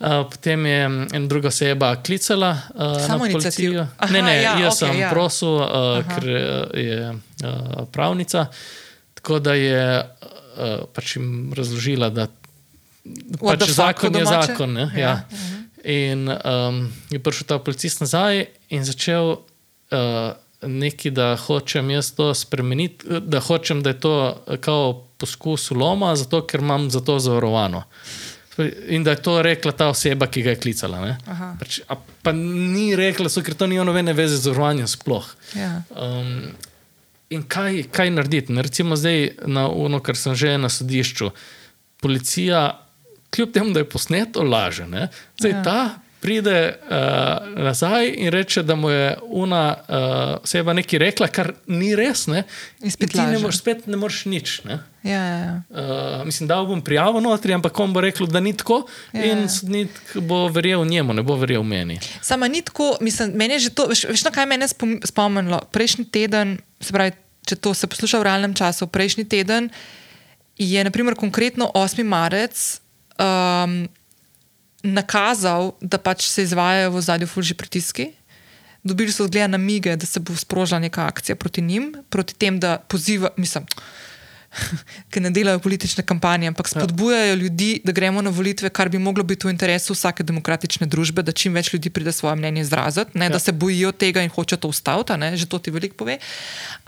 [0.00, 3.86] Uh, potem je mm, ena druga oseba klicala uh, na Samoiniciativ- policijo.
[3.96, 5.10] Aha, ne, ne, ja, jaz okej, sem ja.
[5.10, 5.64] prosil, uh,
[6.14, 8.46] ker uh, je uh, pravnica.
[9.14, 12.26] Tako da je uh, pač jim razložila, da
[13.40, 14.52] What pač zakon po je domače?
[14.52, 14.72] zakon.
[14.72, 15.22] Ne, Ja, ja.
[15.84, 19.36] In um, je prišel ta policist nazaj in začel
[19.92, 20.32] uh,
[20.66, 24.14] nekaj, da hočem jaz to spremeniti, da hočem, da je to
[24.60, 27.82] kao poskus uloma, zato ker imam za to zavarovano.
[28.88, 31.16] In da je to rekla ta oseba, ki ga je klicala.
[31.58, 31.80] Pač,
[32.22, 35.26] pa ni rekla, so, ker to ni nobene veze z zavarovanjem sploh.
[35.58, 35.72] Ja.
[35.90, 36.52] Um,
[37.34, 38.54] in kaj, kaj narediti?
[38.54, 41.32] Ne, Recimo zdaj na ono, kar sem že na sodišču.
[42.04, 42.68] Policija,
[43.34, 44.86] kljub temu, da je posneto, laže.
[44.86, 45.08] Ne?
[45.40, 45.62] Zdaj ja.
[45.66, 45.80] ta
[46.24, 46.96] pride uh,
[47.60, 49.94] nazaj in reče, da mu je una uh,
[50.40, 52.24] oseba nekaj rekla, kar ni res.
[52.26, 52.46] Ne?
[52.80, 53.42] In spet ti ne laže.
[53.42, 54.54] moreš, spet ne moreš nič.
[54.64, 54.78] Ne?
[55.04, 55.54] Ja, ja, ja.
[55.68, 59.20] Uh, mislim, da bom prijavil notri, ampak on bo rekel, da ni tako, Ja.
[59.20, 59.32] ja.
[59.34, 61.98] in sodnik bo verjel njemu, ne bo verjel meni.
[62.22, 65.60] Sama ni tako, mislim, meni je že to, veš, veš na kaj mene spom- spomnilo.
[65.70, 67.12] Prejšnji teden, se pravi,
[67.44, 69.68] če to se posluša v realnem času, prejšnji teden
[70.56, 72.00] je naprimer konkretno 8.
[72.04, 72.80] marec
[73.18, 73.88] um,
[74.84, 78.10] nakazal, da pač se izvajajo v zadju fulži pritiski.
[78.84, 82.78] Dobili so zgleda namige, da se bo sprožila neka akcija proti njim, proti tem, da
[82.78, 83.64] poziva, mislim,
[85.10, 89.24] ki ne delajo politične kampanje, ampak spodbujajo ljudi, da gremo na volitve, kar bi moglo
[89.24, 93.28] biti v interesu vsake demokratične družbe, da čim več ljudi pride svoje mnenje izraziti, ne,
[93.28, 93.34] ja.
[93.34, 96.18] da se bojijo tega in hočejo to ustaviti, ne, že to ti veliko pove.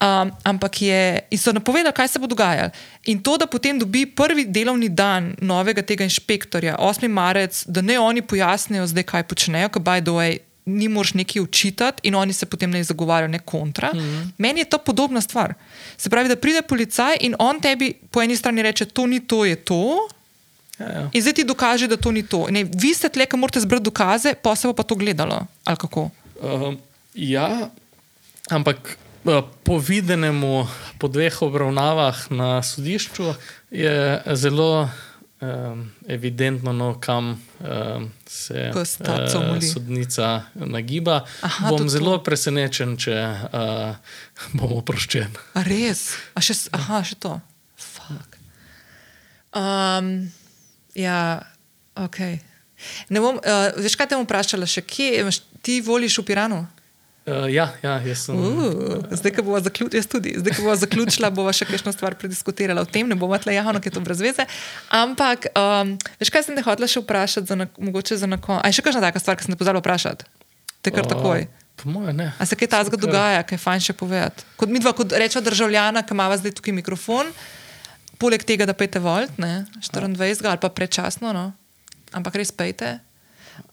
[0.00, 2.70] Um, ampak je, in so napovedali, kaj se bo dogajalo.
[3.06, 7.08] In to, da potem dobi prvi delovni dan novega tega inšpektorja, 8.
[7.08, 10.38] marec, da ne oni pojasnijo zdaj, kaj počnejo, ker by the way.
[10.66, 13.92] Ni moš nekaj učitati, in oni se potem ne zagovarjajo, ne kontra.
[13.94, 14.30] Mm -hmm.
[14.38, 15.54] Meni je to podobna stvar.
[15.98, 19.44] Se pravi, da pride policaj in on tebi po eni strani reče: To ni to,
[19.44, 20.08] je to.
[20.78, 21.04] Ja, ja.
[21.12, 22.46] In zdaj ti dokaže, da to ni to.
[22.52, 25.46] Ne, vi ste tle, ki morate zbrati dokaze, pa se bo pa to gledalo.
[25.64, 26.76] Um,
[27.14, 27.70] ja,
[28.52, 30.66] ampak uh, po videnemu,
[31.00, 33.32] po dveh obravnavah na sodišču
[33.72, 34.88] je zelo
[35.40, 39.66] um, evidentno, no, kam um, se Pes taco uh, moli.
[39.66, 41.24] sodnica nagiba.
[41.42, 41.98] Aha, Bom tudi to.
[41.98, 43.96] zelo presenečen, če uh,
[44.56, 45.32] bom oproščen.
[45.54, 46.14] A res?
[46.34, 47.36] A še, aha, še to.
[47.76, 48.38] Fuck.
[49.56, 50.28] Um,
[50.94, 51.40] ja,
[51.96, 52.18] ok.
[53.08, 55.24] Ne bom, uh, veš, kaj te bom vprašala še, kje
[55.64, 56.58] ti voliš v Piranu?
[57.26, 58.38] Uh, ja, ja, jaz sem.
[58.38, 62.14] Uh, zdaj, ko bova zaključila, jaz tudi, zdaj, ko bova zaključila, bova še kakšno stvar
[62.14, 64.46] prediskutirala o tem, ne bomo tle javno, ker je to brez veze.
[64.94, 68.62] Ampak, um, veš, kaj sem te hotela še vprašati, za na, mogoče za na koncu.
[68.62, 70.28] A je še kakšna taka stvar, ki sem te pozvala vprašati?
[70.86, 71.48] Te kar takoj.
[71.82, 72.28] Po mojem, ne.
[72.38, 74.46] A se kaj takega Kar- dogaja, kaj je fajn še povedati?
[74.54, 77.34] Kot mi dva, kot rečeva državljana, ki ima zdaj tukaj mikrofon,
[78.22, 81.50] poleg tega, da pejte volt, ne, 24 ali pa predčasno, no,
[82.14, 83.00] ampak res pejte.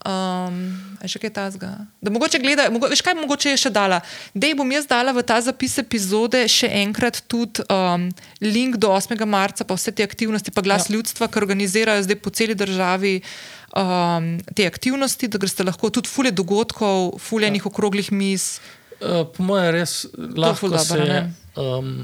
[0.04, 0.58] Um,
[1.04, 1.70] je še kaj tasga.
[2.04, 4.02] Da mogoče gleda, mogo, veš kaj mogoče je še dala?
[4.36, 8.10] Dej bom jaz dala v ta zapis epizode še enkrat tudi um,
[8.44, 9.16] link do 8.
[9.30, 10.98] marca, pa vse te aktivnosti, pa glas ja.
[10.98, 16.34] ljudstva, ki organizirajo zdaj po celi državi um, te aktivnosti, da greste lahko tudi fulje
[16.36, 17.72] dogodkov, fuljenih ja.
[17.72, 18.58] okroglih mis.
[19.00, 21.22] Uh, po mojem, res lahko ful se ne?
[21.60, 21.96] um,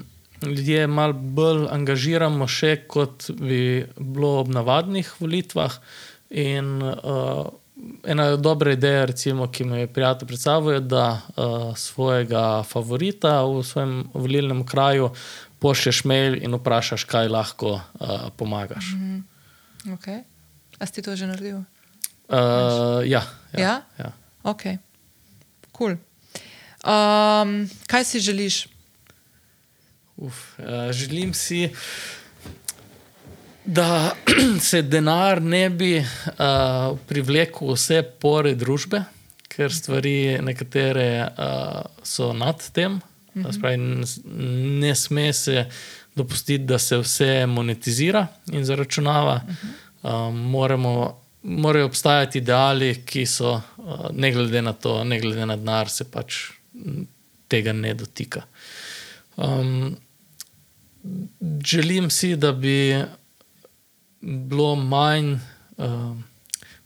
[0.43, 5.79] ljudje malo bolj angažiramo, še kot bi bilo ob navadnih volitvah.
[6.29, 7.49] In uh,
[8.03, 13.63] ena dobra ideja, recimo, ki me je prijatelj predstavil, je, da uh, svojega favorita v
[13.63, 15.11] svojem volilnem kraju
[15.59, 17.81] pošlješ mail in vprašaš, kaj lahko uh,
[18.37, 18.93] pomagaš.
[18.95, 19.23] Mm -hmm.
[19.95, 20.23] Okay.
[20.79, 21.63] A si to že naredil?
[22.29, 23.23] uh, ja,
[23.53, 23.73] ja, Ja?
[23.97, 24.09] ja.
[24.43, 24.63] Ok,
[25.71, 25.97] cool.
[26.85, 28.67] Um, kaj si želiš?
[30.17, 31.71] Uf, uh, želim si,
[33.69, 34.15] da
[34.69, 39.03] se denar ne bi uh, privlekel vse pore družbe,
[39.49, 42.99] ker stvari nekatere uh, so nad tem.
[43.33, 43.53] Mm -hmm.
[43.53, 43.77] spravi,
[44.79, 45.65] ne sme se
[46.15, 49.35] dopustiti, da se vse monetizira in zaračunava.
[49.35, 50.27] Mm -hmm.
[50.27, 55.55] um, moramo, morajo obstajati ideali, ki so, uh, ne glede na to, ne glede na
[55.55, 56.35] denar, se pač
[57.47, 58.41] tega ne dotika.
[59.37, 59.97] Um,
[61.63, 63.03] želim si, da bi
[64.21, 65.33] bilo manj,
[65.77, 66.15] uh,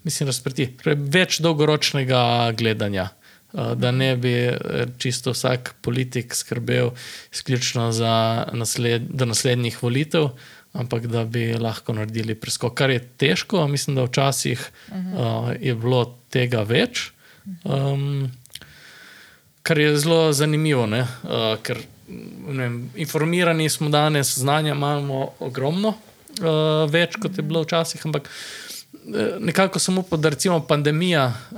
[0.03, 3.09] mislim, razprti, več dolgoročnega gledanja.
[3.53, 4.57] Uh, da ne bi eh,
[4.97, 6.89] čisto vsak politik skrbel
[7.33, 10.31] izključno za nasled, naslednjih volitev,
[10.73, 12.73] ampak da bi lahko naredili preskok.
[12.73, 17.11] Kar je težko, mislim, da včasih uh, je bilo tega več.
[17.63, 18.31] Um,
[19.61, 21.05] kar je zelo zanimivo, uh,
[21.61, 21.77] ker
[22.47, 25.93] vem, informirani smo danes, znanja imamo ogromno,
[26.41, 28.73] uh, več kot je bilo včasih, ampak uh,
[29.39, 31.57] nekako samo pod recimo pandemija uh,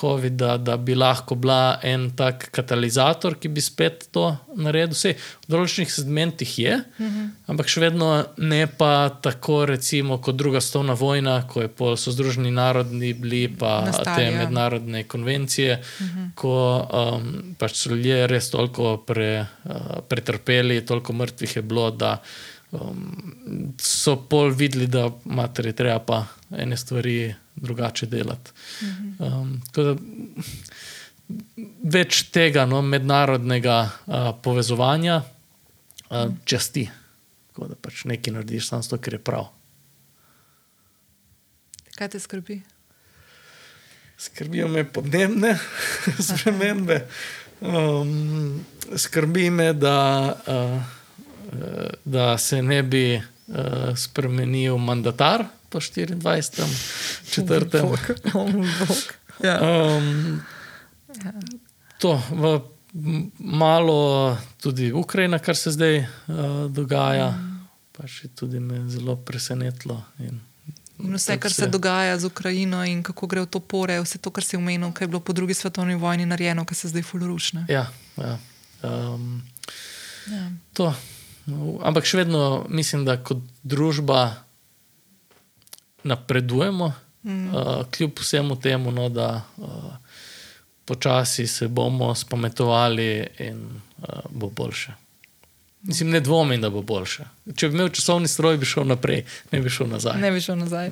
[0.00, 4.94] COVID-a, da bi lahko bila en tak katalizator, ki bi spet to naredil.
[4.94, 7.30] Vse v določenih segmentih je, uh -huh.
[7.46, 12.50] ampak še vedno ne pa tako, recimo, kot druga stovna vojna, ko pol, so Združeni
[12.50, 14.38] narodi bili, pa Nastali, te ja.
[14.38, 16.30] mednarodne konvencije, uh -huh.
[16.34, 19.74] ko um, pač so ljudje res toliko pre, uh,
[20.08, 21.90] pretrpeli, toliko mrtvih je bilo
[22.70, 25.10] um, so pol videli, da
[25.64, 28.50] je treba pa ene stvari drugače delati.
[29.18, 29.94] Um, da,
[31.82, 36.88] več tega no, mednarodnega uh, povezovanja uh, časti,
[37.58, 39.48] da pač nekaj narediš samo zato, ker je prav.
[41.98, 42.60] Kaj te skrbi?
[44.18, 45.56] Skrbijo me podnebne
[46.28, 47.02] spremembe.
[47.60, 48.64] Um,
[48.96, 49.98] skrbi me, da
[50.46, 50.97] uh,
[52.04, 56.64] da se ne bi uh, spremenil mandatar po 24.
[57.30, 57.86] četrtem.
[59.44, 59.60] Ja.
[59.62, 60.40] Um,
[61.98, 62.60] to, v,
[63.38, 66.06] malo tudi Ukrajina, kar se zdaj uh,
[66.70, 67.34] dogaja,
[67.92, 70.00] pa še tudi me zelo presenetilo.
[70.18, 70.40] In,
[70.98, 71.62] in vse, kar se...
[71.62, 74.62] se dogaja z Ukrajino, in kako gre v to pore, vse to, kar se je
[74.62, 77.68] umenilo, kaj je bilo po drugi svetovni vojni narejeno, kar se zdaj fulurušne.
[77.70, 78.38] Ja, ja.
[78.82, 79.42] Um,
[80.26, 80.50] ja.
[80.74, 80.90] To.
[81.48, 84.20] No, ampak še vedno mislim, da kot družba
[86.04, 86.92] napredujemo,
[87.24, 87.48] mm.
[87.48, 89.92] uh, kljub vsemu temu, no, da uh,
[90.84, 93.08] počasi se bomo spametovali
[93.44, 94.92] in uh, bo boljše.
[95.88, 97.24] Mislim, ne dvomim, da bo boljše.
[97.56, 100.20] Če bi imel časovni stroj, bi šel naprej, ne bi šel nazaj.
[100.20, 100.90] Ne bi šel nazaj.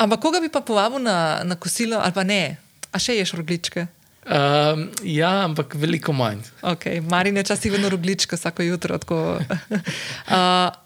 [0.00, 2.56] Ampak koga bi pa povabil na, na kosilo, ali pa ne,
[2.92, 3.86] a še ješ rogličke?
[4.30, 6.44] Um, ja, ampak veliko manj.
[6.62, 7.00] Okay.
[7.02, 8.94] Marin je časih vedno roglička, vsako jutro.
[8.94, 9.42] uh,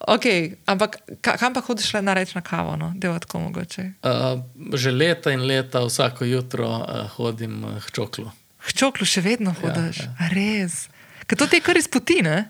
[0.16, 0.54] okay.
[0.66, 2.94] Ampak kam pa hodiš na reč na kavo, no?
[3.02, 3.82] je tako mogoče?
[4.00, 4.40] Uh,
[4.74, 8.30] že leta in leta vsako jutro uh, hodim k čoklu.
[8.64, 10.28] K čoklu še vedno ja, hodiš, ja, ja.
[10.32, 10.88] res.
[11.28, 12.48] Ker to ti je kar iz poti, ne?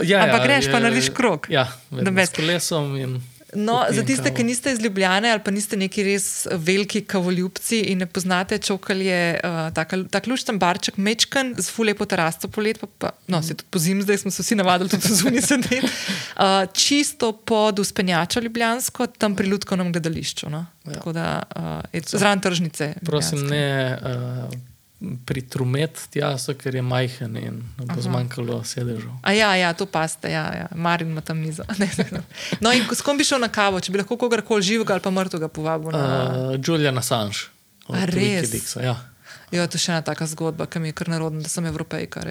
[0.00, 1.50] Ja, ampak ja, greš je, pa narediš krok.
[1.52, 3.20] Ja, s kolesom in.
[3.54, 7.98] No, za tiste, ki niste iz Ljubljana ali pa niste neki res veliki kavoljubci in
[7.98, 13.42] ne poznate čokalje, uh, ta ključen barček, mečken, z fulepo terasto polet, pa, pa no,
[13.42, 15.82] se tudi po zim, zdaj smo se vsi navadili tudi zunaj sedeti.
[15.82, 20.50] Uh, čisto pod uspenjačo Ljubljansko, tam pri Ljudkovnem gledališču.
[20.50, 20.66] No?
[20.84, 20.92] Ja.
[20.92, 21.42] Tako da,
[21.92, 22.94] uh, zraven tržnice.
[23.06, 23.98] Prosim, ne.
[24.02, 24.69] Uh,
[25.00, 29.08] pritrumet tja, so, ker je majhen in bo zmanjkalo sedežev.
[29.24, 30.66] A ja, ja, to paste, ja, ja.
[30.76, 31.64] Marin ima tam mizo.
[32.64, 35.12] no, in s kom bi šel na kavo, če bi lahko kogarkoli živega ali pa
[35.14, 35.96] mrtvega povabil?
[35.96, 36.04] Na...
[36.52, 37.48] Uh, Julian Assange.
[37.88, 38.76] Res.
[38.76, 38.98] Ja.
[39.50, 42.22] Jo, to je še ena taka zgodba, ki mi je kar narodna, da sem evropejka.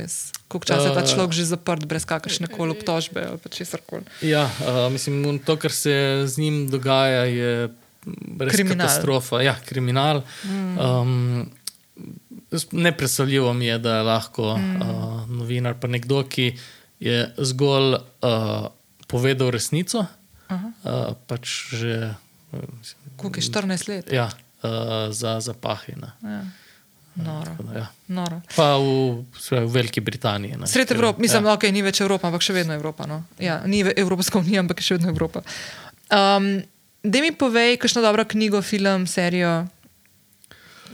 [0.48, 4.08] Koliko časa je ta človek že zaprt, brez kakršne koli obtožbe ali česar koli.
[4.24, 7.52] Ja, uh, mislim, to, kar se z njim dogaja, je
[8.40, 8.88] res kriminal.
[8.88, 9.42] katastrofa.
[9.44, 10.24] Ja, kriminal.
[10.48, 10.78] Mm.
[10.80, 11.52] Um,
[12.72, 14.82] Nepredstavljivo mi je, da je lahko mm.
[14.82, 16.58] uh, novinar, pa nekdo, ki
[17.00, 18.68] je zgolj uh,
[19.08, 20.00] povedal resnico.
[20.00, 20.08] Uh
[20.58, 21.10] -huh.
[21.10, 22.14] uh, pač že.
[23.18, 24.12] Kako je 14 let?
[24.12, 24.30] Ja,
[24.64, 26.12] uh, za zapahina.
[26.24, 26.42] Ja.
[27.16, 27.52] Noro.
[27.76, 27.88] Ja.
[28.08, 28.42] Noro.
[28.56, 30.56] Pa v, v Veliki Britaniji.
[30.66, 31.58] Sred Evrope, mislim, da ja.
[31.58, 33.08] okay, ni več Evropa, ampak še vedno Evropa.
[33.10, 33.24] No?
[33.40, 35.42] Ja, ni Evropska unija, ampak še vedno Evropa.
[36.10, 36.62] Um,
[37.04, 39.66] da mi povej, kakšno dobro knjigo, film, serijo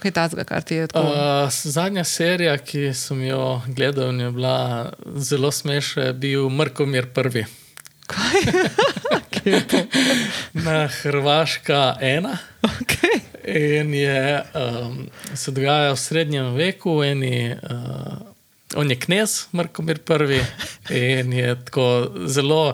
[0.05, 1.07] kaj tazga, kar ti je tako?
[1.09, 4.57] Uh, zadnja serija, ki sem jo gledal, je bila
[5.17, 7.45] zelo smešna, je bil Mrkomir prvi.
[10.65, 12.37] Na Hrvaška ena.
[12.61, 13.19] Okay.
[13.45, 20.41] In je, um, se dogaja v srednjem veku, eni, uh, on je knez, Mrkomir prvi.
[20.89, 22.73] In je tako zelo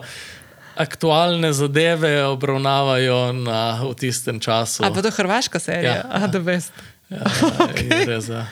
[0.76, 4.84] aktualne zadeve obravnavajo na, v tistem času.
[4.84, 5.96] A pa to je hrvaška serija, Ja.
[5.96, 6.24] ja.
[6.24, 6.91] a da veste.
[7.12, 7.28] Ja,
[7.80, 8.46] in gre za,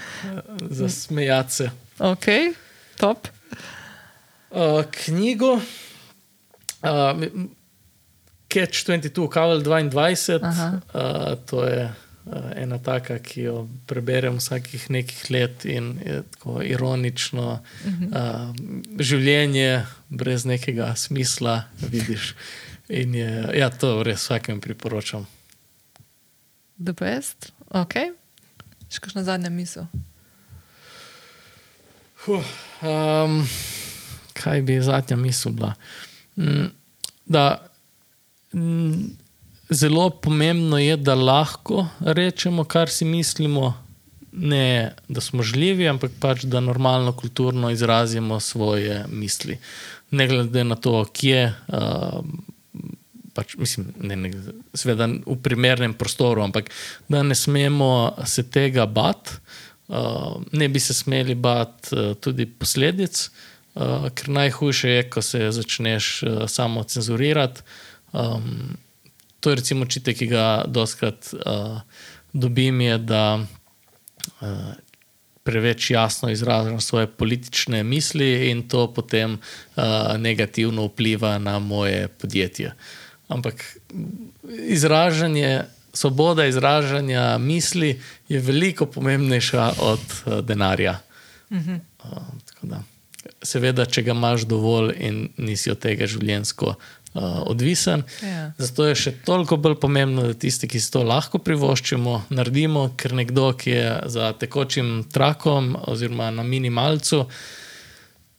[0.70, 1.70] za smejance.
[1.98, 2.26] Ok,
[3.00, 3.28] top.
[4.50, 7.22] Uh, knjigo uh,
[8.50, 10.80] Catch 22, Kavel 22, Aha.
[10.94, 16.58] uh, to je uh, ena taka, ki jo preberem vsakih nekaj let in je tako
[16.66, 17.60] ironično.
[17.86, 18.50] Uh,
[18.98, 22.34] življenje brez nekega smisla, vidiš.
[22.90, 25.28] In je, ja, to res vsakem priporočam.
[26.80, 27.52] The best.
[27.70, 28.19] Ok.
[28.90, 29.86] Še kakšna zadnja misel?
[32.24, 32.46] Huh,
[32.82, 33.36] um,
[34.36, 35.76] kaj bi zadnja misel bila?
[36.34, 36.72] Mm,
[37.30, 37.44] da,
[38.52, 39.12] mm,
[39.70, 43.72] zelo pomembno je, da lahko rečemo, kar si mislimo,
[44.32, 49.58] ne da smo žljivi, ampak pač da normalno, kulturno izrazimo svoje misli.
[50.10, 51.52] Ne glede na to, kje.
[51.70, 52.26] Uh,
[53.34, 54.30] Pač, mislim, ne, ne,
[54.74, 56.72] seveda v primernem prostoru, ampak
[57.08, 59.38] da ne smemo se tega bati,
[59.88, 63.22] uh, ne bi se smeli bati uh, tudi posledic,
[63.74, 67.62] uh, ker najhujše je, ko se začneš uh, samo cenzurirati.
[68.12, 68.76] Um,
[69.40, 71.80] to je recimo očitek, ki ga doskrat uh,
[72.32, 74.72] dobim, je, da uh,
[75.42, 79.82] preveč jasno izražam svoje politične misli in to potem uh,
[80.18, 82.74] negativno vpliva na moje podjetje.
[83.30, 83.62] Ampak
[84.68, 85.62] izražanje,
[85.92, 90.98] svoboda izražanja misli je veliko pomembnejša od uh, denarja.
[91.50, 91.58] Uh,
[92.44, 92.82] tako da,
[93.42, 98.02] seveda, če ga imaš dovolj in nisi od tega življenjsko uh, odvisen.
[98.22, 98.50] Ja.
[98.58, 103.14] Zato je še toliko bolj pomembno, da tisti, ki si to lahko privoščimo, naredimo, ker
[103.18, 107.26] nekdo, ki je za tekočim trakom oziroma na minimalcu,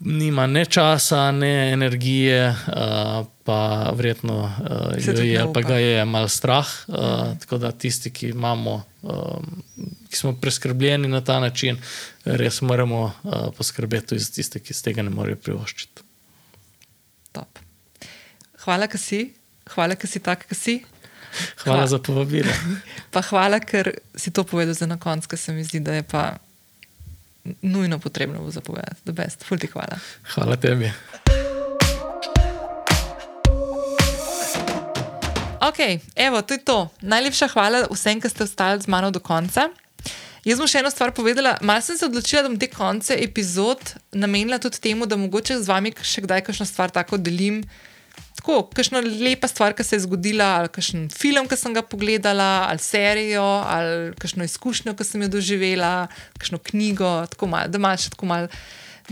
[0.06, 6.06] nima ne časa, ne energije, uh, pa verjetno uh, jo je, ali pa ga je
[6.06, 6.68] mal strah.
[6.88, 6.96] Uh,
[7.40, 8.84] tako da tisti, ki imamo.
[9.02, 9.64] Um,
[10.12, 11.78] Ki smo preskrbljeni na ta način,
[12.26, 16.04] res moramo uh, poskrbeti tudi za tiste, ki se tega ne morejo privoščiti.
[17.32, 17.60] Top.
[18.66, 19.22] Hvala, ker si,
[19.72, 20.82] hvala, ker si tak, ker si.
[21.64, 22.52] Hvala Hva- za povabilo.
[23.14, 26.04] Pa hvala, ker si to povedal za na koncu, ker se mi zdi, da je
[26.04, 26.36] pa
[27.62, 29.02] nujno potrebno bo zapovedati.
[29.04, 29.44] The best.
[29.44, 29.98] Ful ti hvala.
[30.36, 30.92] Hvala tebi.
[35.62, 35.78] Ok,
[36.16, 36.90] evo, to je to.
[37.02, 39.70] Najlepša hvala vsem, ki ste ostali z mano do konca.
[40.42, 41.60] Jaz bom še eno stvar povedala.
[41.62, 43.78] Mal sem se odločila, da bom te konce epizod
[44.10, 47.62] namenila tudi temu, da mogoče z vami še kdaj kakšno stvar tako delim.
[48.42, 52.66] Tako, kakšna lepa stvar, ki se je zgodila, ali kakšen film, ki sem ga pogledala,
[52.72, 56.08] ali serijo, ali kakšno izkušnjo, ki sem jo doživela,
[56.42, 58.50] kakšno knjigo, tako mal, da malo še tako mal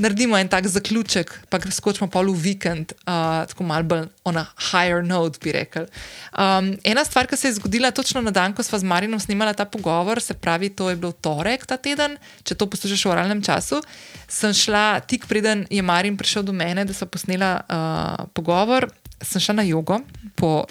[0.01, 4.45] naredimo en tak zaključek, pa skočimo pa v vikend, uh, tako malo bolj on a
[4.72, 5.85] higher note, bi rekel.
[6.34, 9.53] Um, ena stvar, ki se je zgodila točno na dan, ko smo z Marinom snimali
[9.53, 13.43] ta pogovor, se pravi, to je bilo torek ta teden, če to poslušaš v realnem
[13.45, 13.81] času,
[14.27, 18.89] sem šla tik preden je Marin prišel do mene, da sem posnela uh, pogovor,
[19.23, 19.99] sem šla na jogo
[20.35, 20.65] po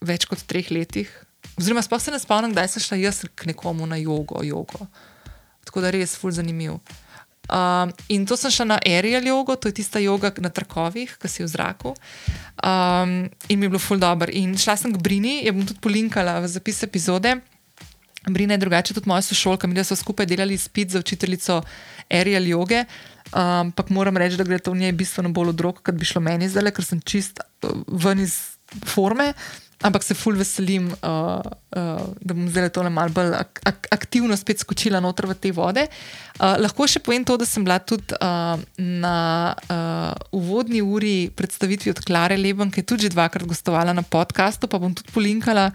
[0.00, 1.10] več kot treh letih.
[1.56, 4.42] Oziroma, sploh se ne spomnim, kdaj sem šla jaz k nekomu na jogo.
[4.44, 4.86] jogo.
[5.66, 6.78] Tako da res, ful zanimiv.
[7.46, 11.28] Um, in to sem šla na aerial jogo, to je tista joga na trakovih, ki
[11.30, 11.94] si v zraku.
[12.58, 14.30] Um, in mi je bilo ful dobro.
[14.32, 17.36] In šla sem k Brini, jo bom tudi polinkala v zapis epizode.
[18.26, 21.62] Brina je drugače tudi moja sošolka, mi so skupaj delali spit za učiteljico
[22.10, 22.84] aerial joge.
[23.32, 26.22] Ampak moram reči, da gre to v njej bistveno bolj od rok, kot bi šlo
[26.22, 29.32] meni zdaj, ker sem čist uh, ven iz forme.
[29.84, 31.42] Ampak se ful veselim, uh,
[31.76, 35.52] uh, da bom zdaj tole malo bolj ak ak aktivno spet skočila noter v te
[35.52, 35.84] vode.
[36.40, 39.18] Uh, lahko še povem to, da sem bila tudi uh, na
[39.52, 44.64] uh, uvodni uri predstavitvi od Klare Leben, ki je tudi že dvakrat gostovala na podkastu,
[44.64, 45.68] pa bom tudi polinkala.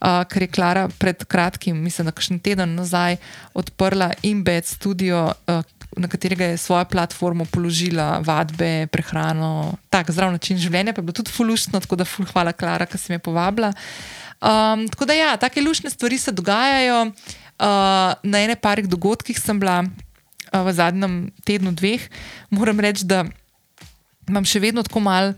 [0.00, 3.18] Uh, ker je Klara pred kratkim, mislim, da kakšen teden nazaj,
[3.52, 5.60] odprla Imbed studio, uh,
[5.96, 11.16] na katerega je svojo platformo položila vadbe, prehrano, tak zdrav način življenja, pa je bilo
[11.18, 13.72] tudi fulušno, tako da ful hvala Klara, ki si me povabila.
[14.40, 17.10] Um, tako da ja, take lušne stvari se dogajajo.
[17.60, 22.06] Uh, na ene parih dogodkih sem bila uh, v zadnjem tednu, dveh.
[22.54, 23.26] Moram reči, da
[24.28, 25.34] imam še vedno tako mal.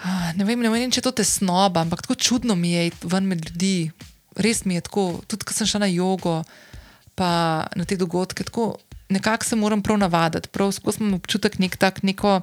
[0.00, 3.42] Ah, Ne vem, ne vem, če to tesnoba, ampak tako čudno mi je ven med
[3.42, 3.90] ljudi.
[4.36, 6.42] Res mi je tako, tudi ko sem šla na jogo,
[7.16, 8.76] pa na te dogodke, tako
[9.08, 10.48] nekako se moram prav navaditi.
[10.48, 12.40] Prav skozi imam občutek nek tak, neko,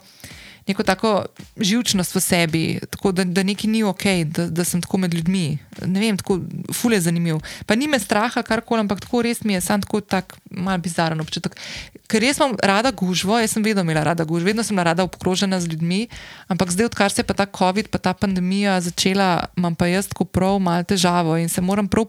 [0.67, 1.25] neko tako
[1.57, 5.57] živčnost v sebi, tako da, da nekaj ni ok, da, da sem tako med ljudmi.
[5.85, 6.39] Ne vem, tako
[6.73, 7.41] fulje zanimiv.
[7.65, 10.79] Pa ni me straha, kar koli, ampak tako res mi je, sam tako tak mal
[10.79, 11.59] bizaren občutek.
[12.07, 15.59] Ker res imam rada gužvo, jaz sem vedno imela rada gužvo, vedno sem rada obkrožena
[15.59, 16.07] z ljudmi,
[16.47, 20.07] ampak zdaj, odkar se je pa ta COVID, pa ta pandemija začela, imam pa jaz
[20.07, 22.07] tako prav malo težavo in se moram prav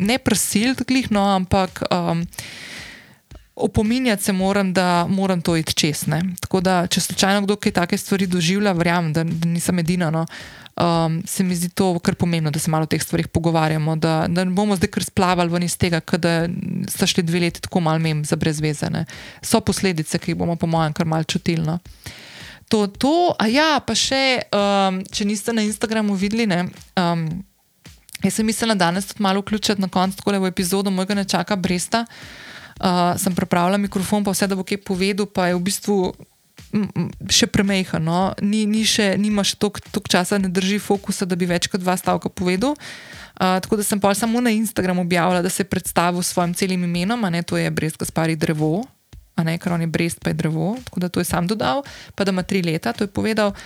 [0.00, 1.82] ne prisiliti, no, ampak.
[1.90, 2.26] Um,
[3.60, 6.06] opominjati se moram, da moram to iti čez.
[6.06, 6.22] Ne?
[6.40, 10.10] Tako da, če slučajno kdo kaj take stvari doživlja, verjamem, da, da nisem edina.
[10.10, 10.26] No?
[10.80, 14.24] Um, se mi zdi to kar pomembno, da se malo o teh stvarih pogovarjamo, da,
[14.28, 16.34] da ne bomo zdaj kar splavali ven iz tega, da
[16.88, 19.04] sta šli dve leti tako malo mem za brezvezene.
[19.42, 21.66] So posledice, ki jih bomo, po mojem, kar malo čutili.
[21.66, 21.78] No?
[22.70, 26.62] To, to, a ja, pa še, um, če niste na Instagramu videli, ne,
[26.96, 27.26] um,
[28.24, 32.04] jaz sem mislila danes tudi malo vključiti na koncu, da v epizodo mojega nečaka Bresta
[32.80, 35.96] uh, sem pripravila mikrofon, pa vse, da bo kaj povedal, pa je v bistvu
[37.30, 38.04] še premehano.
[38.06, 38.18] No?
[38.46, 41.96] Ni, ni še, nima še toliko časa, ne drži fokusa, da bi več kot dva
[41.98, 42.76] stavka povedal.
[43.40, 46.54] Uh, tako da sem pa samo na Instagramu objavila, da se je predstavil s svojim
[46.54, 48.84] celim imenom, a ne to je brez Gaspari drevo,
[49.34, 51.80] a ne kar on je brez pa je drevo, tako da to je sam dodal,
[52.14, 53.56] pa da ima tri leta, to je povedal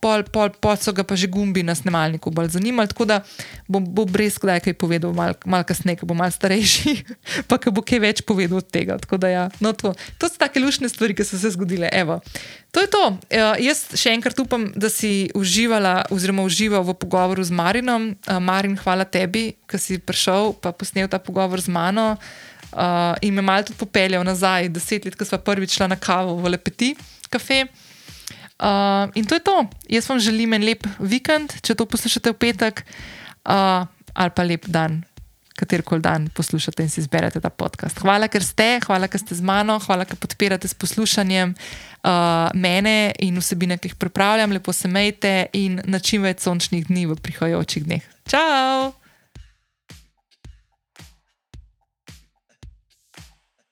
[0.00, 2.90] pol, pol, pol so ga pa že gumbi na snemalniku bolj zanimali.
[2.90, 3.20] Tako da
[3.66, 7.02] bo, bo brez kdaj kaj povedal, malo mal kasneje, ko bo mal starejši,
[7.50, 8.98] pa ko bo kaj več povedal od tega.
[9.26, 11.90] Ja, no, to, to so take lušne stvari, ki so se zgodile.
[11.90, 12.22] Evo.
[12.76, 13.04] To je to.
[13.32, 18.12] Uh, jaz še enkrat upam, da si uživala, oziroma užival v pogovoru z Marinom.
[18.28, 22.14] Uh, Marin, hvala tebi, ker si prišel in posnel ta pogovor z mano.
[22.68, 26.36] Uh, in me malo tudi popeljal nazaj, deset let, ko smo prvič šli na kavo
[26.36, 26.92] v Lepeti,
[27.32, 27.64] kafe.
[28.58, 29.66] Uh, in to je to.
[29.88, 32.82] Jaz vam želim en lep vikend, če to poslušate v petek,
[33.46, 33.86] uh,
[34.18, 34.98] ali pa lep dan,
[35.58, 38.02] katerkoli dan poslušate in si izberete ta podcast.
[38.02, 43.14] Hvala, ker ste, hvala, ker ste z mano, hvala, ker podpirate s poslušanjem uh, mene
[43.22, 44.58] in vsebine, ki jih pripravljam.
[44.58, 48.14] Lepo se mejte in na čim več sončnih dni v prihajajočih dneh.
[48.26, 48.97] Ciao!